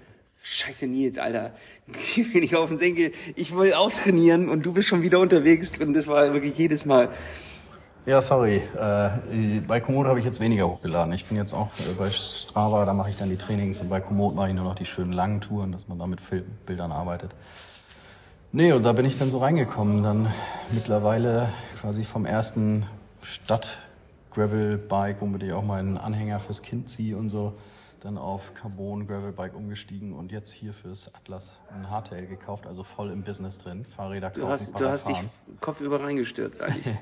scheiße 0.43 0.87
Nils, 0.87 1.19
Alter, 1.19 1.55
gib 2.15 2.35
mir 2.35 2.41
nicht 2.41 2.57
auf 2.57 2.69
den 2.69 2.79
Senkel, 2.79 3.13
ich 3.37 3.57
will 3.57 3.73
auch 3.75 3.93
trainieren 3.93 4.49
und 4.49 4.67
du 4.67 4.73
bist 4.73 4.89
schon 4.89 5.03
wieder 5.03 5.21
unterwegs 5.21 5.79
und 5.79 5.95
das 5.95 6.07
war 6.07 6.33
wirklich 6.33 6.59
jedes 6.59 6.85
Mal. 6.85 7.11
Ja, 8.07 8.23
sorry. 8.23 8.63
Äh, 8.77 9.61
bei 9.69 9.79
Komoot 9.79 10.07
habe 10.07 10.19
ich 10.19 10.25
jetzt 10.25 10.41
weniger 10.41 10.67
hochgeladen. 10.67 11.13
Ich 11.13 11.27
bin 11.27 11.37
jetzt 11.37 11.53
auch 11.53 11.69
äh, 11.79 11.93
bei 11.99 12.09
Strava, 12.09 12.85
da 12.87 12.95
mache 12.95 13.11
ich 13.11 13.19
dann 13.19 13.29
die 13.29 13.37
Trainings 13.37 13.81
und 13.83 13.91
bei 13.91 14.01
Komoot 14.01 14.35
mache 14.35 14.49
ich 14.49 14.55
nur 14.55 14.65
noch 14.65 14.75
die 14.75 14.87
schönen 14.87 15.13
langen 15.13 15.43
Touren, 15.43 15.71
dass 15.71 15.87
man 15.87 15.99
da 15.99 16.07
mit 16.07 16.21
Bildern 16.65 16.93
arbeitet. 16.93 17.35
Nee, 18.53 18.73
und 18.73 18.85
da 18.85 18.93
bin 18.93 19.07
ich 19.07 19.17
dann 19.17 19.31
so 19.31 19.39
reingekommen. 19.39 20.03
Dann 20.03 20.27
mittlerweile 20.73 21.53
quasi 21.81 22.03
vom 22.03 22.27
ersten 22.27 22.85
Stadt-Gravel-Bike, 23.23 25.21
womit 25.21 25.45
ich 25.45 25.53
auch 25.53 25.63
meinen 25.63 25.97
Anhänger 25.97 26.41
fürs 26.41 26.61
Kind 26.61 26.91
ziehe 26.91 27.17
und 27.17 27.31
so, 27.31 27.53
dann 28.01 28.19
auf 28.19 28.55
Carbon-Gravel-Bike 28.55 29.55
umgestiegen 29.55 30.15
und 30.15 30.33
jetzt 30.33 30.51
hier 30.51 30.73
fürs 30.73 31.15
Atlas 31.15 31.61
ein 31.73 31.91
Hardtail 31.91 32.27
gekauft, 32.27 32.67
also 32.67 32.83
voll 32.83 33.13
im 33.13 33.23
Business 33.23 33.59
drin. 33.59 33.85
Fahrräder 33.85 34.31
Du 34.31 34.41
kaufen, 34.41 34.53
hast, 34.53 34.69
du 34.71 34.79
Fahrrad 34.79 34.93
hast 34.95 35.09
dich 35.09 35.19
kopfüber 35.61 36.01
reingestürzt 36.01 36.61
eigentlich. 36.61 36.97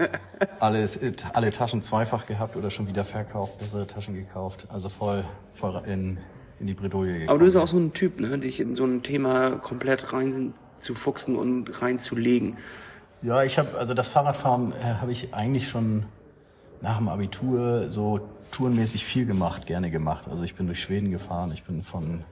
Alles, 0.60 1.00
alle 1.32 1.50
Taschen 1.50 1.80
zweifach 1.80 2.26
gehabt 2.26 2.56
oder 2.56 2.70
schon 2.70 2.86
wieder 2.86 3.04
verkauft, 3.04 3.58
bessere 3.58 3.86
Taschen 3.86 4.14
gekauft. 4.14 4.66
Also 4.68 4.90
voll, 4.90 5.24
voll 5.54 5.82
in, 5.86 6.18
in 6.58 6.66
die 6.66 6.74
Bredouille 6.74 7.12
gekommen. 7.12 7.28
Aber 7.30 7.38
du 7.38 7.44
bist 7.46 7.56
auch 7.56 7.68
so 7.68 7.78
ein 7.78 7.94
Typ, 7.94 8.20
ne, 8.20 8.38
dich 8.38 8.60
in 8.60 8.74
so 8.74 8.84
ein 8.84 9.02
Thema 9.02 9.52
komplett 9.52 10.12
rein 10.12 10.52
zu 10.80 10.94
fuchsen 10.94 11.36
und 11.36 11.82
reinzulegen. 11.82 12.56
Ja, 13.22 13.42
ich 13.42 13.58
habe, 13.58 13.76
also 13.76 13.94
das 13.94 14.08
Fahrradfahren 14.08 14.72
äh, 14.72 14.94
habe 15.00 15.12
ich 15.12 15.34
eigentlich 15.34 15.68
schon 15.68 16.06
nach 16.80 16.98
dem 16.98 17.08
Abitur 17.08 17.90
so 17.90 18.20
tourenmäßig 18.50 19.04
viel 19.04 19.26
gemacht, 19.26 19.66
gerne 19.66 19.90
gemacht. 19.90 20.26
Also 20.28 20.42
ich 20.42 20.54
bin 20.54 20.66
durch 20.66 20.80
Schweden 20.80 21.10
gefahren, 21.10 21.50
ich 21.52 21.64
bin 21.64 21.82
von, 21.82 22.24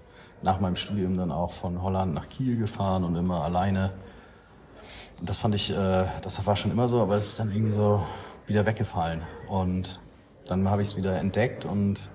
nach 0.42 0.60
meinem 0.60 0.76
Studium 0.76 1.16
dann 1.16 1.30
auch 1.30 1.52
von 1.52 1.82
Holland 1.82 2.14
nach 2.14 2.28
Kiel 2.28 2.56
gefahren 2.56 3.04
und 3.04 3.16
immer 3.16 3.44
alleine. 3.44 3.92
Das 5.22 5.38
fand 5.38 5.54
ich, 5.54 5.70
äh, 5.70 6.06
das 6.22 6.44
war 6.46 6.56
schon 6.56 6.70
immer 6.70 6.88
so, 6.88 7.02
aber 7.02 7.16
es 7.16 7.28
ist 7.28 7.40
dann 7.40 7.52
irgendwie 7.52 7.74
so 7.74 8.02
wieder 8.46 8.64
weggefallen. 8.66 9.22
Und 9.48 10.00
dann 10.46 10.68
habe 10.70 10.82
ich 10.82 10.88
es 10.88 10.96
wieder 10.96 11.18
entdeckt 11.18 11.64
und 11.64 12.08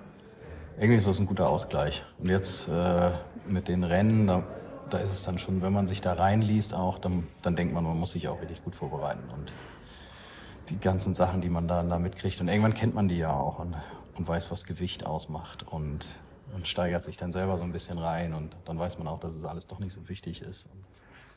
irgendwie 0.76 0.96
ist 0.96 1.06
das 1.06 1.20
ein 1.20 1.26
guter 1.26 1.48
Ausgleich. 1.48 2.04
Und 2.18 2.28
jetzt 2.28 2.68
äh, 2.68 3.12
mit 3.46 3.68
den 3.68 3.84
Rennen, 3.84 4.26
da, 4.26 4.42
da 4.90 4.98
ist 4.98 5.10
es 5.10 5.24
dann 5.24 5.38
schon, 5.38 5.62
wenn 5.62 5.72
man 5.72 5.86
sich 5.86 6.00
da 6.00 6.14
reinliest 6.14 6.74
auch, 6.74 6.98
dann, 6.98 7.26
dann 7.42 7.56
denkt 7.56 7.74
man, 7.74 7.84
man 7.84 7.98
muss 7.98 8.12
sich 8.12 8.28
auch 8.28 8.40
richtig 8.40 8.62
gut 8.64 8.74
vorbereiten 8.74 9.28
und 9.32 9.52
die 10.68 10.78
ganzen 10.78 11.14
Sachen, 11.14 11.40
die 11.40 11.48
man 11.48 11.68
da, 11.68 11.82
da 11.82 11.98
mitkriegt. 11.98 12.40
Und 12.40 12.48
irgendwann 12.48 12.74
kennt 12.74 12.94
man 12.94 13.08
die 13.08 13.18
ja 13.18 13.32
auch 13.32 13.58
und, 13.58 13.76
und 14.16 14.26
weiß, 14.26 14.50
was 14.50 14.64
Gewicht 14.64 15.04
ausmacht 15.04 15.62
und, 15.62 16.06
und 16.54 16.68
steigert 16.68 17.04
sich 17.04 17.16
dann 17.16 17.32
selber 17.32 17.58
so 17.58 17.64
ein 17.64 17.72
bisschen 17.72 17.98
rein 17.98 18.32
und 18.34 18.56
dann 18.64 18.78
weiß 18.78 18.98
man 18.98 19.08
auch, 19.08 19.20
dass 19.20 19.34
es 19.34 19.44
alles 19.44 19.66
doch 19.66 19.78
nicht 19.78 19.92
so 19.92 20.08
wichtig 20.08 20.42
ist. 20.42 20.68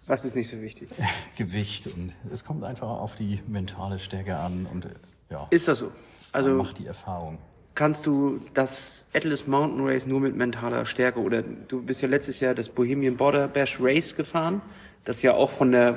Was 0.08 0.24
ist 0.24 0.36
nicht 0.36 0.48
so 0.48 0.62
wichtig? 0.62 0.90
Gewicht 1.38 1.88
und 1.88 2.14
es 2.32 2.46
kommt 2.46 2.64
einfach 2.64 2.88
auf 2.88 3.16
die 3.16 3.42
mentale 3.48 4.00
Stärke 4.00 4.38
an 4.38 4.66
und 4.66 4.88
ja, 5.30 5.46
Ist 5.50 5.68
das 5.68 5.80
so? 5.80 5.92
Also 6.32 6.50
man 6.50 6.60
macht 6.60 6.78
die 6.78 6.88
Erfahrung. 6.88 7.38
Kannst 7.78 8.08
du 8.08 8.40
das 8.56 9.06
Atlas 9.14 9.46
Mountain 9.46 9.86
Race 9.86 10.08
nur 10.08 10.20
mit 10.20 10.36
mentaler 10.36 10.86
Stärke 10.88 11.20
oder 11.20 11.44
du 11.44 11.84
bist 11.84 12.02
ja 12.02 12.10
letztes 12.10 12.40
Jahr 12.40 12.56
das 12.56 12.70
Bohemian 12.70 13.18
Border 13.18 13.48
Bash 13.48 13.78
Race 13.80 14.16
gefahren, 14.16 14.62
das 15.06 15.22
ja 15.22 15.36
auch 15.36 15.52
von 15.52 15.72
der 15.72 15.96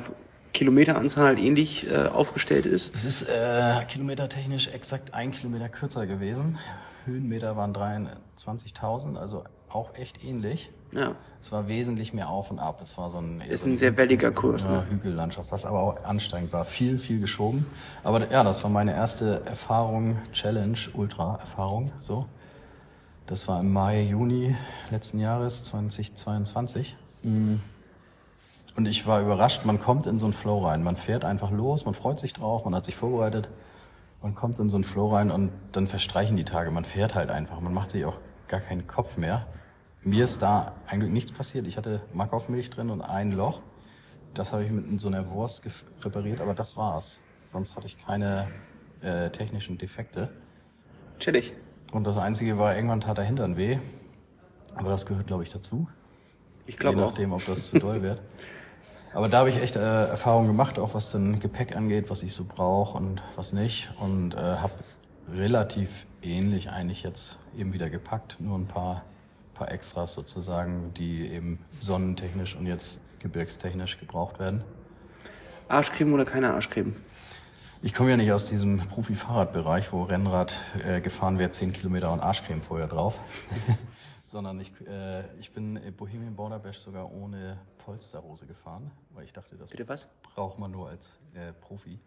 Kilometeranzahl 0.53 1.39
ähnlich 1.39 1.91
äh, 1.91 2.07
aufgestellt 2.07 2.67
ist. 2.67 2.95
Es 2.95 3.07
ist 3.07 3.23
äh, 3.31 3.83
kilometertechnisch 3.89 4.69
exakt 4.69 5.15
ein 5.15 5.31
Kilometer 5.31 5.71
kürzer 5.71 6.07
gewesen. 6.07 6.59
Höhenmeter 7.07 7.57
waren 7.57 7.75
23.000, 7.75 9.17
also 9.17 9.45
auch 9.71 9.95
echt 9.95 10.23
ähnlich. 10.23 10.71
Ja, 10.93 11.15
Es 11.41 11.53
war 11.53 11.69
wesentlich 11.69 12.13
mehr 12.13 12.29
auf 12.29 12.51
und 12.51 12.59
ab. 12.59 12.81
Es 12.83 12.99
war 12.99 13.11
so 13.11 13.19
ein, 13.19 13.41
ist 13.43 13.65
ein 13.65 13.77
sehr 13.77 13.97
welliger 13.97 14.31
Kurs. 14.33 14.69
Ne? 14.69 14.87
Hügellandschaft, 14.91 15.51
was 15.53 15.65
aber 15.65 15.81
auch 15.81 16.05
anstrengend 16.05 16.53
war. 16.53 16.65
Viel, 16.65 16.99
viel 16.99 17.21
geschoben. 17.21 17.67
Aber 18.03 18.31
ja, 18.31 18.43
das 18.43 18.63
war 18.65 18.71
meine 18.71 18.93
erste 18.93 19.43
Erfahrung, 19.47 20.19
Challenge, 20.33 20.79
Ultra-Erfahrung, 20.95 21.93
so. 22.01 22.27
Das 23.27 23.47
war 23.47 23.61
im 23.61 23.73
Mai, 23.73 24.03
Juni 24.03 24.57
letzten 24.91 25.21
Jahres, 25.21 25.63
2022. 25.63 26.97
Mm. 27.23 27.57
Und 28.77 28.87
ich 28.87 29.07
war 29.07 29.21
überrascht, 29.21 29.65
man 29.65 29.79
kommt 29.79 30.09
in 30.09 30.19
so 30.19 30.27
einen 30.27 30.33
Flow 30.33 30.67
rein. 30.67 30.83
Man 30.83 30.97
fährt 30.97 31.25
einfach 31.25 31.53
los, 31.53 31.85
man 31.85 31.95
freut 31.95 32.19
sich 32.19 32.33
drauf, 32.33 32.65
man 32.65 32.75
hat 32.75 32.85
sich 32.85 32.97
vorbereitet. 32.97 33.49
Man 34.23 34.35
kommt 34.35 34.59
in 34.59 34.69
so 34.69 34.77
einen 34.77 34.85
Flow 34.85 35.15
rein 35.15 35.31
und 35.31 35.51
dann 35.73 35.87
verstreichen 35.87 36.37
die 36.37 36.45
Tage. 36.45 36.71
Man 36.71 36.85
fährt 36.85 37.15
halt 37.15 37.31
einfach. 37.31 37.61
Man 37.61 37.73
macht 37.73 37.93
sich 37.93 38.05
auch 38.05 38.19
gar 38.49 38.61
keinen 38.61 38.87
Kopf 38.87 39.17
mehr. 39.17 39.47
Mir 40.03 40.25
ist 40.25 40.41
da 40.41 40.75
eigentlich 40.87 41.13
nichts 41.13 41.33
passiert. 41.33 41.67
Ich 41.67 41.77
hatte 41.77 42.01
Markov-Milch 42.15 42.71
drin 42.71 42.91
und 42.91 43.03
ein 43.03 43.33
Loch. 43.33 43.61
Das 44.33 44.53
habe 44.53 44.65
ich 44.65 44.71
mit 44.71 45.01
so 45.01 45.09
einer 45.09 45.31
Wurst 45.31 45.63
repariert, 46.03 46.41
aber 46.41 46.55
das 46.55 46.77
war's. 46.77 47.19
Sonst 47.47 47.77
hatte 47.77 47.87
ich 47.87 47.99
keine 47.99 48.49
äh, 49.03 49.31
technischen 49.31 49.77
Defekte. 49.77 50.31
Chillig. 51.19 51.55
Und 51.93 52.05
das 52.05 52.17
Einzige 52.17 52.57
war, 52.57 52.75
irgendwann 52.75 53.01
tat 53.01 53.19
der 53.19 53.25
Hintern 53.25 53.57
weh. 53.57 53.79
Aber 54.75 54.91
das 54.91 55.05
gehört, 55.05 55.27
glaube 55.27 55.43
ich, 55.43 55.51
dazu. 55.51 55.89
Ich 56.67 56.79
glaube 56.79 57.01
Je 57.01 57.05
nachdem, 57.05 57.33
ob 57.33 57.45
das 57.45 57.69
zu 57.69 57.79
doll 57.79 58.03
wird. 58.03 58.23
Aber 59.13 59.29
da 59.29 59.39
habe 59.39 59.51
ich 59.51 59.61
echt 59.61 59.77
äh, 59.77 60.07
Erfahrungen 60.07 60.47
gemacht, 60.47 60.79
auch 60.79 60.95
was 60.95 61.11
den 61.11 61.41
Gepäck 61.41 61.77
angeht, 61.77 62.11
was 62.11 62.23
ich 62.23 62.33
so 62.33 62.45
brauche 62.45 62.97
und 62.97 63.21
was 63.35 63.53
nicht. 63.53 63.91
Und 63.99 64.35
äh, 64.35 64.39
habe 64.39 64.73
relativ 65.33 66.07
ähnlich 66.23 66.71
eigentlich 66.71 67.03
jetzt 67.03 67.39
eben 67.59 67.73
wieder 67.73 67.91
gepackt. 67.91 68.37
Nur 68.39 68.57
ein 68.57 68.67
paar, 68.67 69.05
paar 69.61 69.71
Extras 69.71 70.15
sozusagen, 70.15 70.95
die 70.95 71.27
eben 71.29 71.59
sonnentechnisch 71.79 72.57
und 72.57 72.65
jetzt 72.67 73.01
gebirgstechnisch 73.21 73.99
gebraucht 73.99 74.39
werden. 74.39 74.65
Arschcreme 75.69 76.15
oder 76.15 76.25
keine 76.25 76.55
Arschcreme? 76.55 76.97
Ich 77.83 77.93
komme 77.93 78.11
ja 78.11 78.17
nicht 78.17 78.33
aus 78.33 78.49
diesem 78.49 78.79
Profi-Fahrradbereich, 78.79 79.93
wo 79.93 80.05
Rennrad 80.05 80.59
äh, 80.83 81.03
gefahren 81.03 81.39
wird, 81.39 81.55
10 81.55 81.75
Kilometer 81.75 82.11
und 82.11 82.21
Arschcreme 82.21 82.63
vorher 82.63 82.87
drauf. 82.89 83.19
Sondern 84.25 84.59
ich, 84.61 84.73
äh, 84.87 85.25
ich 85.39 85.53
bin 85.53 85.79
Bohemian 85.95 86.35
Border 86.35 86.59
Bash 86.59 86.79
sogar 86.79 87.13
ohne 87.13 87.59
Polsterhose 87.85 88.47
gefahren, 88.47 88.91
weil 89.13 89.25
ich 89.25 89.33
dachte, 89.35 89.57
das 89.57 89.71
Bitte 89.71 89.87
was? 89.89 90.09
braucht 90.35 90.59
man 90.59 90.71
nur 90.71 90.89
als 90.89 91.19
äh, 91.35 91.53
Profi. 91.53 91.99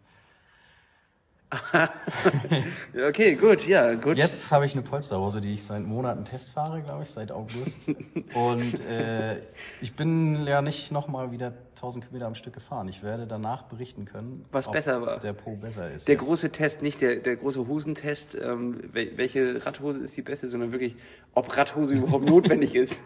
okay, 3.08 3.34
gut, 3.34 3.66
ja, 3.66 3.94
gut. 3.94 4.16
Jetzt 4.16 4.50
habe 4.50 4.66
ich 4.66 4.72
eine 4.74 4.82
Polsterhose, 4.82 5.40
die 5.40 5.54
ich 5.54 5.62
seit 5.62 5.82
Monaten 5.82 6.24
testfahre, 6.24 6.82
glaube 6.82 7.02
ich, 7.04 7.10
seit 7.10 7.30
August. 7.32 7.80
Und 8.34 8.80
äh, 8.80 9.38
ich 9.80 9.94
bin 9.94 10.46
ja 10.46 10.62
nicht 10.62 10.92
nochmal 10.92 11.30
wieder 11.32 11.52
1000 11.76 12.04
Kilometer 12.06 12.26
am 12.26 12.34
Stück 12.34 12.54
gefahren. 12.54 12.88
Ich 12.88 13.02
werde 13.02 13.26
danach 13.26 13.64
berichten 13.64 14.04
können, 14.04 14.44
Was 14.52 14.70
besser 14.70 15.02
war. 15.02 15.18
der 15.18 15.32
Pro 15.32 15.56
besser 15.56 15.90
ist. 15.90 16.08
Der 16.08 16.14
jetzt. 16.14 16.24
große 16.24 16.50
Test, 16.50 16.82
nicht 16.82 17.00
der, 17.00 17.16
der 17.16 17.36
große 17.36 17.66
Hosentest, 17.66 18.36
ähm, 18.40 18.80
wel- 18.92 19.16
welche 19.16 19.64
Radhose 19.66 20.00
ist 20.00 20.16
die 20.16 20.22
beste, 20.22 20.48
sondern 20.48 20.72
wirklich, 20.72 20.96
ob 21.34 21.56
Radhose 21.56 21.94
überhaupt 21.94 22.24
notwendig 22.28 22.74
ist. 22.74 23.00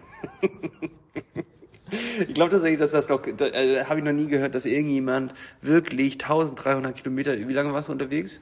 Ich 2.21 2.35
glaube 2.35 2.51
tatsächlich, 2.51 2.79
dass 2.79 2.91
das 2.91 3.09
noch, 3.09 3.23
da, 3.37 3.47
äh, 3.47 3.85
habe 3.85 3.99
ich 3.99 4.05
noch 4.05 4.13
nie 4.13 4.27
gehört, 4.27 4.55
dass 4.55 4.67
irgendjemand 4.67 5.35
wirklich 5.63 6.15
1300 6.15 6.97
Kilometer, 6.97 7.37
wie 7.37 7.53
lange 7.53 7.73
warst 7.73 7.89
du 7.89 7.93
unterwegs? 7.93 8.41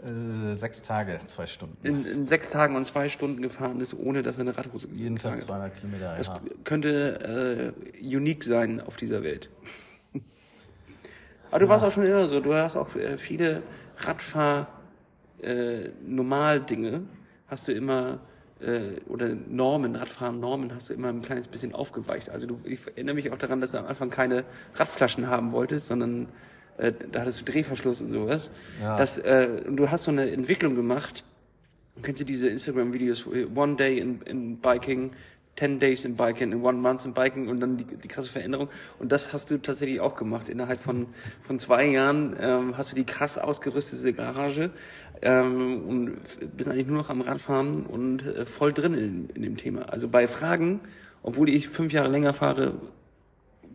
Äh, 0.00 0.54
sechs 0.54 0.82
Tage, 0.82 1.18
zwei 1.26 1.46
Stunden. 1.46 1.76
In, 1.84 2.04
in 2.04 2.28
sechs 2.28 2.50
Tagen 2.50 2.76
und 2.76 2.86
zwei 2.86 3.08
Stunden 3.08 3.42
gefahren 3.42 3.80
ist, 3.80 3.94
ohne 3.94 4.22
dass 4.22 4.36
er 4.36 4.42
eine 4.42 4.56
Radhose 4.56 4.86
Jeden 4.92 5.16
Tag 5.16 5.40
getragen 5.40 5.62
hat. 5.62 5.72
200 5.72 5.76
Kilometer. 5.76 6.16
Das 6.16 6.26
ja. 6.28 6.40
könnte 6.62 7.74
äh, 8.02 8.16
unique 8.16 8.44
sein 8.44 8.80
auf 8.80 8.96
dieser 8.96 9.24
Welt. 9.24 9.50
Aber 11.50 11.60
du 11.60 11.68
warst 11.68 11.84
auch 11.84 11.92
schon 11.92 12.04
immer 12.04 12.28
so. 12.28 12.40
Du 12.40 12.54
hast 12.54 12.76
auch 12.76 12.94
äh, 12.94 13.16
viele 13.16 13.62
Radfahr 13.98 14.68
äh, 15.40 15.90
hast 17.48 17.68
du 17.68 17.72
immer 17.72 18.20
äh, 18.60 19.00
oder 19.06 19.30
Normen, 19.48 19.96
Radfahren 19.96 20.40
Normen 20.40 20.72
hast 20.74 20.90
du 20.90 20.94
immer 20.94 21.08
ein 21.08 21.22
kleines 21.22 21.48
bisschen 21.48 21.74
aufgeweicht. 21.74 22.30
Also 22.30 22.46
du, 22.46 22.58
ich 22.64 22.80
erinnere 22.86 23.14
mich 23.14 23.30
auch 23.32 23.38
daran, 23.38 23.60
dass 23.60 23.72
du 23.72 23.78
am 23.78 23.86
Anfang 23.86 24.10
keine 24.10 24.44
Radflaschen 24.74 25.28
haben 25.28 25.52
wolltest, 25.52 25.86
sondern 25.86 26.28
äh, 26.76 26.92
da 27.12 27.20
hattest 27.20 27.40
du 27.40 27.44
Drehverschluss 27.44 28.00
und 28.00 28.08
sowas. 28.08 28.50
Ja. 28.80 28.96
Das, 28.96 29.18
äh, 29.18 29.62
und 29.66 29.76
du 29.76 29.90
hast 29.90 30.04
so 30.04 30.10
eine 30.10 30.30
Entwicklung 30.30 30.74
gemacht. 30.74 31.24
Kennst 32.02 32.20
du 32.20 32.24
diese 32.24 32.48
Instagram-Videos, 32.48 33.26
One 33.54 33.74
Day 33.74 33.98
in, 33.98 34.22
in 34.22 34.58
Biking, 34.58 35.10
10 35.58 35.80
Days 35.80 36.04
in 36.04 36.14
Biking, 36.16 36.52
in 36.52 36.62
One 36.62 36.78
Month 36.78 37.04
in 37.04 37.14
Biking 37.14 37.48
und 37.48 37.58
dann 37.58 37.76
die, 37.76 37.84
die 37.84 38.08
krasse 38.08 38.30
Veränderung. 38.30 38.68
Und 39.00 39.10
das 39.10 39.32
hast 39.32 39.50
du 39.50 39.58
tatsächlich 39.58 40.00
auch 40.00 40.14
gemacht. 40.14 40.48
Innerhalb 40.48 40.80
von, 40.80 41.06
von 41.42 41.58
zwei 41.58 41.86
Jahren 41.86 42.36
ähm, 42.40 42.76
hast 42.76 42.92
du 42.92 42.96
die 42.96 43.04
krass 43.04 43.38
ausgerüstete 43.38 44.12
Garage 44.12 44.70
ähm, 45.22 45.82
und 45.88 46.56
bist 46.56 46.68
eigentlich 46.68 46.86
nur 46.86 46.98
noch 46.98 47.10
am 47.10 47.20
Radfahren 47.20 47.84
und 47.86 48.22
äh, 48.26 48.44
voll 48.44 48.72
drin 48.72 48.94
in, 48.94 49.30
in 49.30 49.42
dem 49.42 49.56
Thema. 49.56 49.88
Also 49.88 50.08
bei 50.08 50.26
Fragen, 50.26 50.80
obwohl 51.22 51.48
ich 51.48 51.68
fünf 51.68 51.92
Jahre 51.92 52.08
länger 52.08 52.32
fahre, 52.34 52.74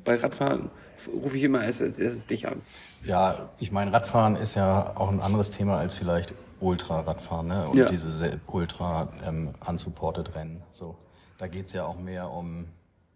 bei 0.03 0.15
Radfahren 0.15 0.69
rufe 1.13 1.37
ich 1.37 1.43
immer 1.43 1.61
als 1.61 1.81
erstes 1.81 2.25
dich 2.25 2.47
an. 2.47 2.61
Ja, 3.03 3.49
ich 3.59 3.71
meine, 3.71 3.91
Radfahren 3.91 4.35
ist 4.35 4.55
ja 4.55 4.93
auch 4.95 5.09
ein 5.09 5.21
anderes 5.21 5.49
Thema 5.49 5.77
als 5.77 5.93
vielleicht 5.93 6.33
Ultra-Radfahren, 6.59 7.47
ne? 7.47 7.67
Und 7.67 7.77
Ja. 7.77 7.89
diese 7.89 8.11
sehr 8.11 8.39
Ultra 8.47 9.09
ähm, 9.25 9.53
unsupported 9.67 10.35
Rennen. 10.35 10.61
So, 10.71 10.95
da 11.37 11.47
geht's 11.47 11.73
ja 11.73 11.85
auch 11.85 11.99
mehr 11.99 12.29
um 12.31 12.67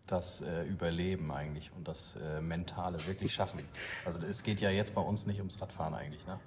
das 0.07 0.41
äh, 0.41 0.63
Überleben 0.63 1.31
eigentlich 1.31 1.71
und 1.75 1.87
das 1.87 2.15
äh, 2.15 2.41
Mentale 2.41 2.97
wirklich 3.07 3.33
schaffen. 3.33 3.59
Also 4.05 4.19
es 4.25 4.43
geht 4.43 4.61
ja 4.61 4.69
jetzt 4.69 4.95
bei 4.95 5.01
uns 5.01 5.27
nicht 5.27 5.39
ums 5.39 5.61
Radfahren 5.61 5.93
eigentlich, 5.93 6.25
ne? 6.25 6.39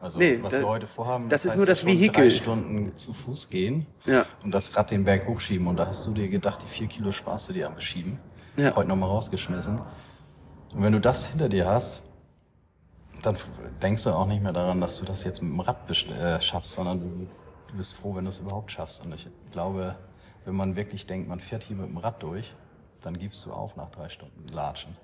Also 0.00 0.18
Nee, 0.18 0.38
was 0.42 0.52
da- 0.52 0.60
wir 0.60 0.68
heute 0.68 0.86
vorhaben, 0.86 1.28
das 1.28 1.44
ist 1.44 1.52
heißt 1.52 1.56
nur 1.58 1.66
das 1.66 1.84
Vehikel. 1.86 2.24
Drei 2.24 2.30
Stunden 2.30 2.96
zu 2.96 3.12
Fuß 3.14 3.48
gehen 3.48 3.86
Ja. 4.04 4.26
und 4.42 4.50
das 4.52 4.76
Rad 4.76 4.90
den 4.90 5.04
Berg 5.04 5.26
hochschieben. 5.26 5.66
Und 5.66 5.76
da 5.78 5.86
hast 5.86 6.06
du 6.06 6.12
dir 6.12 6.28
gedacht, 6.28 6.60
die 6.62 6.66
vier 6.66 6.86
Kilo 6.86 7.10
sparst 7.12 7.48
du 7.48 7.52
dir 7.54 7.66
am 7.68 7.74
Beschieben. 7.74 8.18
Ja. 8.56 8.76
Heute 8.76 8.88
nochmal 8.88 9.08
rausgeschmissen. 9.08 9.78
Und 10.74 10.82
wenn 10.82 10.92
du 10.92 11.00
das 11.00 11.26
hinter 11.26 11.48
dir 11.48 11.66
hast, 11.66 12.04
dann 13.22 13.36
denkst 13.80 14.04
du 14.04 14.10
auch 14.10 14.26
nicht 14.26 14.42
mehr 14.42 14.52
daran, 14.52 14.80
dass 14.80 14.98
du 14.98 15.06
das 15.06 15.24
jetzt 15.24 15.42
mit 15.42 15.50
dem 15.52 15.60
Rad 15.60 15.76
äh, 15.90 16.40
schaffst, 16.40 16.74
sondern 16.74 17.00
du, 17.00 17.26
du 17.68 17.76
bist 17.76 17.94
froh, 17.94 18.14
wenn 18.14 18.24
du 18.24 18.30
es 18.30 18.38
überhaupt 18.40 18.70
schaffst. 18.72 19.02
Und 19.04 19.14
ich 19.14 19.26
glaube, 19.52 19.96
wenn 20.44 20.54
man 20.54 20.76
wirklich 20.76 21.06
denkt, 21.06 21.28
man 21.28 21.40
fährt 21.40 21.62
hier 21.64 21.76
mit 21.76 21.86
dem 21.88 21.96
Rad 21.96 22.22
durch, 22.22 22.54
dann 23.00 23.18
gibst 23.18 23.46
du 23.46 23.52
auf 23.52 23.76
nach 23.76 23.90
drei 23.90 24.08
Stunden 24.10 24.46
Latschen. 24.48 24.94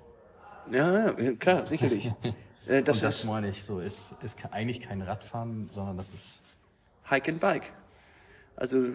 Ja, 0.71 1.11
klar, 1.39 1.65
sicherlich. 1.65 2.11
Äh, 2.67 2.83
das 2.83 2.97
Und 2.97 3.03
das 3.03 3.23
ist 3.23 3.29
meine 3.29 3.49
ich 3.49 3.63
so, 3.63 3.79
ist, 3.79 4.13
ist 4.23 4.37
eigentlich 4.51 4.81
kein 4.81 5.01
Radfahren, 5.01 5.69
sondern 5.73 5.97
das 5.97 6.13
ist 6.13 6.41
Hike 7.09 7.31
and 7.31 7.39
Bike. 7.39 7.71
Also, 8.55 8.87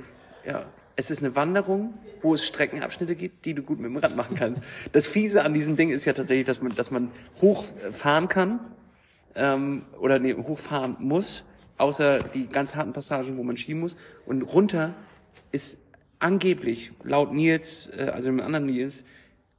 ja, 0.45 0.67
es 0.97 1.11
ist 1.11 1.23
eine 1.23 1.35
Wanderung, 1.37 1.95
wo 2.23 2.35
es 2.35 2.47
Streckenabschnitte 2.47 3.15
gibt, 3.15 3.45
die 3.45 3.55
du 3.55 3.63
gut 3.63 3.79
mit 3.79 3.91
dem 3.91 3.97
Rad 3.99 4.17
machen 4.17 4.37
kannst. 4.37 4.63
Das 4.93 5.07
Fiese 5.07 5.45
an 5.45 5.53
diesem 5.53 5.77
Ding 5.77 5.91
ist 5.91 6.05
ja 6.05 6.13
tatsächlich, 6.13 6.47
dass 6.47 6.63
man, 6.63 6.75
dass 6.75 6.91
man 6.91 7.11
hochfahren 7.43 8.29
kann, 8.29 8.61
ähm, 9.35 9.83
oder 10.01 10.19
nee, 10.19 10.35
hochfahren 10.35 10.97
muss, 10.99 11.45
außer 11.77 12.21
die 12.21 12.47
ganz 12.47 12.75
harten 12.75 12.93
Passagen, 12.93 13.37
wo 13.37 13.43
man 13.43 13.57
schieben 13.57 13.81
muss. 13.81 13.97
Und 14.25 14.43
runter 14.43 14.95
ist 15.53 15.79
angeblich, 16.19 16.93
laut 17.03 17.33
Nils, 17.35 17.91
äh, 17.97 18.11
also 18.13 18.29
dem 18.29 18.41
anderen 18.41 18.67
Nils, 18.67 19.05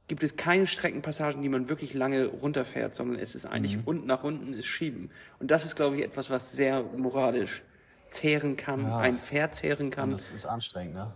gibt 0.08 0.22
es 0.22 0.36
keine 0.36 0.66
Streckenpassagen, 0.66 1.42
die 1.42 1.48
man 1.48 1.68
wirklich 1.68 1.94
lange 1.94 2.26
runterfährt, 2.26 2.94
sondern 2.94 3.18
es 3.18 3.34
ist 3.34 3.46
eigentlich 3.46 3.78
unten 3.84 4.06
nach 4.06 4.24
unten 4.24 4.54
ist 4.54 4.66
Schieben. 4.66 5.10
Und 5.38 5.50
das 5.50 5.64
ist, 5.64 5.76
glaube 5.76 5.96
ich, 5.96 6.02
etwas, 6.02 6.30
was 6.30 6.52
sehr 6.52 6.82
moralisch 6.96 7.62
zehren 8.10 8.56
kann, 8.56 8.86
ein 8.86 9.18
Pferd 9.18 9.54
zehren 9.54 9.90
kann. 9.90 10.10
das 10.10 10.32
ist 10.32 10.46
anstrengend, 10.46 10.94
ne? 10.94 11.12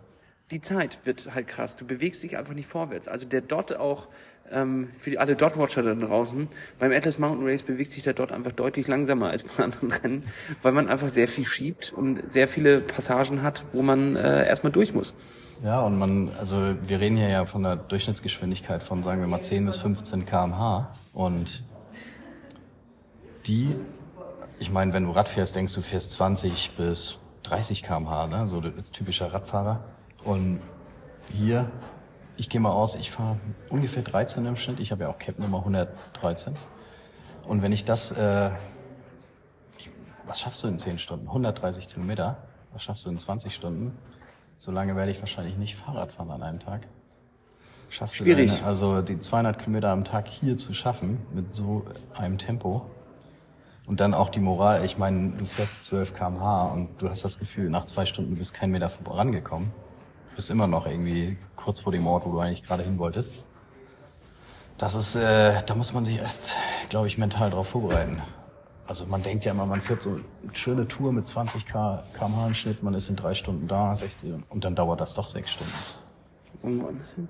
Die 0.51 0.61
Zeit 0.61 0.99
wird 1.05 1.35
halt 1.35 1.49
krass. 1.49 1.77
Du 1.77 1.87
bewegst 1.87 2.23
dich 2.23 2.37
einfach 2.37 2.53
nicht 2.53 2.69
vorwärts. 2.69 3.09
Also 3.09 3.25
der 3.27 3.41
Dot 3.41 3.73
auch, 3.73 4.09
ähm, 4.51 4.91
für 4.99 5.09
die, 5.09 5.19
alle 5.19 5.35
Dot-Watcher 5.35 5.83
da 5.83 5.95
draußen, 5.95 6.47
beim 6.79 6.93
Atlas 6.93 7.19
Mountain 7.19 7.47
Race 7.47 7.63
bewegt 7.63 7.91
sich 7.91 8.03
der 8.03 8.13
Dot 8.13 8.33
einfach 8.33 8.53
deutlich 8.53 8.87
langsamer 8.87 9.31
als 9.31 9.45
bei 9.45 9.65
anderen 9.65 9.91
Rennen, 9.91 10.25
weil 10.61 10.73
man 10.73 10.91
einfach 10.91 11.09
sehr 11.09 11.27
viel 11.27 11.47
schiebt 11.47 11.95
und 11.97 12.31
sehr 12.31 12.49
viele 12.49 12.81
Passagen 12.81 13.43
hat, 13.43 13.65
wo 13.73 13.81
man 13.81 14.15
äh, 14.15 14.47
erstmal 14.47 14.73
durch 14.73 14.93
muss. 14.93 15.15
Ja, 15.63 15.83
und 15.83 15.97
man, 15.97 16.33
also 16.41 16.75
wir 16.83 16.99
reden 16.99 17.17
hier 17.17 17.29
ja 17.29 17.47
von 17.47 17.63
der 17.63 17.77
Durchschnittsgeschwindigkeit 17.77 18.83
von, 18.83 19.05
sagen 19.05 19.21
wir 19.21 19.29
mal, 19.29 19.41
10 19.41 19.65
bis 19.67 19.77
15 19.77 20.27
kmh. 20.27 20.91
Und 21.13 21.63
die, 23.47 23.77
ich 24.59 24.73
meine, 24.73 24.93
wenn 24.93 25.05
du 25.05 25.13
Rad 25.13 25.29
fährst, 25.29 25.55
denkst 25.55 25.73
du, 25.75 25.81
fährst 25.81 26.11
20 26.13 26.73
bis 26.77 27.19
30 27.45 27.85
kmh, 27.85 28.27
ne? 28.27 28.49
so 28.49 28.61
typischer 28.61 29.33
Radfahrer. 29.33 29.85
Und 30.25 30.61
hier, 31.33 31.71
ich 32.37 32.49
gehe 32.49 32.61
mal 32.61 32.73
aus, 32.73 32.97
ich 32.97 33.13
fahre 33.13 33.39
ungefähr 33.69 34.03
13 34.03 34.45
im 34.47 34.57
Schnitt. 34.57 34.81
Ich 34.81 34.91
habe 34.91 35.05
ja 35.05 35.11
auch 35.11 35.19
Cap 35.21 35.39
Nummer 35.39 35.59
113. 35.59 36.55
Und 37.47 37.63
wenn 37.63 37.71
ich 37.71 37.85
das, 37.85 38.11
äh, 38.11 38.51
was 40.27 40.41
schaffst 40.41 40.65
du 40.65 40.69
in 40.69 40.81
10 40.81 40.99
Stunden? 40.99 41.29
130 41.29 41.87
Kilometer. 41.87 42.39
Was 42.73 42.83
schaffst 42.83 43.07
du 43.07 43.11
in 43.11 43.19
20 43.19 43.55
Stunden? 43.55 43.97
So 44.63 44.71
lange 44.71 44.95
werde 44.95 45.11
ich 45.11 45.19
wahrscheinlich 45.19 45.57
nicht 45.57 45.75
Fahrrad 45.75 46.13
fahren 46.13 46.31
an 46.31 46.41
einem 46.41 46.61
Tag. 46.61 46.87
Schaffst 47.89 48.15
Schwierig. 48.15 48.49
du 48.49 48.57
deine, 48.59 48.69
also 48.69 49.03
die 49.03 49.19
200 49.19 49.59
Kilometer 49.59 49.91
am 49.91 50.05
Tag 50.05 50.29
hier 50.29 50.57
zu 50.57 50.73
schaffen 50.73 51.19
mit 51.35 51.53
so 51.53 51.85
einem 52.15 52.39
Tempo 52.39 52.87
und 53.89 53.99
dann 53.99 54.15
auch 54.15 54.29
die 54.29 54.39
Moral. 54.39 54.85
Ich 54.85 54.99
meine, 54.99 55.31
du 55.31 55.47
fährst 55.47 55.85
12 55.85 56.15
km/h 56.15 56.67
und 56.67 56.91
du 57.03 57.11
hast 57.11 57.25
das 57.25 57.41
Gefühl, 57.41 57.71
nach 57.71 57.87
zwei 57.87 58.07
Stunden 58.07 58.35
du 58.35 58.39
bist 58.39 58.55
kein 58.55 58.71
Meter 58.71 58.89
vorangekommen. 58.89 59.73
Du 60.31 60.37
bist 60.37 60.49
immer 60.49 60.69
noch 60.69 60.87
irgendwie 60.87 61.39
kurz 61.57 61.81
vor 61.81 61.91
dem 61.91 62.07
Ort, 62.07 62.25
wo 62.25 62.31
du 62.31 62.39
eigentlich 62.39 62.63
gerade 62.63 62.85
hin 62.85 63.01
wolltest. 63.01 63.35
Das 64.79 64.95
ist, 64.95 65.17
äh, 65.17 65.61
da 65.67 65.75
muss 65.75 65.93
man 65.93 66.05
sich 66.05 66.19
erst, 66.19 66.55
glaube 66.89 67.09
ich, 67.09 67.19
mental 67.19 67.51
drauf 67.51 67.71
vorbereiten. 67.71 68.23
Also 68.87 69.07
man 69.07 69.23
denkt 69.23 69.45
ja 69.45 69.53
immer, 69.53 69.65
man 69.65 69.81
fährt 69.81 70.03
so 70.03 70.11
eine 70.11 70.55
schöne 70.55 70.89
Tour 70.89 71.13
mit 71.13 71.29
20 71.29 71.67
K- 71.67 72.03
km/h 72.15 72.47
im 72.49 72.55
Schnitt, 72.55 72.83
man 72.83 72.95
ist 72.95 73.09
in 73.09 73.17
drei 73.17 73.33
Stunden 73.35 73.69
da, 73.69 73.95
60, 73.95 74.33
und 74.51 74.65
dann 74.65 74.75
dauert 74.75 75.01
das 75.01 75.15
doch 75.15 75.29
sechs 75.29 75.51
Stunden. 75.53 75.73
Irgendwo 76.63 76.89
anders 76.89 77.15
hin. 77.15 77.29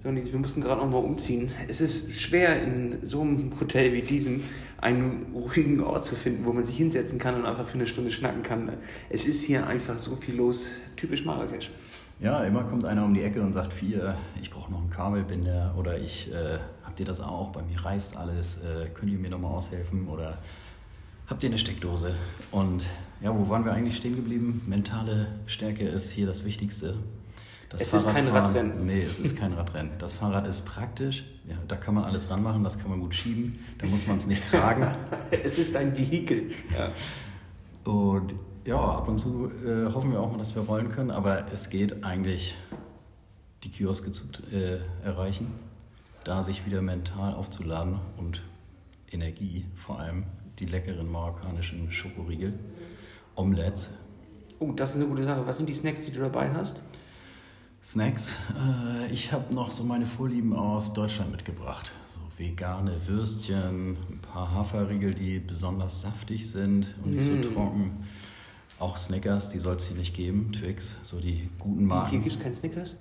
So, 0.00 0.12
Nils, 0.12 0.30
wir 0.30 0.38
mussten 0.38 0.60
gerade 0.60 0.80
noch 0.80 0.88
mal 0.88 0.98
umziehen. 0.98 1.50
Es 1.66 1.80
ist 1.80 2.12
schwer, 2.12 2.62
in 2.62 3.04
so 3.04 3.20
einem 3.20 3.52
Hotel 3.60 3.92
wie 3.92 4.00
diesem 4.02 4.44
einen 4.80 5.32
ruhigen 5.34 5.82
Ort 5.82 6.04
zu 6.04 6.14
finden, 6.14 6.46
wo 6.46 6.52
man 6.52 6.64
sich 6.64 6.76
hinsetzen 6.76 7.18
kann 7.18 7.34
und 7.34 7.44
einfach 7.44 7.66
für 7.66 7.74
eine 7.74 7.86
Stunde 7.86 8.12
schnacken 8.12 8.44
kann. 8.44 8.72
Es 9.10 9.26
ist 9.26 9.42
hier 9.42 9.66
einfach 9.66 9.98
so 9.98 10.14
viel 10.14 10.36
los. 10.36 10.70
Typisch 10.94 11.24
Marrakesch. 11.24 11.72
Ja, 12.20 12.44
immer 12.44 12.62
kommt 12.62 12.84
einer 12.84 13.04
um 13.04 13.12
die 13.12 13.22
Ecke 13.24 13.42
und 13.42 13.52
sagt, 13.52 13.72
vier, 13.72 14.16
ich 14.40 14.50
brauche 14.52 14.70
noch 14.70 14.80
einen 14.80 14.90
Kabelbinder 14.90 15.74
oder 15.76 15.98
ich, 15.98 16.32
äh, 16.32 16.58
habt 16.98 17.06
ihr 17.06 17.06
das 17.06 17.20
auch? 17.20 17.50
Bei 17.50 17.62
mir 17.62 17.84
reißt 17.84 18.16
alles, 18.16 18.58
äh, 18.58 18.88
könnt 18.92 19.12
ihr 19.12 19.18
mir 19.18 19.30
nochmal 19.30 19.52
aushelfen 19.52 20.08
oder 20.08 20.38
habt 21.28 21.44
ihr 21.44 21.48
eine 21.48 21.56
Steckdose? 21.56 22.12
Und 22.50 22.82
ja, 23.20 23.32
wo 23.32 23.48
waren 23.48 23.64
wir 23.64 23.72
eigentlich 23.72 23.96
stehen 23.96 24.16
geblieben? 24.16 24.62
Mentale 24.66 25.28
Stärke 25.46 25.84
ist 25.84 26.10
hier 26.10 26.26
das 26.26 26.44
Wichtigste. 26.44 26.96
Das 27.70 27.82
es 27.82 27.94
ist 27.94 28.08
kein 28.08 28.26
Radrennen. 28.26 28.84
Nee, 28.86 29.02
es 29.02 29.20
ist 29.20 29.36
kein 29.36 29.52
Radrennen. 29.52 29.92
Das 30.00 30.12
Fahrrad 30.12 30.48
ist 30.48 30.66
praktisch. 30.66 31.24
Ja, 31.48 31.54
da 31.68 31.76
kann 31.76 31.94
man 31.94 32.02
alles 32.02 32.30
ranmachen, 32.30 32.64
das 32.64 32.80
kann 32.80 32.90
man 32.90 32.98
gut 32.98 33.14
schieben. 33.14 33.52
Da 33.78 33.86
muss 33.86 34.08
man 34.08 34.16
es 34.16 34.26
nicht 34.26 34.50
tragen. 34.50 34.88
es 35.30 35.56
ist 35.56 35.76
ein 35.76 35.96
Vehikel. 35.96 36.50
Ja. 36.76 36.90
Und 37.92 38.34
ja, 38.64 38.76
ab 38.76 39.06
und 39.06 39.20
zu 39.20 39.48
äh, 39.64 39.86
hoffen 39.94 40.10
wir 40.10 40.20
auch 40.20 40.32
mal, 40.32 40.38
dass 40.38 40.56
wir 40.56 40.62
rollen 40.62 40.88
können. 40.88 41.12
Aber 41.12 41.46
es 41.52 41.70
geht 41.70 42.02
eigentlich, 42.02 42.56
die 43.62 43.70
Kioske 43.70 44.10
zu 44.10 44.24
äh, 44.52 44.78
erreichen, 45.04 45.46
da 46.28 46.42
sich 46.42 46.66
wieder 46.66 46.82
mental 46.82 47.34
aufzuladen 47.34 48.00
und 48.18 48.42
Energie, 49.10 49.64
vor 49.74 49.98
allem 49.98 50.24
die 50.58 50.66
leckeren 50.66 51.10
marokkanischen 51.10 51.90
Schokoriegel, 51.90 52.52
Omelettes. 53.34 53.90
Oh, 54.58 54.72
das 54.72 54.90
ist 54.90 54.96
eine 54.96 55.06
gute 55.06 55.24
Sache. 55.24 55.46
Was 55.46 55.56
sind 55.56 55.68
die 55.68 55.74
Snacks, 55.74 56.04
die 56.04 56.10
du 56.10 56.20
dabei 56.20 56.50
hast? 56.52 56.82
Snacks. 57.82 58.34
Äh, 58.54 59.10
ich 59.10 59.32
habe 59.32 59.54
noch 59.54 59.72
so 59.72 59.84
meine 59.84 60.04
Vorlieben 60.04 60.52
aus 60.52 60.92
Deutschland 60.92 61.30
mitgebracht. 61.30 61.92
So 62.12 62.20
vegane 62.36 63.06
Würstchen, 63.06 63.96
ein 64.10 64.18
paar 64.20 64.52
Haferriegel, 64.52 65.14
die 65.14 65.38
besonders 65.38 66.02
saftig 66.02 66.50
sind 66.50 66.94
und 67.02 67.14
nicht 67.14 67.30
mm. 67.30 67.42
so 67.42 67.50
trocken. 67.50 68.06
Auch 68.78 68.98
Snickers, 68.98 69.48
die 69.48 69.60
soll 69.60 69.76
es 69.76 69.86
hier 69.86 69.96
nicht 69.96 70.14
geben. 70.14 70.52
Twix, 70.52 70.96
so 71.04 71.20
die 71.20 71.48
guten 71.58 71.86
Marken. 71.86 72.10
Hier 72.10 72.20
gibt 72.20 72.34
es 72.34 72.42
kein 72.42 72.52
Snickers? 72.52 72.96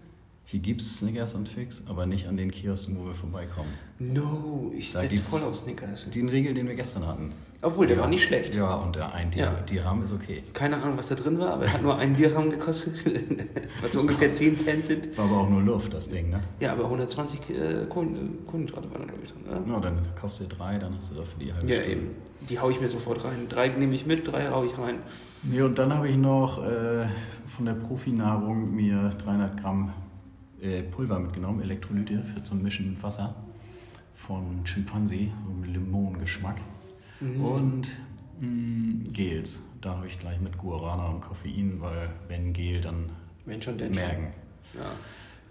Hier 0.50 0.62
gibt 0.62 0.80
es 0.80 1.00
Snickers 1.00 1.36
und 1.36 1.54
Twix, 1.54 1.84
aber 1.90 2.06
nicht 2.06 2.26
an 2.26 2.38
den 2.38 2.52
Kiosken, 2.52 2.98
wo 2.98 3.08
wir 3.08 3.16
vorbeikommen. 3.16 3.70
No, 4.00 4.72
ich 4.74 4.94
setze 4.94 5.22
voll 5.22 5.42
auf 5.42 5.54
Snickers. 5.54 6.10
Den 6.12 6.30
Riegel, 6.30 6.54
den 6.54 6.70
wir 6.70 6.76
gestern 6.76 7.06
hatten. 7.06 7.34
Obwohl, 7.62 7.86
der 7.86 7.98
ja. 7.98 8.04
war 8.04 8.10
nicht 8.10 8.24
schlecht. 8.24 8.56
Ja, 8.56 8.76
und 8.76 8.96
der 8.96 9.14
ein 9.14 9.30
ja. 9.34 9.52
Dirham 9.70 10.04
ist 10.04 10.14
okay. 10.14 10.44
Keine 10.54 10.82
Ahnung, 10.82 10.98
was 10.98 11.10
da 11.10 11.16
drin 11.16 11.38
war, 11.38 11.56
aber 11.56 11.66
er 11.66 11.74
hat 11.74 11.82
nur 11.82 11.98
einen 11.98 12.16
Dirham 12.16 12.50
gekostet, 12.50 12.94
was 13.82 13.92
so 13.92 14.00
ungefähr 14.00 14.32
10 14.32 14.56
Cent 14.56 14.86
sind. 14.86 15.18
War 15.18 15.26
aber 15.26 15.40
auch 15.40 15.50
nur 15.50 15.64
Luft, 15.64 15.94
das 15.94 16.08
Ding, 16.08 16.30
ne? 16.30 16.40
Ja, 16.62 16.72
aber 16.72 16.86
120 16.86 17.40
äh, 17.50 17.86
Kohlenhydrate 17.90 18.90
waren 18.90 19.02
da, 19.02 19.06
glaube 19.06 19.24
ich, 19.26 19.34
drin. 19.34 19.42
Ne? 19.66 19.74
Ja, 19.74 19.80
dann 19.82 20.00
kaufst 20.16 20.40
du 20.40 20.46
dir 20.46 20.56
drei, 20.56 20.78
dann 20.78 20.96
hast 20.96 21.12
du 21.12 21.16
dafür 21.16 21.40
die 21.42 21.52
halbe 21.52 21.68
Ja, 21.68 21.76
Stunde. 21.76 21.92
eben. 21.92 22.12
Die 22.50 22.58
haue 22.58 22.72
ich 22.72 22.80
mir 22.80 22.88
sofort 22.88 23.26
rein. 23.26 23.50
Drei 23.50 23.68
nehme 23.68 23.94
ich 23.96 24.06
mit, 24.06 24.26
drei 24.26 24.48
haue 24.48 24.68
ich 24.68 24.80
rein. 24.80 25.00
Nee, 25.44 25.62
und 25.62 25.78
dann 25.78 25.94
habe 25.94 26.08
ich 26.08 26.16
noch 26.16 26.64
äh, 26.64 27.06
von 27.54 27.66
der 27.66 27.74
Profinahrung 27.74 28.74
mir 28.74 29.10
300 29.26 29.62
Gramm 29.62 29.92
äh, 30.62 30.84
Pulver 30.84 31.20
mitgenommen, 31.20 31.62
Elektrolyte 31.62 32.24
für 32.24 32.44
zum 32.44 32.64
Mischen 32.64 32.92
mit 32.94 33.04
Wasser 33.04 33.36
von 34.16 34.64
Chimpanzee, 34.66 35.32
so 35.46 35.54
mit 35.54 35.72
Limonengeschmack. 35.72 36.58
Mhm. 37.20 37.46
Und 37.46 37.88
mh, 38.40 38.48
mm, 38.48 39.04
Gels. 39.12 39.62
Da 39.82 39.96
habe 39.96 40.08
ich 40.08 40.20
gleich 40.20 40.40
mit 40.42 40.58
Guarana 40.58 41.08
und 41.08 41.22
Koffein, 41.22 41.80
weil 41.80 42.10
wenn 42.28 42.52
Gel, 42.54 42.82
dann 42.82 43.12
wenn 43.46 43.62
schon, 43.62 43.78
denn 43.78 43.92
merken. 43.92 44.34
Ja. 44.74 44.92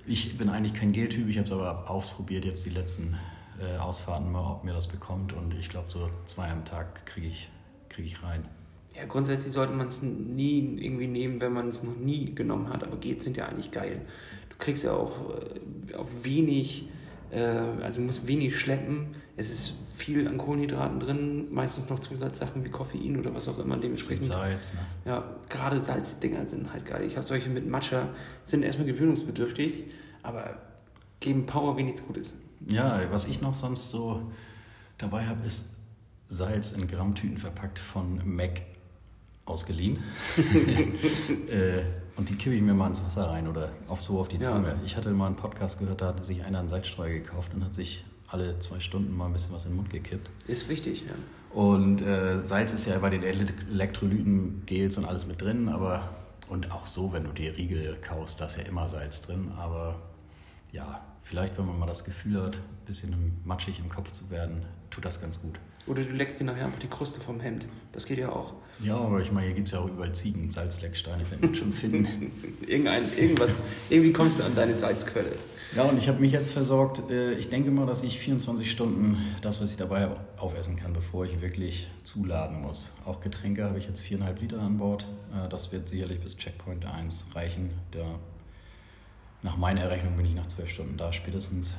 Ich 0.04 0.36
bin 0.36 0.48
eigentlich 0.48 0.74
kein 0.74 0.92
Gel-Typ, 0.92 1.28
ich 1.28 1.38
habe 1.38 1.46
es 1.46 1.52
aber 1.52 1.90
ausprobiert 1.90 2.44
jetzt 2.44 2.64
die 2.66 2.70
letzten 2.70 3.16
äh, 3.60 3.78
Ausfahrten 3.78 4.30
mal, 4.30 4.52
ob 4.52 4.64
mir 4.64 4.72
das 4.72 4.86
bekommt 4.86 5.32
und 5.32 5.54
ich 5.54 5.68
glaube 5.68 5.86
so 5.90 6.10
zwei 6.26 6.50
am 6.50 6.64
Tag 6.64 7.06
kriege 7.06 7.28
ich, 7.28 7.48
krieg 7.88 8.06
ich 8.06 8.22
rein. 8.22 8.44
Ja, 8.94 9.04
grundsätzlich 9.04 9.52
sollte 9.52 9.74
man 9.74 9.88
es 9.88 10.02
nie 10.02 10.78
irgendwie 10.78 11.06
nehmen, 11.06 11.40
wenn 11.40 11.52
man 11.52 11.68
es 11.68 11.82
noch 11.82 11.96
nie 11.96 12.34
genommen 12.34 12.68
hat, 12.68 12.84
aber 12.84 12.96
Gels 12.96 13.24
sind 13.24 13.36
ja 13.36 13.46
eigentlich 13.46 13.70
geil. 13.70 14.02
Du 14.58 14.64
kriegst 14.64 14.84
ja 14.84 14.92
auch 14.92 15.34
äh, 15.90 15.94
auf 15.94 16.24
wenig, 16.24 16.88
äh, 17.30 17.40
also 17.82 18.00
musst 18.00 18.26
wenig 18.26 18.58
schleppen. 18.58 19.14
Es 19.36 19.50
ist 19.50 19.74
viel 19.94 20.26
an 20.28 20.38
Kohlenhydraten 20.38 20.98
drin, 20.98 21.52
meistens 21.52 21.88
noch 21.90 21.98
Zusatzsachen 21.98 22.64
wie 22.64 22.70
Koffein 22.70 23.18
oder 23.18 23.34
was 23.34 23.48
auch 23.48 23.58
immer 23.58 23.76
dementsprechend. 23.76 24.24
Salz, 24.24 24.72
ne? 24.72 24.80
Ja, 25.04 25.36
gerade 25.48 25.78
Salzdinger 25.78 26.48
sind 26.48 26.72
halt 26.72 26.86
geil. 26.86 27.04
Ich 27.06 27.16
habe 27.16 27.26
solche 27.26 27.50
mit 27.50 27.68
Matcha, 27.68 28.08
sind 28.44 28.62
erstmal 28.62 28.86
gewöhnungsbedürftig, 28.86 29.84
aber 30.22 30.58
geben 31.20 31.46
Power 31.46 31.76
wie 31.76 31.82
nichts 31.82 32.02
Gutes. 32.06 32.36
Ja, 32.66 33.02
was 33.10 33.26
ich 33.26 33.42
noch 33.42 33.56
sonst 33.56 33.90
so 33.90 34.32
dabei 34.98 35.26
habe, 35.26 35.46
ist 35.46 35.66
Salz 36.28 36.72
in 36.72 36.88
Grammtüten 36.88 37.38
verpackt 37.38 37.78
von 37.78 38.20
Mac 38.24 38.62
ausgeliehen. 39.44 39.98
äh, 41.48 41.82
und 42.16 42.28
die 42.28 42.34
kippe 42.34 42.56
ich 42.56 42.62
mir 42.62 42.74
mal 42.74 42.88
ins 42.88 43.04
Wasser 43.04 43.28
rein 43.28 43.48
oder 43.48 43.70
auf 43.88 44.00
so 44.00 44.18
auf 44.18 44.28
die 44.28 44.38
Zunge. 44.38 44.68
Ja. 44.68 44.76
Ich 44.84 44.96
hatte 44.96 45.10
mal 45.10 45.26
einen 45.26 45.36
Podcast 45.36 45.78
gehört, 45.78 46.00
da 46.00 46.08
hatte 46.08 46.22
sich 46.22 46.44
einer 46.44 46.58
einen 46.58 46.68
Salzstreuer 46.68 47.10
gekauft 47.10 47.54
und 47.54 47.64
hat 47.64 47.74
sich 47.74 48.04
alle 48.28 48.58
zwei 48.58 48.80
Stunden 48.80 49.16
mal 49.16 49.26
ein 49.26 49.32
bisschen 49.32 49.54
was 49.54 49.64
in 49.64 49.72
den 49.72 49.76
Mund 49.76 49.90
gekippt. 49.90 50.30
Ist 50.46 50.68
wichtig, 50.68 51.04
ja. 51.06 51.14
Und 51.54 52.02
äh, 52.02 52.38
Salz 52.42 52.72
ist 52.74 52.86
ja 52.86 52.98
bei 52.98 53.10
den 53.10 53.22
Elektrolyten, 53.22 54.64
Gels 54.66 54.98
und 54.98 55.04
alles 55.04 55.26
mit 55.26 55.40
drin, 55.40 55.68
aber 55.68 56.16
und 56.48 56.70
auch 56.70 56.86
so, 56.86 57.12
wenn 57.12 57.24
du 57.24 57.32
dir 57.32 57.56
Riegel 57.56 57.96
kaufst, 58.00 58.40
da 58.40 58.46
ist 58.46 58.56
ja 58.56 58.64
immer 58.64 58.88
Salz 58.88 59.22
drin, 59.22 59.52
aber 59.56 59.96
ja, 60.72 61.00
vielleicht, 61.22 61.58
wenn 61.58 61.66
man 61.66 61.78
mal 61.78 61.86
das 61.86 62.04
Gefühl 62.04 62.42
hat, 62.42 62.56
ein 62.56 62.84
bisschen 62.86 63.40
matschig 63.44 63.78
im 63.78 63.88
Kopf 63.88 64.12
zu 64.12 64.30
werden, 64.30 64.64
tut 64.90 65.04
das 65.04 65.20
ganz 65.20 65.40
gut. 65.40 65.58
Oder 65.86 66.02
du 66.02 66.12
leckst 66.14 66.40
dir 66.40 66.44
nachher 66.44 66.66
einfach 66.66 66.80
die 66.80 66.88
Kruste 66.88 67.20
vom 67.20 67.40
Hemd. 67.40 67.66
Das 67.92 68.06
geht 68.06 68.18
ja 68.18 68.30
auch. 68.30 68.54
Ja, 68.80 68.96
aber 68.96 69.22
ich 69.22 69.32
meine, 69.32 69.46
hier 69.46 69.54
gibt 69.54 69.68
es 69.68 69.72
ja 69.72 69.80
auch 69.80 69.88
überall 69.88 70.12
Ziegen, 70.14 70.50
Salzlecksteine, 70.50 71.24
wenn 71.30 71.40
man 71.40 71.54
schon 71.54 71.72
finden. 71.72 72.32
Irgendein, 72.66 73.02
irgendwas, 73.16 73.58
irgendwie 73.88 74.12
kommst 74.12 74.38
du 74.38 74.44
an 74.44 74.54
deine 74.54 74.76
Salzquelle. 74.76 75.32
Ja, 75.74 75.84
und 75.84 75.98
ich 75.98 76.08
habe 76.08 76.20
mich 76.20 76.32
jetzt 76.32 76.52
versorgt. 76.52 77.10
Äh, 77.10 77.34
ich 77.34 77.48
denke 77.48 77.70
mal, 77.70 77.86
dass 77.86 78.02
ich 78.02 78.18
24 78.18 78.70
Stunden 78.70 79.18
das, 79.40 79.60
was 79.60 79.70
ich 79.70 79.76
dabei 79.76 80.08
aufessen 80.36 80.76
kann, 80.76 80.92
bevor 80.92 81.24
ich 81.24 81.40
wirklich 81.40 81.88
zuladen 82.04 82.60
muss. 82.62 82.90
Auch 83.04 83.20
Getränke 83.20 83.64
habe 83.64 83.78
ich 83.78 83.86
jetzt 83.86 84.00
viereinhalb 84.00 84.40
Liter 84.40 84.60
an 84.60 84.78
Bord. 84.78 85.06
Äh, 85.32 85.48
das 85.48 85.72
wird 85.72 85.88
sicherlich 85.88 86.20
bis 86.20 86.36
Checkpoint 86.36 86.84
1 86.84 87.28
reichen. 87.34 87.70
Der, 87.94 88.06
nach 89.42 89.56
meiner 89.56 89.82
Errechnung 89.82 90.16
bin 90.16 90.26
ich 90.26 90.34
nach 90.34 90.46
zwölf 90.46 90.68
Stunden 90.68 90.96
da 90.96 91.12
spätestens. 91.12 91.74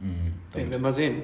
Mhm, 0.00 0.34
Werden 0.52 0.70
wir 0.70 0.78
mal 0.78 0.92
sehen. 0.92 1.22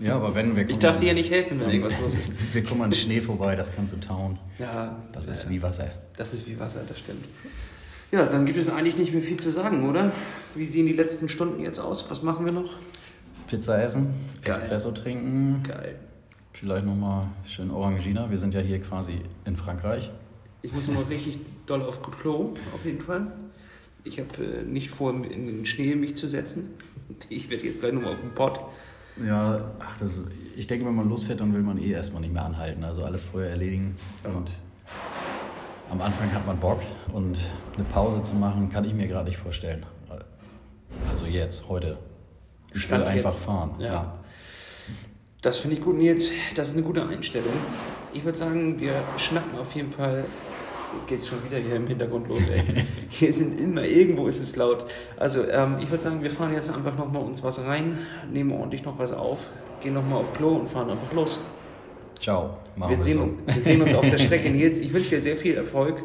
Ja, 0.00 0.16
aber 0.16 0.34
wenn 0.34 0.56
wir 0.56 0.68
Ich 0.68 0.78
darf 0.78 0.96
dir 0.96 1.08
ja 1.08 1.14
nicht 1.14 1.30
helfen, 1.30 1.60
wenn 1.60 1.70
irgendwas 1.70 2.00
los 2.00 2.14
ist. 2.14 2.32
wir 2.52 2.62
kommen 2.62 2.82
an 2.82 2.92
Schnee 2.92 3.20
vorbei, 3.20 3.56
das 3.56 3.74
kannst 3.74 3.92
du 3.92 3.96
tauen. 3.98 4.38
Ja. 4.58 5.02
Das 5.12 5.26
ist 5.26 5.44
ja, 5.44 5.50
wie 5.50 5.62
Wasser. 5.62 5.90
Das 6.16 6.32
ist 6.32 6.46
wie 6.46 6.58
Wasser, 6.58 6.82
das 6.86 6.98
stimmt. 6.98 7.24
Ja, 8.10 8.24
dann 8.24 8.46
gibt 8.46 8.58
es 8.58 8.70
eigentlich 8.70 8.96
nicht 8.96 9.12
mehr 9.12 9.22
viel 9.22 9.38
zu 9.38 9.50
sagen, 9.50 9.88
oder? 9.88 10.12
Wie 10.54 10.64
sehen 10.64 10.86
die 10.86 10.92
letzten 10.92 11.28
Stunden 11.28 11.60
jetzt 11.60 11.78
aus? 11.78 12.10
Was 12.10 12.22
machen 12.22 12.44
wir 12.44 12.52
noch? 12.52 12.70
Pizza 13.48 13.82
essen, 13.82 14.14
Geil. 14.42 14.56
Espresso 14.56 14.92
trinken. 14.92 15.62
Geil. 15.62 15.96
Vielleicht 16.52 16.86
nochmal 16.86 17.26
schön 17.44 17.70
Orangina. 17.70 18.30
Wir 18.30 18.38
sind 18.38 18.54
ja 18.54 18.60
hier 18.60 18.80
quasi 18.80 19.20
in 19.44 19.56
Frankreich. 19.56 20.10
Ich 20.62 20.72
muss 20.72 20.86
nochmal 20.86 21.04
richtig 21.04 21.38
doll 21.66 21.82
auf 21.82 22.02
Klo, 22.02 22.54
auf 22.74 22.84
jeden 22.84 23.00
Fall. 23.00 23.26
Ich 24.04 24.18
habe 24.18 24.42
äh, 24.42 24.62
nicht 24.62 24.90
vor, 24.90 25.12
in 25.12 25.46
den 25.46 25.66
Schnee 25.66 25.94
mich 25.94 26.16
zu 26.16 26.28
setzen. 26.28 26.70
Ich 27.28 27.50
werde 27.50 27.64
jetzt 27.64 27.80
gleich 27.80 27.92
nochmal 27.92 28.14
auf 28.14 28.20
den 28.20 28.34
Pott. 28.34 28.60
Ja, 29.26 29.72
ach, 29.80 29.96
das 29.98 30.18
ist, 30.18 30.28
ich 30.56 30.66
denke, 30.66 30.86
wenn 30.86 30.94
man 30.94 31.08
losfährt, 31.08 31.40
dann 31.40 31.52
will 31.54 31.62
man 31.62 31.78
eh 31.78 31.90
erstmal 31.90 32.20
nicht 32.20 32.32
mehr 32.32 32.44
anhalten. 32.44 32.84
Also 32.84 33.04
alles 33.04 33.24
vorher 33.24 33.50
erledigen. 33.50 33.96
Ja. 34.24 34.30
Und 34.30 34.50
am 35.90 36.00
Anfang 36.00 36.32
hat 36.32 36.46
man 36.46 36.58
Bock 36.58 36.80
und 37.12 37.38
eine 37.74 37.84
Pause 37.92 38.22
zu 38.22 38.34
machen, 38.34 38.68
kann 38.68 38.84
ich 38.84 38.92
mir 38.92 39.08
gerade 39.08 39.28
nicht 39.28 39.38
vorstellen. 39.38 39.84
Also 41.08 41.26
jetzt, 41.26 41.68
heute. 41.68 41.98
Ich 42.74 42.90
will 42.90 43.02
einfach 43.02 43.30
jetzt. 43.30 43.44
fahren. 43.44 43.74
Ja. 43.78 43.86
ja. 43.86 44.18
Das 45.40 45.58
finde 45.58 45.76
ich 45.76 45.82
gut, 45.82 45.96
Nils. 45.96 46.30
Das 46.54 46.68
ist 46.68 46.74
eine 46.74 46.82
gute 46.82 47.06
Einstellung. 47.06 47.52
Ich 48.12 48.24
würde 48.24 48.36
sagen, 48.36 48.80
wir 48.80 49.02
schnacken 49.16 49.58
auf 49.58 49.74
jeden 49.74 49.90
Fall 49.90 50.24
Jetzt 50.94 51.06
geht 51.06 51.18
es 51.18 51.28
schon 51.28 51.44
wieder 51.44 51.58
hier 51.58 51.76
im 51.76 51.86
Hintergrund 51.86 52.28
los, 52.28 52.48
ey. 52.48 52.62
Hier 53.10 53.32
sind 53.32 53.60
immer, 53.60 53.84
irgendwo 53.84 54.26
ist 54.26 54.40
es 54.40 54.56
laut. 54.56 54.84
Also, 55.16 55.46
ähm, 55.46 55.76
ich 55.80 55.90
würde 55.90 56.02
sagen, 56.02 56.22
wir 56.22 56.30
fahren 56.30 56.52
jetzt 56.52 56.70
einfach 56.70 56.96
nochmal 56.96 57.22
uns 57.22 57.42
was 57.42 57.64
rein, 57.64 57.98
nehmen 58.30 58.52
ordentlich 58.52 58.84
noch 58.84 58.98
was 58.98 59.12
auf, 59.12 59.50
gehen 59.80 59.94
nochmal 59.94 60.20
auf 60.20 60.32
Klo 60.32 60.56
und 60.56 60.68
fahren 60.68 60.90
einfach 60.90 61.12
los. 61.12 61.40
Ciao. 62.18 62.58
Machen 62.76 62.90
wir, 62.90 62.96
wir, 62.96 63.02
sehen, 63.02 63.14
so. 63.46 63.54
wir 63.54 63.62
sehen 63.62 63.82
uns 63.82 63.94
auf 63.94 64.08
der 64.08 64.18
Strecke. 64.18 64.50
Nils, 64.50 64.78
ich 64.78 64.92
wünsche 64.92 65.10
dir 65.10 65.22
sehr 65.22 65.36
viel 65.36 65.54
Erfolg. 65.54 66.02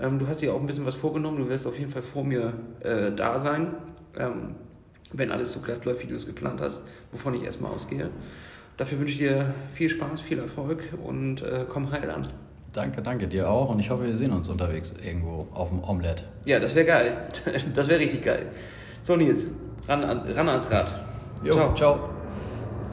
Ähm, 0.00 0.18
du 0.18 0.26
hast 0.26 0.42
dir 0.42 0.52
auch 0.52 0.60
ein 0.60 0.66
bisschen 0.66 0.86
was 0.86 0.94
vorgenommen. 0.94 1.38
Du 1.38 1.48
wirst 1.48 1.66
auf 1.66 1.78
jeden 1.78 1.90
Fall 1.90 2.02
vor 2.02 2.24
mir 2.24 2.52
äh, 2.80 3.12
da 3.12 3.38
sein, 3.38 3.74
ähm, 4.18 4.54
wenn 5.12 5.30
alles 5.30 5.52
so 5.52 5.60
glatt 5.60 5.84
läuft, 5.84 6.02
wie 6.02 6.08
du 6.08 6.14
es 6.14 6.26
geplant 6.26 6.60
hast, 6.60 6.84
wovon 7.12 7.34
ich 7.34 7.42
erstmal 7.42 7.72
ausgehe. 7.72 8.10
Dafür 8.76 8.98
wünsche 8.98 9.14
ich 9.14 9.18
dir 9.18 9.54
viel 9.72 9.88
Spaß, 9.88 10.20
viel 10.20 10.38
Erfolg 10.38 10.84
und 11.02 11.42
äh, 11.42 11.64
komm 11.68 11.90
heil 11.90 12.10
an. 12.10 12.28
Danke, 12.76 13.00
danke 13.00 13.26
dir 13.26 13.48
auch. 13.48 13.70
Und 13.70 13.80
ich 13.80 13.88
hoffe, 13.88 14.04
wir 14.04 14.16
sehen 14.16 14.32
uns 14.32 14.50
unterwegs 14.50 14.94
irgendwo 15.02 15.48
auf 15.54 15.70
dem 15.70 15.82
Omelette. 15.82 16.24
Ja, 16.44 16.58
das 16.58 16.74
wäre 16.74 16.86
geil. 16.86 17.16
Das 17.74 17.88
wäre 17.88 18.00
richtig 18.00 18.22
geil. 18.22 18.46
So, 19.02 19.16
Nils, 19.16 19.46
ran, 19.88 20.04
ran 20.04 20.48
ans 20.48 20.70
Rad. 20.70 20.92
Jo, 21.42 21.54
ciao. 21.54 21.74
ciao. 21.74 22.15